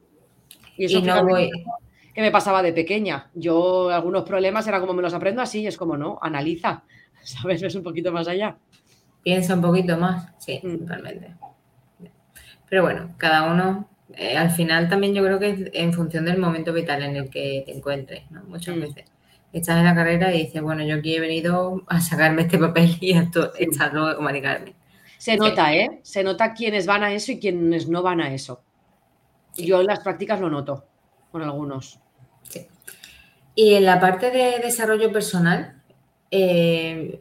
Y 0.78 0.86
eso 0.86 1.02
no 1.02 1.26
voy... 1.26 1.50
que 2.14 2.22
me 2.22 2.32
pasaba 2.32 2.62
de 2.62 2.74
pequeña. 2.74 3.30
Yo 3.34 3.90
algunos 3.90 4.24
problemas 4.24 4.68
era 4.68 4.80
como 4.80 4.94
me 4.94 5.02
los 5.02 5.14
aprendo 5.14 5.42
así 5.42 5.62
y 5.62 5.68
es 5.68 5.78
como 5.78 5.98
no, 5.98 6.20
analiza. 6.22 6.84
¿Sabes? 7.24 7.62
Ves 7.62 7.76
un 7.76 7.84
poquito 7.84 8.12
más 8.12 8.28
allá. 8.28 8.58
Piensa 9.24 9.56
un 9.56 9.62
poquito 9.62 9.98
más, 9.98 10.32
sí, 10.38 10.62
mm. 10.64 10.78
totalmente. 10.80 11.36
Pero 12.70 12.84
bueno, 12.84 13.16
cada 13.18 13.52
uno 13.52 13.90
eh, 14.16 14.38
al 14.38 14.52
final 14.52 14.90
también 14.90 15.14
yo 15.14 15.24
creo 15.24 15.40
que 15.40 15.50
es 15.50 15.60
en 15.74 15.94
función 15.94 16.26
del 16.26 16.38
momento 16.38 16.74
vital 16.74 17.04
en 17.04 17.16
el 17.16 17.30
que 17.30 17.64
te 17.66 17.72
encuentres, 17.72 18.30
¿no? 18.32 18.44
Muchas 18.44 18.76
mm. 18.76 18.82
veces 18.82 19.06
estás 19.54 19.78
en 19.78 19.86
la 19.86 19.96
carrera 19.96 20.34
y 20.34 20.46
dices, 20.46 20.62
bueno, 20.62 20.84
yo 20.84 20.96
aquí 20.96 21.16
he 21.16 21.20
venido 21.20 21.84
a 21.88 22.00
sacarme 22.02 22.44
este 22.44 22.58
papel 22.58 22.98
y 23.00 23.14
a 23.14 23.30
echarlo 23.58 24.08
a 24.08 24.16
comunicarme. 24.16 24.74
Se 25.18 25.36
nota, 25.36 25.74
¿eh? 25.74 26.00
Se 26.04 26.24
nota 26.24 26.54
quiénes 26.54 26.86
van 26.86 27.04
a 27.04 27.12
eso 27.12 27.32
y 27.34 27.40
quiénes 27.40 27.90
no 27.90 28.02
van 28.02 28.22
a 28.22 28.34
eso. 28.34 28.62
Yo 29.58 29.82
en 29.82 29.88
las 29.88 30.00
prácticas 30.00 30.40
lo 30.40 30.50
noto 30.50 30.86
con 31.32 31.42
algunos. 31.42 32.00
Sí. 32.44 32.68
Y 33.56 33.74
en 33.74 33.86
la 33.86 34.00
parte 34.00 34.32
de 34.32 34.60
desarrollo 34.60 35.12
personal, 35.12 35.82
eh, 36.32 37.20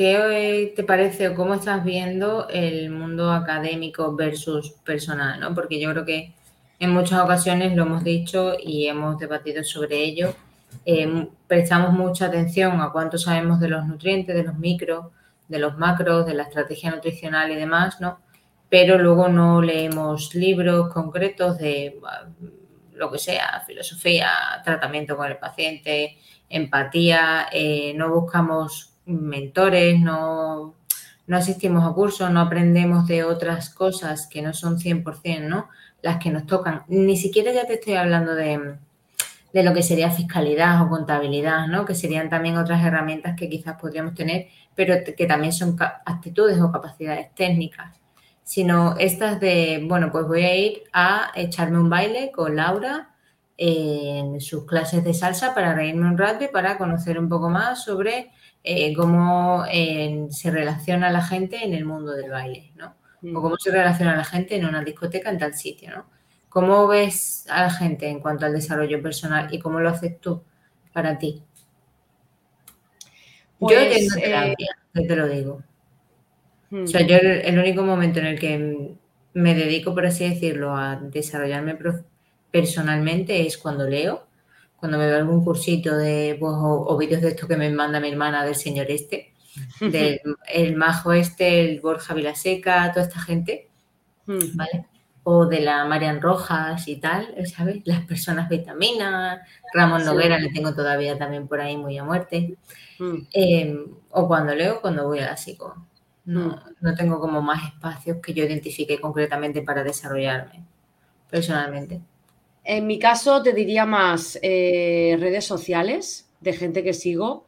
¿Qué 0.00 0.72
te 0.74 0.82
parece 0.82 1.28
o 1.28 1.34
cómo 1.34 1.52
estás 1.52 1.84
viendo 1.84 2.48
el 2.48 2.88
mundo 2.88 3.32
académico 3.32 4.16
versus 4.16 4.70
personal? 4.82 5.38
¿no? 5.38 5.54
Porque 5.54 5.78
yo 5.78 5.90
creo 5.90 6.06
que 6.06 6.32
en 6.78 6.90
muchas 6.90 7.20
ocasiones 7.20 7.76
lo 7.76 7.82
hemos 7.82 8.02
dicho 8.02 8.54
y 8.58 8.86
hemos 8.86 9.18
debatido 9.18 9.62
sobre 9.62 10.02
ello. 10.02 10.34
Eh, 10.86 11.28
prestamos 11.46 11.92
mucha 11.92 12.28
atención 12.28 12.80
a 12.80 12.92
cuánto 12.92 13.18
sabemos 13.18 13.60
de 13.60 13.68
los 13.68 13.84
nutrientes, 13.84 14.34
de 14.34 14.42
los 14.42 14.56
micros, 14.56 15.08
de 15.48 15.58
los 15.58 15.76
macros, 15.76 16.24
de 16.24 16.32
la 16.32 16.44
estrategia 16.44 16.90
nutricional 16.92 17.50
y 17.50 17.56
demás, 17.56 18.00
¿no? 18.00 18.20
Pero 18.70 18.96
luego 18.96 19.28
no 19.28 19.60
leemos 19.60 20.34
libros 20.34 20.90
concretos 20.94 21.58
de 21.58 22.00
lo 22.94 23.12
que 23.12 23.18
sea, 23.18 23.62
filosofía, 23.66 24.30
tratamiento 24.64 25.14
con 25.14 25.26
el 25.26 25.36
paciente, 25.36 26.16
empatía, 26.48 27.48
eh, 27.52 27.92
no 27.94 28.08
buscamos 28.08 28.89
mentores, 29.10 30.00
no, 30.00 30.74
no 31.26 31.36
asistimos 31.36 31.84
a 31.84 31.94
cursos, 31.94 32.30
no 32.30 32.40
aprendemos 32.40 33.06
de 33.06 33.24
otras 33.24 33.70
cosas 33.70 34.26
que 34.26 34.42
no 34.42 34.52
son 34.52 34.78
100%, 34.78 35.48
¿no? 35.48 35.68
Las 36.02 36.18
que 36.18 36.30
nos 36.30 36.46
tocan. 36.46 36.82
Ni 36.88 37.16
siquiera 37.16 37.52
ya 37.52 37.66
te 37.66 37.74
estoy 37.74 37.94
hablando 37.94 38.34
de, 38.34 38.76
de 39.52 39.62
lo 39.62 39.74
que 39.74 39.82
sería 39.82 40.10
fiscalidad 40.10 40.82
o 40.82 40.88
contabilidad, 40.88 41.66
¿no? 41.66 41.84
Que 41.84 41.94
serían 41.94 42.28
también 42.28 42.56
otras 42.56 42.84
herramientas 42.84 43.36
que 43.36 43.48
quizás 43.48 43.80
podríamos 43.80 44.14
tener, 44.14 44.48
pero 44.74 44.94
que 45.16 45.26
también 45.26 45.52
son 45.52 45.76
actitudes 46.04 46.60
o 46.60 46.72
capacidades 46.72 47.34
técnicas. 47.34 47.96
Sino 48.42 48.96
estas 48.98 49.38
de, 49.38 49.84
bueno, 49.86 50.10
pues 50.10 50.26
voy 50.26 50.42
a 50.42 50.56
ir 50.56 50.82
a 50.92 51.30
echarme 51.34 51.78
un 51.78 51.90
baile 51.90 52.32
con 52.32 52.56
Laura 52.56 53.10
en 53.56 54.40
sus 54.40 54.64
clases 54.64 55.04
de 55.04 55.14
salsa 55.14 55.54
para 55.54 55.74
reírme 55.74 56.08
un 56.08 56.18
rato 56.18 56.44
y 56.44 56.48
para 56.48 56.78
conocer 56.78 57.18
un 57.18 57.28
poco 57.28 57.50
más 57.50 57.84
sobre 57.84 58.30
eh, 58.62 58.94
cómo 58.94 59.64
eh, 59.70 60.26
se 60.30 60.50
relaciona 60.50 61.10
la 61.10 61.22
gente 61.22 61.64
en 61.64 61.74
el 61.74 61.84
mundo 61.84 62.12
del 62.12 62.30
baile, 62.30 62.72
¿no? 62.76 62.94
O 63.22 63.26
mm. 63.26 63.34
cómo 63.34 63.56
se 63.56 63.70
relaciona 63.70 64.16
la 64.16 64.24
gente 64.24 64.56
en 64.56 64.66
una 64.66 64.84
discoteca 64.84 65.30
en 65.30 65.38
tal 65.38 65.54
sitio, 65.54 65.90
¿no? 65.90 66.06
¿Cómo 66.48 66.86
ves 66.88 67.46
a 67.48 67.62
la 67.62 67.70
gente 67.70 68.08
en 68.08 68.20
cuanto 68.20 68.44
al 68.44 68.52
desarrollo 68.52 69.00
personal 69.00 69.52
y 69.54 69.58
cómo 69.58 69.80
lo 69.80 69.88
haces 69.88 70.20
tú 70.20 70.42
para 70.92 71.16
ti? 71.18 71.42
yo 73.60 73.68
tengo 73.68 74.16
eh, 74.16 74.20
terapia, 74.20 74.68
te 74.92 75.16
lo 75.16 75.28
digo. 75.28 75.62
O 76.72 76.86
sea, 76.86 77.02
mm. 77.02 77.06
yo 77.06 77.16
el, 77.16 77.58
único 77.58 77.82
momento 77.82 78.20
en 78.20 78.26
el 78.26 78.38
que 78.38 78.94
me 79.34 79.54
dedico, 79.54 79.94
por 79.94 80.06
así 80.06 80.28
decirlo, 80.28 80.76
a 80.76 80.96
desarrollarme 80.96 81.76
personalmente 82.50 83.46
es 83.46 83.58
cuando 83.58 83.88
leo, 83.88 84.26
cuando 84.80 84.98
me 84.98 85.06
veo 85.06 85.18
algún 85.18 85.44
cursito 85.44 85.94
de 85.96 86.36
pues, 86.40 86.52
o, 86.56 86.96
vídeos 86.96 87.20
de 87.20 87.28
esto 87.28 87.46
que 87.46 87.56
me 87.56 87.70
manda 87.70 88.00
mi 88.00 88.08
hermana 88.08 88.44
del 88.44 88.56
señor 88.56 88.90
este, 88.90 89.34
del 89.80 90.20
el 90.48 90.74
majo 90.74 91.12
este, 91.12 91.60
el 91.60 91.80
Borja 91.80 92.14
Vilaseca, 92.14 92.90
toda 92.92 93.06
esta 93.06 93.20
gente, 93.20 93.68
hmm. 94.26 94.56
¿vale? 94.56 94.86
O 95.22 95.46
de 95.46 95.60
la 95.60 95.84
Marian 95.84 96.22
Rojas 96.22 96.88
y 96.88 96.96
tal, 96.96 97.34
¿sabes? 97.46 97.82
Las 97.84 98.06
personas 98.06 98.48
vitaminas, 98.48 99.40
Ramón 99.74 100.04
Noguera 100.04 100.38
le 100.38 100.48
tengo 100.48 100.74
todavía 100.74 101.18
también 101.18 101.46
por 101.46 101.60
ahí 101.60 101.76
muy 101.76 101.98
a 101.98 102.04
muerte. 102.04 102.56
Hmm. 102.98 103.26
Em, 103.32 103.86
o 104.10 104.26
cuando 104.26 104.54
leo, 104.54 104.80
cuando 104.80 105.06
voy 105.06 105.18
a 105.18 105.26
la 105.26 105.36
psico. 105.36 105.86
No, 106.24 106.48
hmm. 106.48 106.60
no 106.80 106.94
tengo 106.94 107.20
como 107.20 107.42
más 107.42 107.64
espacios 107.74 108.16
que 108.22 108.32
yo 108.32 108.44
identifique 108.44 108.98
concretamente 108.98 109.62
para 109.62 109.84
desarrollarme 109.84 110.64
personalmente. 111.30 112.00
En 112.64 112.86
mi 112.86 112.98
caso 112.98 113.42
te 113.42 113.52
diría 113.52 113.86
más 113.86 114.38
eh, 114.42 115.16
redes 115.18 115.44
sociales 115.44 116.30
de 116.40 116.52
gente 116.52 116.84
que 116.84 116.92
sigo, 116.92 117.46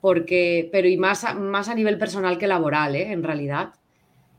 porque, 0.00 0.68
pero 0.72 0.88
y 0.88 0.96
más, 0.96 1.24
a, 1.24 1.34
más 1.34 1.68
a 1.68 1.74
nivel 1.74 1.98
personal 1.98 2.38
que 2.38 2.46
laboral, 2.46 2.96
¿eh? 2.96 3.12
en 3.12 3.22
realidad. 3.22 3.74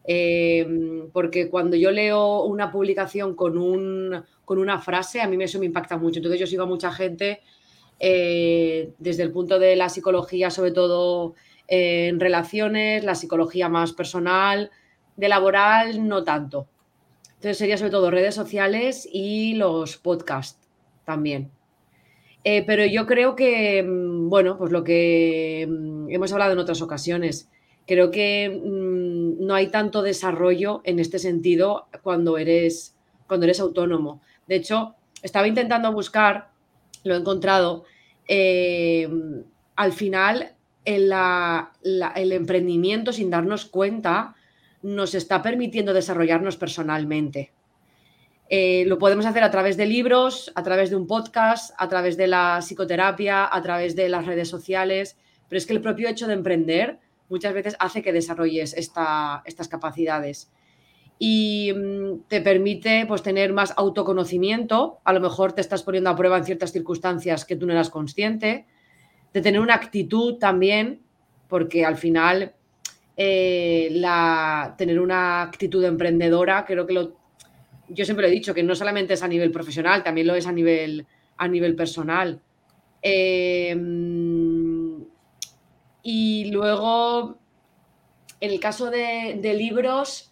Eh, 0.06 1.08
porque 1.14 1.50
cuando 1.50 1.78
yo 1.78 1.90
leo 1.92 2.44
una 2.44 2.72
publicación 2.72 3.36
con, 3.36 3.58
un, 3.58 4.24
con 4.46 4.60
una 4.60 4.80
frase, 4.80 5.22
a 5.22 5.28
mí 5.28 5.42
eso 5.44 5.60
me 5.60 5.66
impacta 5.66 5.98
mucho. 5.98 6.20
Entonces 6.20 6.40
yo 6.40 6.48
sigo 6.48 6.64
a 6.64 6.68
mucha 6.68 6.92
gente 6.92 7.42
desde 8.00 9.24
el 9.24 9.32
punto 9.32 9.60
de 9.60 9.78
la 9.78 9.88
psicología, 9.88 10.50
sobre 10.50 10.72
todo 10.72 11.36
en 11.68 12.20
relaciones, 12.20 13.06
la 13.06 13.16
psicología 13.16 13.70
más 13.70 13.94
personal, 13.94 14.72
de 15.16 15.30
laboral 15.30 16.06
no 16.06 16.22
tanto. 16.24 16.68
Entonces 17.44 17.58
sería 17.58 17.78
sobre 17.78 17.92
todo 17.92 18.10
redes 18.10 18.36
sociales 18.36 19.06
y 19.12 19.56
los 19.56 19.98
podcasts 19.98 20.66
también. 21.04 21.52
Eh, 22.46 22.64
pero 22.66 22.86
yo 22.86 23.06
creo 23.06 23.36
que, 23.36 23.84
mm, 23.84 24.30
bueno, 24.30 24.58
pues 24.58 24.72
lo 24.72 24.86
que 24.86 25.68
mm, 25.70 26.10
hemos 26.10 26.32
hablado 26.32 26.54
en 26.54 26.60
otras 26.60 26.82
ocasiones, 26.82 27.50
creo 27.86 28.12
que 28.12 28.48
mm, 28.50 29.46
no 29.46 29.56
hay 29.56 29.68
tanto 29.68 30.02
desarrollo 30.02 30.80
en 30.86 31.00
este 31.00 31.20
sentido 31.20 31.88
cuando 32.02 32.38
eres, 32.38 32.96
cuando 33.28 33.44
eres 33.44 33.60
autónomo. 33.60 34.22
De 34.48 34.56
hecho, 34.56 34.96
estaba 35.22 35.46
intentando 35.46 35.92
buscar, 35.92 36.48
lo 37.04 37.14
he 37.14 37.18
encontrado, 37.18 37.84
eh, 38.26 39.10
al 39.76 39.92
final 39.92 40.56
el 40.86 42.32
emprendimiento 42.32 43.12
sin 43.12 43.30
darnos 43.30 43.66
cuenta 43.66 44.34
nos 44.84 45.16
está 45.16 45.42
permitiendo 45.42 45.94
desarrollarnos 45.94 46.58
personalmente. 46.58 47.52
Eh, 48.50 48.84
lo 48.86 49.00
podemos 49.00 49.26
hacer 49.26 49.44
a 49.44 49.50
través 49.50 49.78
de 49.78 49.88
libros, 49.88 50.52
a 50.54 50.62
través 50.62 50.90
de 50.90 50.96
un 50.96 51.08
podcast, 51.08 51.74
a 51.78 51.88
través 51.88 52.18
de 52.18 52.28
la 52.28 52.60
psicoterapia, 52.62 53.50
a 53.52 53.62
través 53.62 53.96
de 53.96 54.10
las 54.10 54.26
redes 54.26 54.50
sociales, 54.50 55.18
pero 55.50 55.58
es 55.58 55.66
que 55.66 55.74
el 55.74 55.82
propio 55.82 56.10
hecho 56.10 56.28
de 56.28 56.34
emprender 56.34 57.00
muchas 57.30 57.54
veces 57.54 57.76
hace 57.80 58.02
que 58.02 58.14
desarrolles 58.14 58.76
estas 58.76 59.68
capacidades. 59.70 60.52
Y 61.18 61.72
mm, 61.74 62.28
te 62.28 62.42
permite 62.42 63.06
pues, 63.08 63.24
tener 63.24 63.54
más 63.54 63.74
autoconocimiento, 63.78 65.00
a 65.04 65.14
lo 65.14 65.22
mejor 65.22 65.54
te 65.54 65.62
estás 65.62 65.84
poniendo 65.84 66.10
a 66.10 66.16
prueba 66.16 66.38
en 66.38 66.44
ciertas 66.44 66.72
circunstancias 66.72 67.46
que 67.46 67.56
tú 67.56 67.66
no 67.66 67.74
eras 67.74 67.90
consciente, 67.90 68.66
de 69.34 69.42
tener 69.42 69.62
una 69.62 69.76
actitud 69.76 70.38
también, 70.38 71.02
porque 71.48 71.86
al 71.86 71.98
final 71.98 72.54
eh, 73.16 73.90
la, 73.92 74.76
tener 74.78 75.00
una 75.00 75.44
actitud 75.44 75.84
emprendedora, 75.84 76.66
creo 76.66 76.88
que 76.88 76.94
lo, 76.94 77.16
yo 77.90 78.06
siempre 78.06 78.26
lo 78.26 78.32
he 78.32 78.36
dicho, 78.36 78.54
que 78.54 78.64
no 78.64 78.76
solamente 78.76 79.14
es 79.14 79.24
a 79.24 79.28
nivel 79.28 79.52
profesional, 79.52 80.04
también 80.04 80.28
lo 80.28 80.36
es 80.36 80.48
a 80.48 80.52
nivel, 80.52 81.06
a 81.38 81.48
nivel 81.48 81.76
personal. 81.76 82.42
Eh, 83.02 83.76
y 86.04 86.52
luego, 86.52 87.38
en 88.42 88.52
el 88.52 88.60
caso 88.60 88.90
de, 88.90 89.54
libros, 89.58 90.32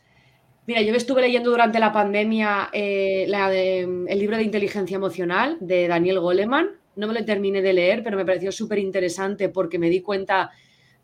mira, 0.68 0.82
yo 0.82 0.94
estuve 0.94 1.22
leyendo 1.22 1.50
durante 1.50 1.80
la 1.80 1.94
pandemia 1.94 2.70
eh, 2.74 3.26
el 3.26 4.20
libro 4.20 4.38
de 4.38 4.44
inteligencia 4.44 4.96
emocional 4.96 5.58
de 5.62 5.88
Daniel 5.88 6.20
Goleman. 6.20 6.72
No 6.98 7.08
me 7.08 7.14
lo 7.14 7.24
terminé 7.24 7.62
de 7.62 7.72
leer, 7.72 8.04
pero 8.04 8.18
me 8.18 8.26
pareció 8.26 8.52
súper 8.52 8.80
interesante 8.80 9.48
porque 9.48 9.80
me 9.80 9.90
di 9.90 10.02
cuenta 10.02 10.52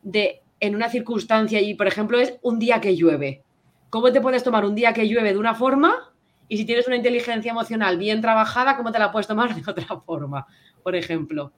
de 0.02 0.42
en 0.60 0.76
una 0.76 0.90
circunstancia 0.90 1.62
y, 1.62 1.76
por 1.76 1.88
ejemplo, 1.88 2.20
es 2.20 2.38
un 2.42 2.60
día 2.60 2.82
que 2.82 2.96
llueve. 2.96 3.44
¿Cómo 3.90 4.12
te 4.12 4.22
puedes 4.22 4.44
tomar 4.44 4.66
un 4.66 4.76
día 4.76 4.94
que 4.94 5.08
llueve 5.08 5.34
de 5.34 5.40
una 5.40 5.56
forma? 5.56 6.14
Y 6.50 6.58
si 6.58 6.66
tienes 6.66 6.88
una 6.88 6.96
inteligencia 6.96 7.52
emocional 7.52 7.98
bien 7.98 8.22
trabajada, 8.22 8.76
¿cómo 8.78 8.92
te 8.92 9.00
la 9.00 9.12
puedes 9.12 9.28
tomar 9.28 9.56
de 9.62 9.70
otra 9.70 10.00
forma? 10.00 10.48
Por 10.84 10.96
ejemplo. 10.96 11.52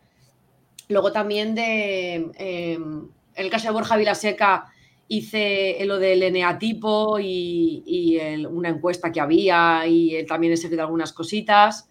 Luego 0.89 1.11
también 1.11 1.53
de, 1.55 2.31
em, 2.35 3.03
en 3.35 3.45
el 3.45 3.49
caso 3.49 3.67
de 3.67 3.73
Borja 3.73 3.95
Vilaseca, 3.95 4.71
hice 5.07 5.77
lo 5.85 5.97
del 5.97 6.21
eneatipo 6.21 7.19
y, 7.19 7.83
y 7.85 8.45
una 8.45 8.69
encuesta 8.69 9.11
que 9.11 9.19
había 9.19 9.85
y 9.87 10.25
también 10.25 10.53
he 10.53 10.57
seguido 10.57 10.83
algunas 10.83 11.13
cositas. 11.13 11.89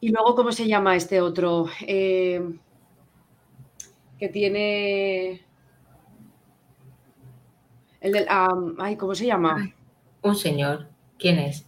Y 0.00 0.10
luego, 0.10 0.34
¿cómo 0.34 0.50
se 0.50 0.66
llama 0.66 0.96
este 0.96 1.20
otro? 1.20 1.66
Em, 1.86 2.58
que 4.18 4.28
tiene 4.28 5.44
el 8.02 8.12
del, 8.12 8.26
ay, 8.78 8.96
¿cómo 8.96 9.14
se 9.14 9.26
llama? 9.26 9.72
un 10.22 10.36
señor. 10.36 10.88
¿Quién 11.18 11.38
es? 11.38 11.66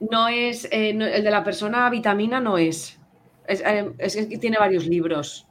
No 0.00 0.28
es, 0.28 0.64
eh, 0.66 0.90
el 0.90 1.24
de 1.24 1.30
la 1.30 1.44
persona 1.44 1.88
vitamina 1.90 2.40
no 2.40 2.56
es. 2.56 2.98
Es, 3.46 3.62
eh, 3.64 4.26
que 4.28 4.38
tiene 4.38 4.58
varios 4.58 4.86
libros. 4.86 5.46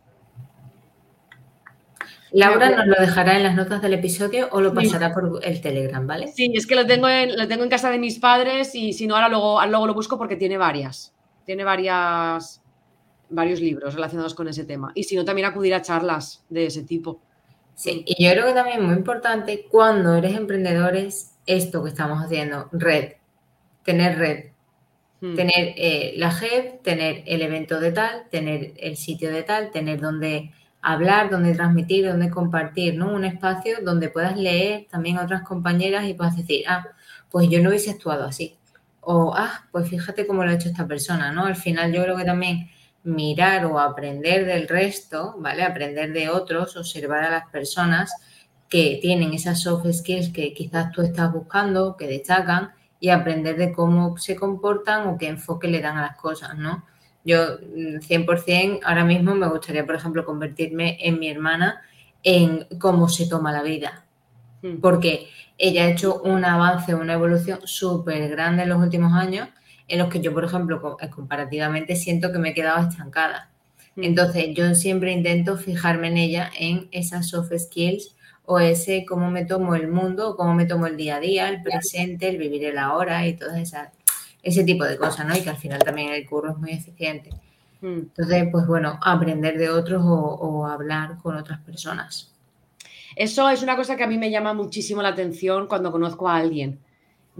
Laura 2.32 2.70
nos 2.70 2.88
lo 2.88 2.96
dejará 3.00 3.38
en 3.38 3.44
las 3.44 3.56
notas 3.56 3.82
del 3.82 3.94
episodio 3.94 4.50
o 4.52 4.62
lo 4.62 4.74
pasará 4.74 5.14
por 5.14 5.40
el 5.44 5.62
Telegram, 5.62 6.06
¿vale? 6.06 6.28
Sí, 6.28 6.52
es 6.54 6.68
que 6.68 6.76
lo 6.76 6.86
tengo, 6.86 7.08
en, 7.10 7.36
lo 7.36 7.48
tengo 7.48 7.64
en 7.64 7.70
casa 7.70 7.90
de 7.90 7.98
mis 7.98 8.20
padres 8.20 8.76
y 8.76 8.94
si 8.94 9.08
no, 9.08 9.16
ahora 9.16 9.30
luego, 9.30 9.64
luego 9.66 9.88
lo 9.88 9.94
busco 9.96 10.18
porque 10.18 10.36
tiene 10.36 10.58
varias. 10.58 11.14
Tiene 11.46 11.64
varias, 11.64 12.62
varios 13.30 13.60
libros 13.60 13.96
relacionados 13.96 14.36
con 14.36 14.48
ese 14.48 14.64
tema. 14.64 14.92
Y 14.94 15.04
si 15.04 15.16
no, 15.16 15.26
también 15.26 15.48
acudir 15.48 15.74
a 15.74 15.82
charlas 15.82 16.46
de 16.50 16.68
ese 16.68 16.84
tipo. 16.84 17.20
Sí, 17.80 18.04
y 18.06 18.26
yo 18.26 18.32
creo 18.34 18.46
que 18.48 18.54
también 18.54 18.80
es 18.80 18.86
muy 18.86 18.96
importante 18.96 19.66
cuando 19.72 20.14
eres 20.16 20.36
emprendedor 20.36 20.98
es 20.98 21.38
esto 21.46 21.82
que 21.82 21.92
estamos 21.92 22.22
haciendo, 22.22 22.68
red, 22.74 23.14
tener 23.86 24.18
red, 24.18 24.48
hmm. 25.22 25.36
tener 25.36 25.76
eh, 25.78 26.14
la 26.18 26.30
JEP, 26.30 26.84
tener 26.84 27.24
el 27.26 27.42
evento 27.42 27.80
de 27.80 27.94
tal, 27.94 28.28
tener 28.30 28.74
el 28.76 28.98
sitio 28.98 29.32
de 29.32 29.44
tal, 29.44 29.72
tener 29.72 30.02
donde 30.02 30.52
hablar, 30.82 31.30
donde 31.30 31.56
transmitir, 31.56 32.06
donde 32.06 32.30
compartir, 32.30 32.96
¿no? 32.96 33.14
Un 33.14 33.24
espacio 33.24 33.78
donde 33.82 34.10
puedas 34.10 34.36
leer 34.36 34.88
también 34.90 35.18
a 35.18 35.24
otras 35.24 35.44
compañeras 35.44 36.06
y 36.06 36.14
puedas 36.16 36.36
decir, 36.36 36.66
ah, 36.68 36.86
pues 37.32 37.48
yo 37.48 37.64
no 37.64 37.70
hubiese 37.70 37.92
actuado 37.92 38.26
así. 38.26 38.58
O, 39.00 39.34
ah, 39.38 39.68
pues 39.72 39.90
fíjate 39.90 40.28
cómo 40.28 40.44
lo 40.44 40.52
ha 40.52 40.56
hecho 40.56 40.68
esta 40.68 40.86
persona, 40.86 41.32
¿no? 41.32 41.46
Al 41.46 41.56
final 41.56 41.94
yo 41.94 42.04
creo 42.04 42.18
que 42.18 42.26
también 42.26 42.70
mirar 43.10 43.66
o 43.66 43.80
aprender 43.80 44.46
del 44.46 44.68
resto, 44.68 45.36
¿vale? 45.40 45.64
Aprender 45.64 46.14
de 46.14 46.30
otros, 46.30 46.78
observar 46.78 47.24
a 47.24 47.32
las 47.32 47.50
personas 47.50 48.12
que 48.70 49.00
tienen 49.02 49.34
esas 49.34 49.62
soft 49.62 49.92
skills 49.92 50.30
que 50.30 50.54
quizás 50.54 50.92
tú 50.92 51.02
estás 51.02 51.32
buscando, 51.34 51.98
que 51.98 52.08
destacan, 52.08 52.72
y 53.00 53.10
aprender 53.10 53.58
de 53.58 53.72
cómo 53.72 54.18
se 54.18 54.36
comportan 54.36 55.08
o 55.08 55.18
qué 55.18 55.28
enfoque 55.28 55.68
le 55.68 55.82
dan 55.82 55.98
a 55.98 56.02
las 56.02 56.18
cosas, 56.18 56.58
¿no? 56.58 56.86
Yo 57.24 57.60
100% 57.60 58.80
mm, 58.80 58.86
ahora 58.86 59.06
mismo 59.06 59.36
me 59.36 59.48
gustaría, 59.48 59.86
por 59.86 59.96
ejemplo, 59.96 60.26
convertirme 60.26 60.98
en 61.02 61.20
mi 61.20 61.30
hermana 61.30 61.82
en 62.24 62.68
cómo 62.78 63.08
se 63.08 63.28
toma 63.28 63.54
la 63.54 63.64
vida, 63.64 64.06
hmm. 64.62 64.80
porque 64.82 65.30
ella 65.58 65.86
ha 65.86 65.90
hecho 65.90 66.22
un 66.22 66.44
avance, 66.44 66.94
una 66.94 67.14
evolución 67.14 67.60
súper 67.64 68.30
grande 68.30 68.64
en 68.64 68.70
los 68.70 68.82
últimos 68.82 69.14
años 69.14 69.48
en 69.90 70.00
los 70.00 70.10
que 70.10 70.22
yo, 70.22 70.34
por 70.34 70.46
ejemplo, 70.46 70.98
eh, 71.02 71.10
comparativamente 71.10 71.96
siento 71.96 72.32
que 72.32 72.38
me 72.38 72.50
he 72.50 72.54
quedado 72.54 72.88
estancada. 72.88 73.50
Mm. 73.96 74.04
Entonces, 74.04 74.46
yo 74.54 74.74
siempre 74.76 75.12
intento 75.12 75.58
fijarme 75.58 76.08
en 76.08 76.18
ella, 76.18 76.52
en 76.58 76.88
esas 76.92 77.28
soft 77.28 77.52
skills 77.58 78.16
o 78.46 78.60
ese 78.60 79.06
cómo 79.06 79.30
me 79.30 79.46
tomo 79.46 79.76
el 79.76 79.88
mundo, 79.88 80.36
cómo 80.38 80.54
me 80.54 80.66
tomo 80.66 80.88
el 80.88 80.96
día 80.96 81.18
a 81.18 81.20
día, 81.20 81.50
el 81.50 81.62
presente, 81.62 82.30
el 82.30 82.38
vivir 82.38 82.64
el 82.66 82.78
ahora 82.78 83.28
y 83.28 83.34
todo 83.34 83.52
ese 83.56 84.64
tipo 84.64 84.86
de 84.86 84.98
cosas, 84.98 85.28
¿no? 85.28 85.36
Y 85.36 85.42
que 85.42 85.50
al 85.50 85.58
final 85.58 85.80
también 85.80 86.14
el 86.14 86.26
curro 86.26 86.52
es 86.52 86.58
muy 86.58 86.72
eficiente. 86.72 87.32
Mm. 87.82 88.00
Entonces, 88.00 88.48
pues 88.52 88.68
bueno, 88.68 89.00
aprender 89.02 89.58
de 89.58 89.70
otros 89.70 90.04
o, 90.04 90.16
o 90.16 90.66
hablar 90.68 91.18
con 91.22 91.36
otras 91.36 91.60
personas. 91.62 92.32
Eso 93.16 93.50
es 93.50 93.64
una 93.64 93.76
cosa 93.76 93.96
que 93.96 94.04
a 94.04 94.08
mí 94.08 94.18
me 94.18 94.32
llama 94.32 94.54
muchísimo 94.54 95.02
la 95.02 95.10
atención 95.10 95.68
cuando 95.68 95.92
conozco 95.92 96.30
a 96.30 96.38
alguien 96.38 96.80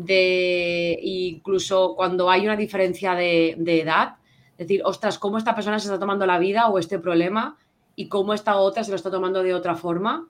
de 0.06 1.00
incluso 1.02 1.96
cuando 1.96 2.30
hay 2.30 2.46
una 2.46 2.56
diferencia 2.56 3.16
de, 3.16 3.56
edad, 3.68 4.16
decir, 4.58 4.82
ostras, 4.84 5.20
cómo 5.20 5.38
esta 5.38 5.56
persona 5.56 5.80
se 5.80 5.88
está 5.88 6.00
tomando 6.00 6.26
la 6.26 6.40
vida 6.40 6.68
o 6.68 6.80
este 6.80 7.00
problema 7.00 7.58
y 7.96 8.08
cómo 8.08 8.34
esta 8.34 8.58
otra 8.58 8.84
se 8.84 8.92
lo 8.92 8.96
está 8.96 9.12
tomando 9.12 9.44
de 9.44 9.54
otra 9.54 9.76
forma. 9.76 10.28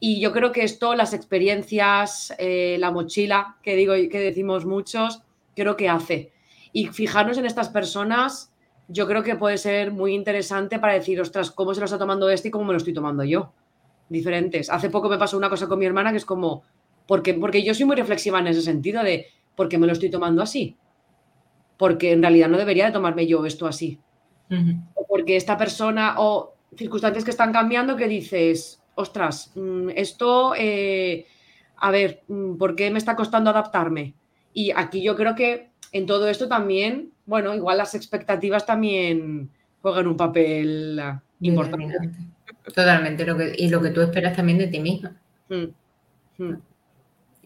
Y 0.00 0.20
yo 0.20 0.32
creo 0.32 0.52
que 0.52 0.62
esto, 0.62 0.94
las 0.94 1.12
experiencias, 1.12 2.34
eh, 2.38 2.76
la 2.78 2.90
mochila, 2.90 3.56
que 3.62 3.74
digo 3.74 3.94
que 3.94 4.20
decimos 4.20 4.64
muchos, 4.64 5.22
creo 5.56 5.76
que 5.76 5.88
hace. 5.88 6.32
Y 6.72 6.88
fijarnos 6.88 7.38
en 7.38 7.46
estas 7.46 7.68
personas, 7.68 8.52
yo 8.88 9.06
creo 9.06 9.22
que 9.22 9.36
puede 9.36 9.58
ser 9.58 9.90
muy 9.90 10.14
interesante 10.14 10.78
para 10.78 10.94
decir, 10.94 11.20
ostras, 11.20 11.50
¿cómo 11.50 11.74
se 11.74 11.80
lo 11.80 11.86
está 11.86 11.98
tomando 11.98 12.30
este 12.30 12.48
y 12.48 12.50
cómo 12.50 12.66
me 12.66 12.72
lo 12.72 12.78
estoy 12.78 12.94
tomando 12.94 13.24
yo? 13.24 13.52
Diferentes. 14.08 14.70
Hace 14.70 14.90
poco 14.90 15.08
me 15.08 15.18
pasó 15.18 15.36
una 15.36 15.50
cosa 15.50 15.66
con 15.66 15.78
mi 15.78 15.86
hermana 15.86 16.10
que 16.10 16.18
es 16.18 16.24
como, 16.24 16.62
porque, 17.08 17.32
porque 17.32 17.64
yo 17.64 17.74
soy 17.74 17.86
muy 17.86 17.96
reflexiva 17.96 18.38
en 18.38 18.48
ese 18.48 18.60
sentido 18.60 19.02
de, 19.02 19.26
¿por 19.56 19.68
qué 19.70 19.78
me 19.78 19.86
lo 19.86 19.94
estoy 19.94 20.10
tomando 20.10 20.42
así? 20.42 20.76
Porque 21.78 22.12
en 22.12 22.20
realidad 22.20 22.48
no 22.48 22.58
debería 22.58 22.84
de 22.84 22.92
tomarme 22.92 23.26
yo 23.26 23.46
esto 23.46 23.66
así. 23.66 23.98
O 24.94 25.06
porque 25.08 25.36
esta 25.36 25.56
persona 25.56 26.16
o 26.18 26.54
circunstancias 26.76 27.24
que 27.24 27.30
están 27.30 27.50
cambiando 27.50 27.96
que 27.96 28.08
dices, 28.08 28.82
ostras, 28.94 29.52
mm, 29.54 29.88
esto, 29.96 30.52
eh, 30.54 31.26
a 31.78 31.90
ver, 31.90 32.24
mm, 32.28 32.56
¿por 32.56 32.76
qué 32.76 32.90
me 32.90 32.98
está 32.98 33.16
costando 33.16 33.48
adaptarme? 33.48 34.14
Y 34.52 34.70
aquí 34.76 35.02
yo 35.02 35.16
creo 35.16 35.34
que 35.34 35.70
en 35.92 36.04
todo 36.04 36.28
esto 36.28 36.46
también, 36.46 37.12
bueno, 37.24 37.54
igual 37.54 37.78
las 37.78 37.94
expectativas 37.94 38.66
también 38.66 39.50
juegan 39.80 40.08
un 40.08 40.16
papel 40.16 41.00
importante. 41.40 42.10
Totalmente, 42.74 43.24
lo 43.24 43.34
que, 43.34 43.54
y 43.56 43.70
lo 43.70 43.80
que 43.80 43.90
tú 43.90 44.02
esperas 44.02 44.36
también 44.36 44.58
de 44.58 44.66
ti 44.66 44.78
misma. 44.78 45.16
Mm, 45.48 46.44
mm. 46.44 46.56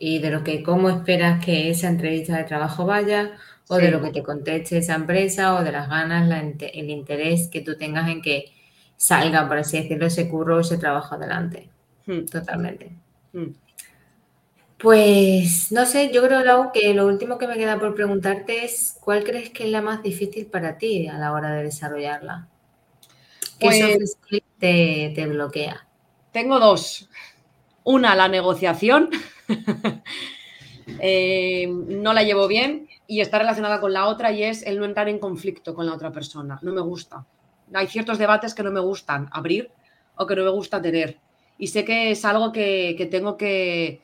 Y 0.04 0.18
de 0.18 0.30
lo 0.32 0.42
que, 0.42 0.64
cómo 0.64 0.90
esperas 0.90 1.44
que 1.44 1.70
esa 1.70 1.86
entrevista 1.86 2.36
de 2.36 2.42
trabajo 2.42 2.84
vaya, 2.84 3.38
o 3.68 3.76
de 3.76 3.88
lo 3.92 4.02
que 4.02 4.10
te 4.10 4.24
conteste 4.24 4.78
esa 4.78 4.96
empresa, 4.96 5.54
o 5.54 5.62
de 5.62 5.70
las 5.70 5.88
ganas, 5.88 6.28
el 6.58 6.90
interés 6.90 7.46
que 7.46 7.60
tú 7.60 7.76
tengas 7.76 8.08
en 8.08 8.20
que 8.20 8.46
salga, 8.96 9.46
por 9.46 9.58
así 9.58 9.80
decirlo, 9.80 10.06
ese 10.06 10.28
curro, 10.28 10.58
ese 10.58 10.76
trabajo 10.76 11.14
adelante. 11.14 11.68
Mm. 12.06 12.24
Totalmente. 12.24 12.90
Pues 14.76 15.70
no 15.70 15.86
sé, 15.86 16.10
yo 16.12 16.20
creo 16.24 16.42
Lau, 16.42 16.72
que 16.72 16.92
lo 16.94 17.06
último 17.06 17.38
que 17.38 17.46
me 17.46 17.54
queda 17.54 17.78
por 17.78 17.94
preguntarte 17.94 18.64
es 18.64 18.98
¿cuál 19.00 19.22
crees 19.22 19.50
que 19.50 19.66
es 19.66 19.70
la 19.70 19.82
más 19.82 20.02
difícil 20.02 20.46
para 20.46 20.78
ti 20.78 21.06
a 21.06 21.16
la 21.16 21.30
hora 21.30 21.52
de 21.52 21.62
desarrollarla? 21.62 22.48
¿Qué 23.60 23.66
pues, 23.68 24.18
te, 24.58 25.12
te 25.14 25.26
bloquea? 25.28 25.86
Tengo 26.32 26.58
dos. 26.58 27.08
Una, 27.84 28.16
la 28.16 28.26
negociación. 28.26 29.08
Eh, 30.98 31.68
no 31.68 32.12
la 32.12 32.24
llevo 32.24 32.48
bien 32.48 32.88
y 33.06 33.20
está 33.20 33.38
relacionada 33.38 33.80
con 33.80 33.92
la 33.92 34.08
otra 34.08 34.32
y 34.32 34.42
es 34.42 34.66
el 34.66 34.80
no 34.80 34.84
entrar 34.84 35.08
en 35.08 35.20
conflicto 35.20 35.74
con 35.74 35.86
la 35.86 35.94
otra 35.94 36.10
persona. 36.10 36.58
No 36.60 36.72
me 36.72 36.80
gusta. 36.80 37.24
Hay 37.72 37.86
ciertos 37.86 38.18
debates 38.18 38.52
que 38.52 38.64
no 38.64 38.72
me 38.72 38.80
gustan 38.80 39.28
abrir 39.30 39.70
o 40.16 40.26
que 40.26 40.34
no 40.34 40.42
me 40.42 40.50
gusta 40.50 40.82
tener. 40.82 41.18
Y 41.56 41.68
sé 41.68 41.84
que 41.84 42.10
es 42.10 42.24
algo 42.24 42.52
que 42.52 43.08
tengo 43.10 43.36
que, 43.36 44.02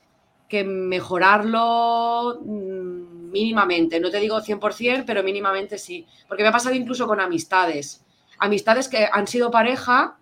que 0.48 0.64
mejorarlo 0.64 2.40
mm, 2.42 3.30
mínimamente. 3.30 4.00
No 4.00 4.10
te 4.10 4.18
digo 4.18 4.40
100%, 4.40 5.04
pero 5.06 5.22
mínimamente 5.22 5.78
sí. 5.78 6.06
Porque 6.26 6.42
me 6.42 6.48
ha 6.48 6.52
pasado 6.52 6.74
incluso 6.74 7.06
con 7.06 7.20
amistades. 7.20 8.04
Amistades 8.38 8.88
que 8.88 9.08
han 9.10 9.26
sido 9.26 9.50
pareja, 9.50 10.16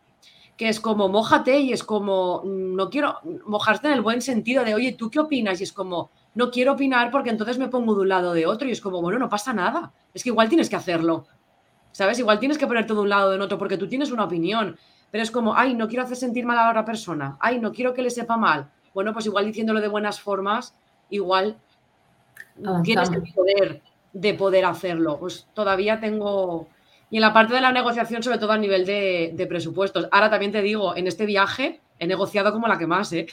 que 0.57 0.69
es 0.69 0.81
como, 0.81 1.09
mojate 1.09 1.61
y 1.61 1.73
es 1.73 1.85
como, 1.85 2.43
no 2.45 2.89
quiero 2.89 3.19
mojarte 3.47 3.89
en 3.89 3.95
el 3.95 4.01
buen 4.01 4.23
sentido 4.23 4.65
de, 4.65 4.75
oye, 4.75 4.93
¿tú 4.93 5.11
qué 5.11 5.21
opinas? 5.21 5.61
Y 5.61 5.65
es 5.65 5.73
como, 5.73 6.11
no 6.35 6.51
quiero 6.51 6.73
opinar 6.73 7.11
porque 7.11 7.31
entonces 7.31 7.59
me 7.59 7.69
pongo 7.69 7.95
de 7.95 8.01
un 8.03 8.09
lado 8.09 8.31
o 8.31 8.35
de 8.35 8.47
otro. 8.47 8.67
Y 8.67 8.73
es 8.73 8.81
como, 8.81 9.03
bueno, 9.03 9.19
no 9.19 9.29
pasa 9.29 9.53
nada. 9.53 9.93
Es 10.15 10.23
que 10.23 10.31
igual 10.31 10.49
tienes 10.49 10.71
que 10.71 10.77
hacerlo. 10.77 11.27
¿Sabes? 11.93 12.19
Igual 12.19 12.39
tienes 12.39 12.59
que 12.59 12.67
ponerte 12.67 12.95
de 12.95 13.01
un 13.01 13.09
lado 13.09 13.29
o 13.29 13.33
de 13.33 13.41
otro 13.41 13.59
porque 13.59 13.77
tú 13.77 13.89
tienes 13.89 14.11
una 14.11 14.25
opinión. 14.25 14.79
Pero 15.11 15.23
es 15.23 15.31
como, 15.31 15.55
ay, 15.55 15.75
no 15.75 15.89
quiero 15.89 16.05
hacer 16.05 16.17
sentir 16.17 16.45
mal 16.45 16.59
a 16.59 16.65
la 16.65 16.71
otra 16.71 16.85
persona. 16.85 17.37
Ay, 17.41 17.59
no 17.59 17.73
quiero 17.73 17.95
que 17.95 18.03
le 18.03 18.11
sepa 18.11 18.37
mal 18.37 18.71
bueno, 18.97 19.13
pues 19.13 19.27
igual 19.27 19.45
diciéndolo 19.45 19.83
de 19.83 19.89
buenas 19.89 20.23
formas, 20.23 20.75
igual 21.11 21.59
tienes 22.83 23.11
el 23.11 23.31
poder 23.35 23.83
de 24.15 24.33
poder 24.33 24.65
hacerlo. 24.65 25.19
Pues 25.19 25.47
todavía 25.53 26.01
tengo... 26.01 26.67
Y 27.11 27.17
en 27.17 27.23
la 27.23 27.33
parte 27.33 27.55
de 27.55 27.61
la 27.61 27.73
negociación, 27.73 28.23
sobre 28.23 28.39
todo 28.39 28.53
a 28.53 28.59
nivel 28.59 28.85
de, 28.85 29.47
presupuestos. 29.49 30.09
Ahora 30.11 30.31
también 30.31 30.53
te 30.53 30.63
digo, 30.63 30.97
en 30.97 31.07
este 31.07 31.27
viaje 31.27 31.81
he 31.99 32.07
negociado 32.07 32.53
como 32.53 32.67
la 32.67 32.79
que 32.79 32.87
más, 32.87 33.13
¿eh? 33.13 33.27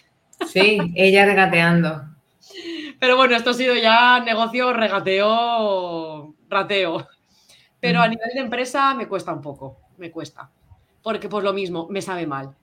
Sí, 0.47 0.77
ella 0.95 1.25
regateando. 1.25 2.03
Pero 2.99 3.17
bueno, 3.17 3.35
esto 3.35 3.51
ha 3.51 3.53
sido 3.53 3.75
ya 3.75 4.19
negocio, 4.19 4.73
regateo, 4.73 6.35
rateo. 6.49 7.07
Pero 7.79 8.01
a 8.01 8.07
nivel 8.07 8.29
de 8.33 8.39
empresa 8.39 8.93
me 8.93 9.07
cuesta 9.07 9.33
un 9.33 9.41
poco, 9.41 9.77
me 9.97 10.11
cuesta. 10.11 10.49
Porque 11.01 11.27
pues 11.27 11.43
lo 11.43 11.53
mismo, 11.53 11.87
me 11.89 12.01
sabe 12.01 12.27
mal 12.27 12.55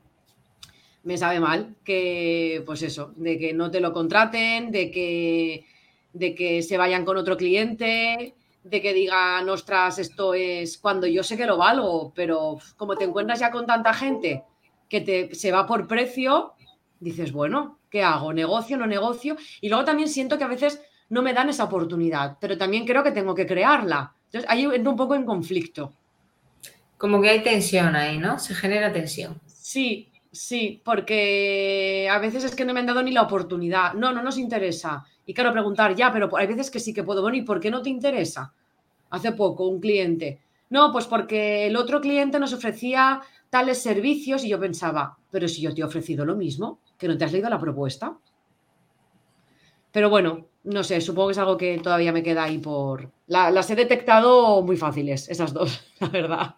me 1.03 1.17
sabe 1.17 1.41
mal 1.41 1.77
que, 1.85 2.63
pues 2.67 2.83
eso, 2.83 3.13
de 3.17 3.39
que 3.39 3.53
no 3.53 3.71
te 3.71 3.81
lo 3.81 3.93
contraten, 3.93 4.71
de 4.71 4.91
que, 4.91 5.65
de 6.13 6.35
que 6.35 6.63
se 6.63 6.77
vayan 6.77 7.05
con 7.05 7.17
otro 7.17 7.37
cliente, 7.37 8.35
de 8.63 8.81
que 8.81 8.93
digan, 8.93 9.49
ostras, 9.49 9.99
esto 9.99 10.35
es 10.35 10.79
cuando 10.79 11.07
yo 11.07 11.23
sé 11.23 11.37
que 11.37 11.47
lo 11.47 11.57
valgo, 11.57 12.13
pero 12.15 12.59
como 12.77 12.97
te 12.97 13.05
encuentras 13.05 13.41
ya 13.41 13.51
con 13.51 13.67
tanta 13.67 13.95
gente 13.95 14.45
que 14.89 15.01
te, 15.01 15.35
se 15.35 15.53
va 15.53 15.67
por 15.67 15.87
precio, 15.87 16.55
dices, 16.99 17.33
bueno, 17.33 17.79
¿qué 17.89 18.03
hago? 18.03 18.33
¿Negocio, 18.33 18.77
no 18.77 18.87
negocio? 18.87 19.37
Y 19.61 19.69
luego 19.69 19.85
también 19.85 20.09
siento 20.09 20.37
que 20.37 20.45
a 20.45 20.49
veces 20.49 20.83
no 21.09 21.23
me 21.23 21.33
dan 21.33 21.49
esa 21.49 21.65
oportunidad, 21.65 22.37
pero 22.41 22.59
también 22.59 22.85
creo 22.85 23.03
que 23.03 23.13
tengo 23.13 23.35
que 23.35 23.47
crearla. 23.47 24.15
Entonces 24.27 24.49
ahí 24.51 24.65
entro 24.65 24.93
un 24.93 24.97
poco 24.97 25.15
en 25.15 25.25
conflicto. 25.25 25.93
Como 26.99 27.21
que 27.21 27.31
hay 27.31 27.43
tensión 27.43 27.97
ahí, 27.97 28.19
¿no? 28.19 28.39
Se 28.39 28.55
genera 28.55 28.93
tensión. 28.93 29.41
Sí, 29.47 30.11
Sí, 30.33 30.81
porque 30.85 32.09
a 32.11 32.19
veces 32.19 32.45
es 32.45 32.55
que 32.55 32.65
no 32.65 32.73
me 32.73 32.81
han 32.81 32.87
dado 32.87 33.03
ni 33.03 33.11
la 33.11 33.23
oportunidad. 33.23 33.95
No, 33.95 34.13
no 34.13 34.23
nos 34.23 34.39
interesa. 34.39 35.05
Y 35.27 35.35
quiero 35.35 35.53
preguntar, 35.53 35.95
ya, 35.95 36.13
pero 36.13 36.35
hay 36.37 36.47
veces 36.47 36.71
que 36.71 36.81
sí 36.81 36.93
que 36.93 37.05
puedo. 37.05 37.23
Bueno, 37.23 37.37
¿y 37.37 37.43
por 37.43 37.61
qué 37.61 37.71
no 37.71 37.83
te 37.83 37.91
interesa? 37.91 38.53
Hace 39.11 39.33
poco, 39.33 39.69
un 39.69 39.81
cliente. 39.81 40.41
No, 40.71 40.93
pues 40.93 41.07
porque 41.07 41.67
el 41.67 41.77
otro 41.77 42.01
cliente 42.01 42.39
nos 42.39 42.53
ofrecía 42.53 43.21
tales 43.51 43.83
servicios 43.83 44.45
y 44.45 44.49
yo 44.49 44.61
pensaba, 44.61 45.19
pero 45.31 45.49
si 45.49 45.61
yo 45.61 45.75
te 45.75 45.81
he 45.81 45.85
ofrecido 45.85 46.25
lo 46.25 46.37
mismo, 46.37 46.79
que 46.97 47.09
no 47.09 47.19
te 47.19 47.25
has 47.25 47.33
leído 47.33 47.51
la 47.51 47.59
propuesta. 47.59 48.17
Pero 49.93 50.09
bueno, 50.09 50.47
no 50.65 50.85
sé, 50.85 51.01
supongo 51.01 51.29
que 51.29 51.33
es 51.33 51.39
algo 51.39 51.57
que 51.57 51.79
todavía 51.79 52.13
me 52.13 52.23
queda 52.23 52.45
ahí 52.45 52.59
por... 52.59 53.11
las 53.27 53.71
he 53.71 53.75
detectado 53.75 54.63
muy 54.63 54.77
fáciles, 54.77 55.29
esas 55.29 55.53
dos, 55.53 55.85
la 56.01 56.09
verdad. 56.09 56.55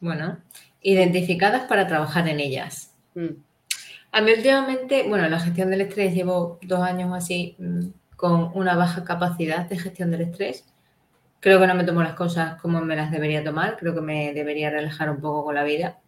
Bueno, 0.00 0.38
identificadas 0.82 1.64
para 1.68 1.86
trabajar 1.86 2.28
en 2.28 2.38
ellas. 2.38 2.94
Mm. 3.14 3.30
A 4.12 4.20
mí 4.20 4.32
últimamente, 4.32 5.04
bueno, 5.08 5.28
la 5.28 5.40
gestión 5.40 5.70
del 5.70 5.82
estrés 5.82 6.14
llevo 6.14 6.58
dos 6.62 6.80
años 6.80 7.12
así 7.12 7.56
mm, 7.58 7.86
con 8.16 8.50
una 8.54 8.76
baja 8.76 9.04
capacidad 9.04 9.68
de 9.68 9.78
gestión 9.78 10.10
del 10.10 10.22
estrés. 10.22 10.64
Creo 11.40 11.60
que 11.60 11.66
no 11.66 11.74
me 11.74 11.84
tomo 11.84 12.02
las 12.02 12.14
cosas 12.14 12.60
como 12.60 12.80
me 12.80 12.96
las 12.96 13.10
debería 13.10 13.44
tomar, 13.44 13.76
creo 13.76 13.94
que 13.94 14.00
me 14.00 14.32
debería 14.32 14.70
relajar 14.70 15.10
un 15.10 15.20
poco 15.20 15.44
con 15.44 15.54
la 15.54 15.64
vida. 15.64 15.98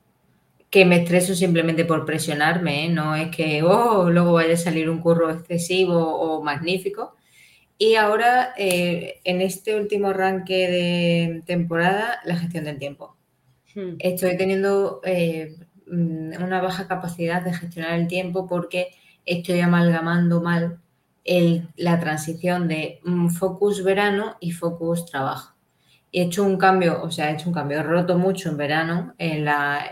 Que 0.71 0.85
me 0.85 1.03
estreso 1.03 1.35
simplemente 1.35 1.85
por 1.85 2.05
presionarme, 2.05 2.87
¿eh? 2.87 2.89
no 2.89 3.15
es 3.15 3.35
que 3.35 3.63
oh, 3.63 4.11
luego 4.11 4.35
vaya 4.35 4.55
a 4.55 4.59
salir 4.59 4.91
un 4.91 5.01
curro 5.01 5.31
excesivo 5.31 5.97
o 5.97 6.43
magnífico. 6.43 7.15
Y 7.79 7.95
ahora, 7.95 8.55
eh, 8.57 9.21
en 9.25 9.41
este 9.41 9.77
último 9.77 10.09
arranque 10.09 10.69
de 10.69 11.43
temporada, 11.47 12.21
la 12.25 12.37
gestión 12.37 12.65
del 12.65 12.79
tiempo. 12.79 13.17
Hmm. 13.75 13.95
Estoy 14.01 14.37
teniendo 14.37 15.01
eh, 15.05 15.55
Mm, 15.91 16.43
una 16.43 16.61
baja 16.61 16.87
capacidad 16.87 17.43
de 17.43 17.55
gestionar 17.55 17.99
el 17.99 18.09
tiempo 18.09 18.47
porque 18.47 18.91
estoy 19.25 19.61
amalgamando 19.61 20.41
mal 20.43 20.81
la 21.77 22.01
transición 22.01 22.69
de 22.69 23.01
focus 23.39 23.85
verano 23.85 24.37
y 24.41 24.53
focus 24.53 25.07
trabajo. 25.07 25.55
He 26.11 26.23
hecho 26.23 26.43
un 26.43 26.57
cambio, 26.57 27.03
o 27.03 27.11
sea, 27.11 27.31
he 27.31 27.35
hecho 27.35 27.49
un 27.49 27.55
cambio, 27.55 27.81
he 27.81 27.83
roto 27.83 28.17
mucho 28.17 28.49
en 28.49 28.57
verano 28.57 29.15
en 29.19 29.45
la, 29.45 29.89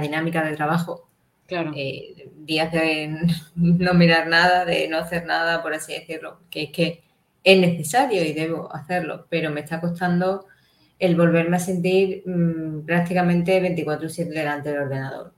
dinámica 0.00 0.44
de 0.44 0.56
trabajo. 0.56 1.08
Claro. 1.46 1.72
Eh, 1.74 2.28
días 2.36 2.70
de 2.72 3.16
no 3.54 3.94
mirar 3.94 4.28
nada, 4.28 4.64
de 4.64 4.88
no 4.88 4.98
hacer 4.98 5.24
nada, 5.24 5.62
por 5.62 5.72
así 5.72 5.94
decirlo, 5.94 6.40
que 6.50 6.64
es 6.64 6.70
que 6.70 7.02
es 7.42 7.58
necesario 7.58 8.24
y 8.24 8.32
debo 8.32 8.74
hacerlo, 8.74 9.26
pero 9.28 9.50
me 9.50 9.60
está 9.60 9.80
costando 9.80 10.46
el 10.98 11.16
volverme 11.16 11.56
a 11.56 11.60
sentir 11.60 12.22
mm, 12.26 12.84
prácticamente 12.86 13.60
24/7 13.60 14.28
delante 14.28 14.70
del 14.70 14.82
ordenador. 14.82 15.32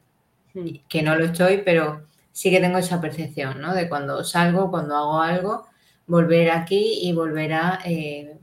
Hmm. 0.55 0.69
Que 0.89 1.03
no 1.03 1.17
lo 1.17 1.25
estoy, 1.27 1.63
pero 1.65 2.07
sí 2.37 2.51
que 2.51 2.61
tengo 2.61 2.77
esa 2.77 3.01
percepción, 3.01 3.63
¿no? 3.63 3.75
De 3.75 3.89
cuando 3.89 4.23
salgo, 4.23 4.71
cuando 4.71 4.95
hago 4.95 5.23
algo, 5.23 5.67
volver 6.07 6.51
aquí 6.51 6.99
y 7.01 7.15
volver 7.15 7.55
a, 7.55 7.81
eh, 7.83 8.37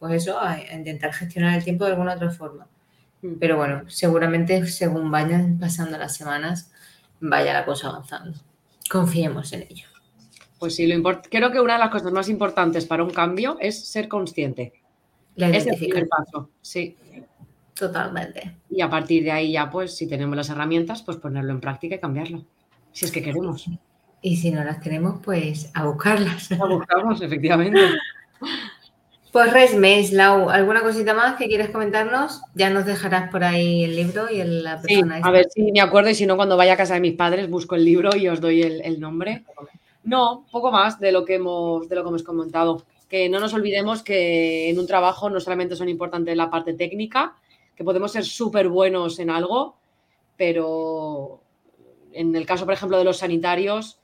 pues 0.00 0.14
eso, 0.14 0.40
a, 0.40 0.58
intentar 0.74 1.12
gestionar 1.12 1.56
el 1.56 1.62
tiempo 1.62 1.84
de 1.84 1.92
alguna 1.92 2.14
otra 2.14 2.32
forma. 2.32 2.66
Hmm. 3.22 3.34
Pero 3.38 3.56
bueno, 3.56 3.84
seguramente 3.86 4.66
según 4.66 5.12
vayan 5.12 5.60
pasando 5.60 5.96
las 5.96 6.16
semanas, 6.16 6.72
vaya 7.20 7.52
la 7.52 7.64
cosa 7.64 7.90
avanzando. 7.90 8.36
Confiemos 8.90 9.52
en 9.52 9.62
ello. 9.62 9.86
Pues 10.58 10.74
sí, 10.74 10.88
lo 10.88 11.00
creo 11.22 11.52
que 11.52 11.60
una 11.60 11.74
de 11.74 11.78
las 11.78 11.90
cosas 11.90 12.10
más 12.10 12.28
importantes 12.28 12.84
para 12.84 13.04
un 13.04 13.10
cambio 13.10 13.58
es 13.60 13.86
ser 13.86 14.08
consciente. 14.08 14.72
Es 15.36 15.68
el 15.68 15.76
primer 15.76 16.08
paso, 16.08 16.50
sí. 16.60 16.96
Totalmente. 17.74 18.56
Y 18.68 18.80
a 18.80 18.90
partir 18.90 19.22
de 19.22 19.30
ahí 19.30 19.52
ya, 19.52 19.70
pues, 19.70 19.96
si 19.96 20.08
tenemos 20.08 20.36
las 20.36 20.50
herramientas, 20.50 21.02
pues 21.02 21.16
ponerlo 21.16 21.52
en 21.52 21.60
práctica 21.60 21.94
y 21.94 22.00
cambiarlo. 22.00 22.44
Si 22.92 23.04
es 23.04 23.12
que 23.12 23.22
queremos. 23.22 23.66
Y 24.22 24.36
si 24.36 24.50
no 24.50 24.62
las 24.64 24.80
tenemos, 24.80 25.20
pues 25.24 25.70
a 25.74 25.84
buscarlas. 25.84 26.52
A 26.52 26.66
buscamos, 26.66 27.22
efectivamente. 27.22 27.80
Pues 29.32 29.52
Resmes, 29.52 30.12
Lau, 30.12 30.50
¿alguna 30.50 30.80
cosita 30.80 31.14
más 31.14 31.36
que 31.36 31.46
quieres 31.46 31.70
comentarnos? 31.70 32.42
Ya 32.56 32.68
nos 32.68 32.84
dejarás 32.84 33.30
por 33.30 33.44
ahí 33.44 33.84
el 33.84 33.94
libro 33.94 34.28
y 34.28 34.42
la 34.42 34.80
persona. 34.80 35.16
Sí, 35.18 35.22
a 35.22 35.30
ver 35.30 35.46
si 35.48 35.70
me 35.70 35.80
acuerdo 35.80 36.10
y 36.10 36.16
si 36.16 36.26
no, 36.26 36.34
cuando 36.34 36.56
vaya 36.56 36.72
a 36.72 36.76
casa 36.76 36.94
de 36.94 37.00
mis 37.00 37.14
padres 37.14 37.48
busco 37.48 37.76
el 37.76 37.84
libro 37.84 38.16
y 38.16 38.26
os 38.26 38.40
doy 38.40 38.62
el, 38.62 38.98
nombre. 38.98 39.44
No, 40.02 40.46
poco 40.50 40.72
más 40.72 40.98
de 40.98 41.12
lo 41.12 41.24
que 41.24 41.36
hemos, 41.36 41.88
de 41.88 41.94
lo 41.94 42.02
que 42.02 42.08
hemos 42.08 42.24
comentado. 42.24 42.82
Que 43.08 43.28
no 43.28 43.38
nos 43.38 43.54
olvidemos 43.54 44.02
que 44.02 44.68
en 44.68 44.80
un 44.80 44.88
trabajo 44.88 45.30
no 45.30 45.38
solamente 45.38 45.76
son 45.76 45.88
importantes 45.88 46.36
la 46.36 46.50
parte 46.50 46.74
técnica, 46.74 47.36
que 47.76 47.84
podemos 47.84 48.10
ser 48.10 48.24
súper 48.24 48.68
buenos 48.68 49.20
en 49.20 49.30
algo, 49.30 49.76
pero 50.36 51.39
en 52.12 52.34
el 52.34 52.46
caso, 52.46 52.64
por 52.64 52.74
ejemplo, 52.74 52.98
de 52.98 53.04
los 53.04 53.18
sanitarios, 53.18 54.00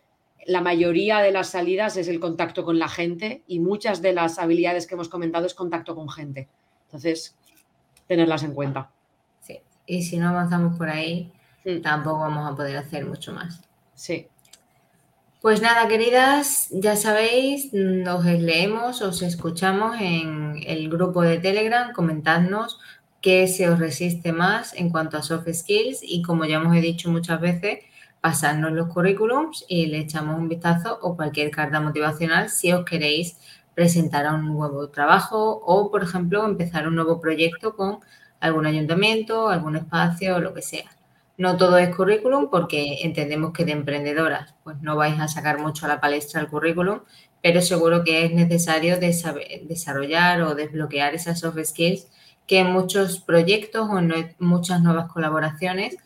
la 0.47 0.61
mayoría 0.61 1.19
de 1.19 1.33
las 1.33 1.51
salidas 1.51 1.97
es 1.97 2.09
el 2.09 2.21
contacto 2.21 2.65
con 2.65 2.79
la 2.79 2.89
gente 2.89 3.43
y 3.47 3.59
muchas 3.59 4.01
de 4.01 4.13
las 4.13 4.39
habilidades 4.39 4.87
que 4.87 4.95
hemos 4.95 5.09
comentado 5.09 5.47
es 5.47 5.55
contacto 5.55 5.95
con 5.95 6.09
gente. 6.09 6.49
Entonces, 6.85 7.37
tenerlas 8.07 8.45
en 8.45 8.55
cuenta. 8.55 8.91
Sí, 9.41 9.61
y 9.87 10.03
si 10.03 10.19
no 10.19 10.29
avanzamos 10.29 10.79
por 10.79 10.89
ahí, 10.89 11.33
mm. 11.65 11.81
tampoco 11.81 12.21
vamos 12.21 12.51
a 12.51 12.55
poder 12.55 12.77
hacer 12.77 13.05
mucho 13.05 13.33
más. 13.33 13.61
Sí. 13.95 14.29
Pues 15.43 15.61
nada, 15.63 15.87
queridas, 15.87 16.69
ya 16.71 16.97
sabéis, 16.97 17.73
nos 17.73 18.25
leemos, 18.25 19.03
os 19.03 19.23
escuchamos 19.23 19.97
en 20.01 20.61
el 20.67 20.89
grupo 20.89 21.23
de 21.23 21.39
Telegram, 21.39 21.93
comentadnos 21.93 22.81
qué 23.21 23.47
se 23.47 23.69
os 23.69 23.79
resiste 23.79 24.33
más 24.33 24.75
en 24.75 24.91
cuanto 24.91 25.17
a 25.17 25.23
soft 25.23 25.49
skills 25.53 26.01
y 26.03 26.23
como 26.23 26.45
ya 26.47 26.57
hemos 26.57 26.75
dicho 26.81 27.11
muchas 27.11 27.41
veces, 27.41 27.81
pasarnos 28.27 28.73
los 28.73 28.89
currículums 28.89 29.65
y 29.69 29.87
le 29.87 29.99
echamos 29.99 30.37
un 30.37 30.49
vistazo 30.49 30.99
o 31.01 31.15
cualquier 31.15 31.53
carta 31.53 31.79
motivacional 31.79 32.51
si 32.51 32.73
os 32.73 32.85
queréis 32.85 33.39
presentar 33.73 34.27
a 34.27 34.35
un 34.35 34.49
nuevo 34.49 34.89
trabajo 34.89 35.63
o, 35.65 35.93
por 35.93 36.03
ejemplo, 36.03 36.45
empezar 36.45 36.89
un 36.89 36.97
nuevo 36.97 37.21
proyecto 37.21 37.77
con 37.77 38.01
algún 38.41 38.67
ayuntamiento, 38.67 39.49
algún 39.49 39.77
espacio 39.77 40.41
lo 40.41 40.55
que 40.55 40.63
sea. 40.63 40.91
No 41.39 41.57
todo 41.57 41.79
es 41.79 41.95
currículum 41.95 42.51
porque 42.51 42.99
entendemos 43.05 43.53
que 43.53 43.65
de 43.65 43.71
emprendedoras 43.71 44.57
pues 44.65 44.77
no 44.83 44.97
vais 44.97 45.21
a 45.21 45.29
sacar 45.29 45.61
mucho 45.61 45.87
a 45.87 45.89
la 45.89 46.01
palestra 46.01 46.41
el 46.41 46.49
currículum, 46.49 47.03
pero 47.41 47.63
seguro 47.63 48.03
que 48.03 48.25
es 48.25 48.33
necesario 48.33 48.99
desarrollar 48.99 50.43
o 50.43 50.57
desbloquear 50.57 51.15
esas 51.15 51.39
soft 51.39 51.61
skills 51.63 52.09
que 52.49 52.59
en 52.59 52.73
muchos 52.73 53.21
proyectos 53.21 53.89
o 53.89 54.01
en 54.01 54.35
muchas 54.41 54.83
nuevas 54.83 55.13
colaboraciones 55.13 55.97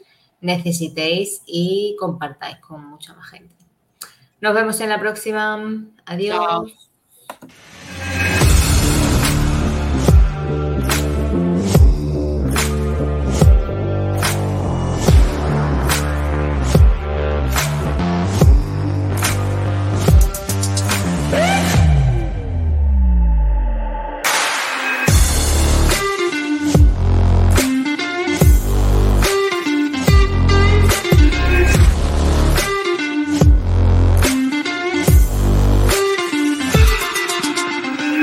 necesitéis 0.41 1.43
y 1.47 1.97
compartáis 1.99 2.59
con 2.59 2.85
mucha 2.85 3.15
más 3.15 3.31
gente. 3.31 3.55
Nos 4.41 4.55
vemos 4.55 4.81
en 4.81 4.89
la 4.89 4.99
próxima. 4.99 5.63
Adiós. 6.07 6.73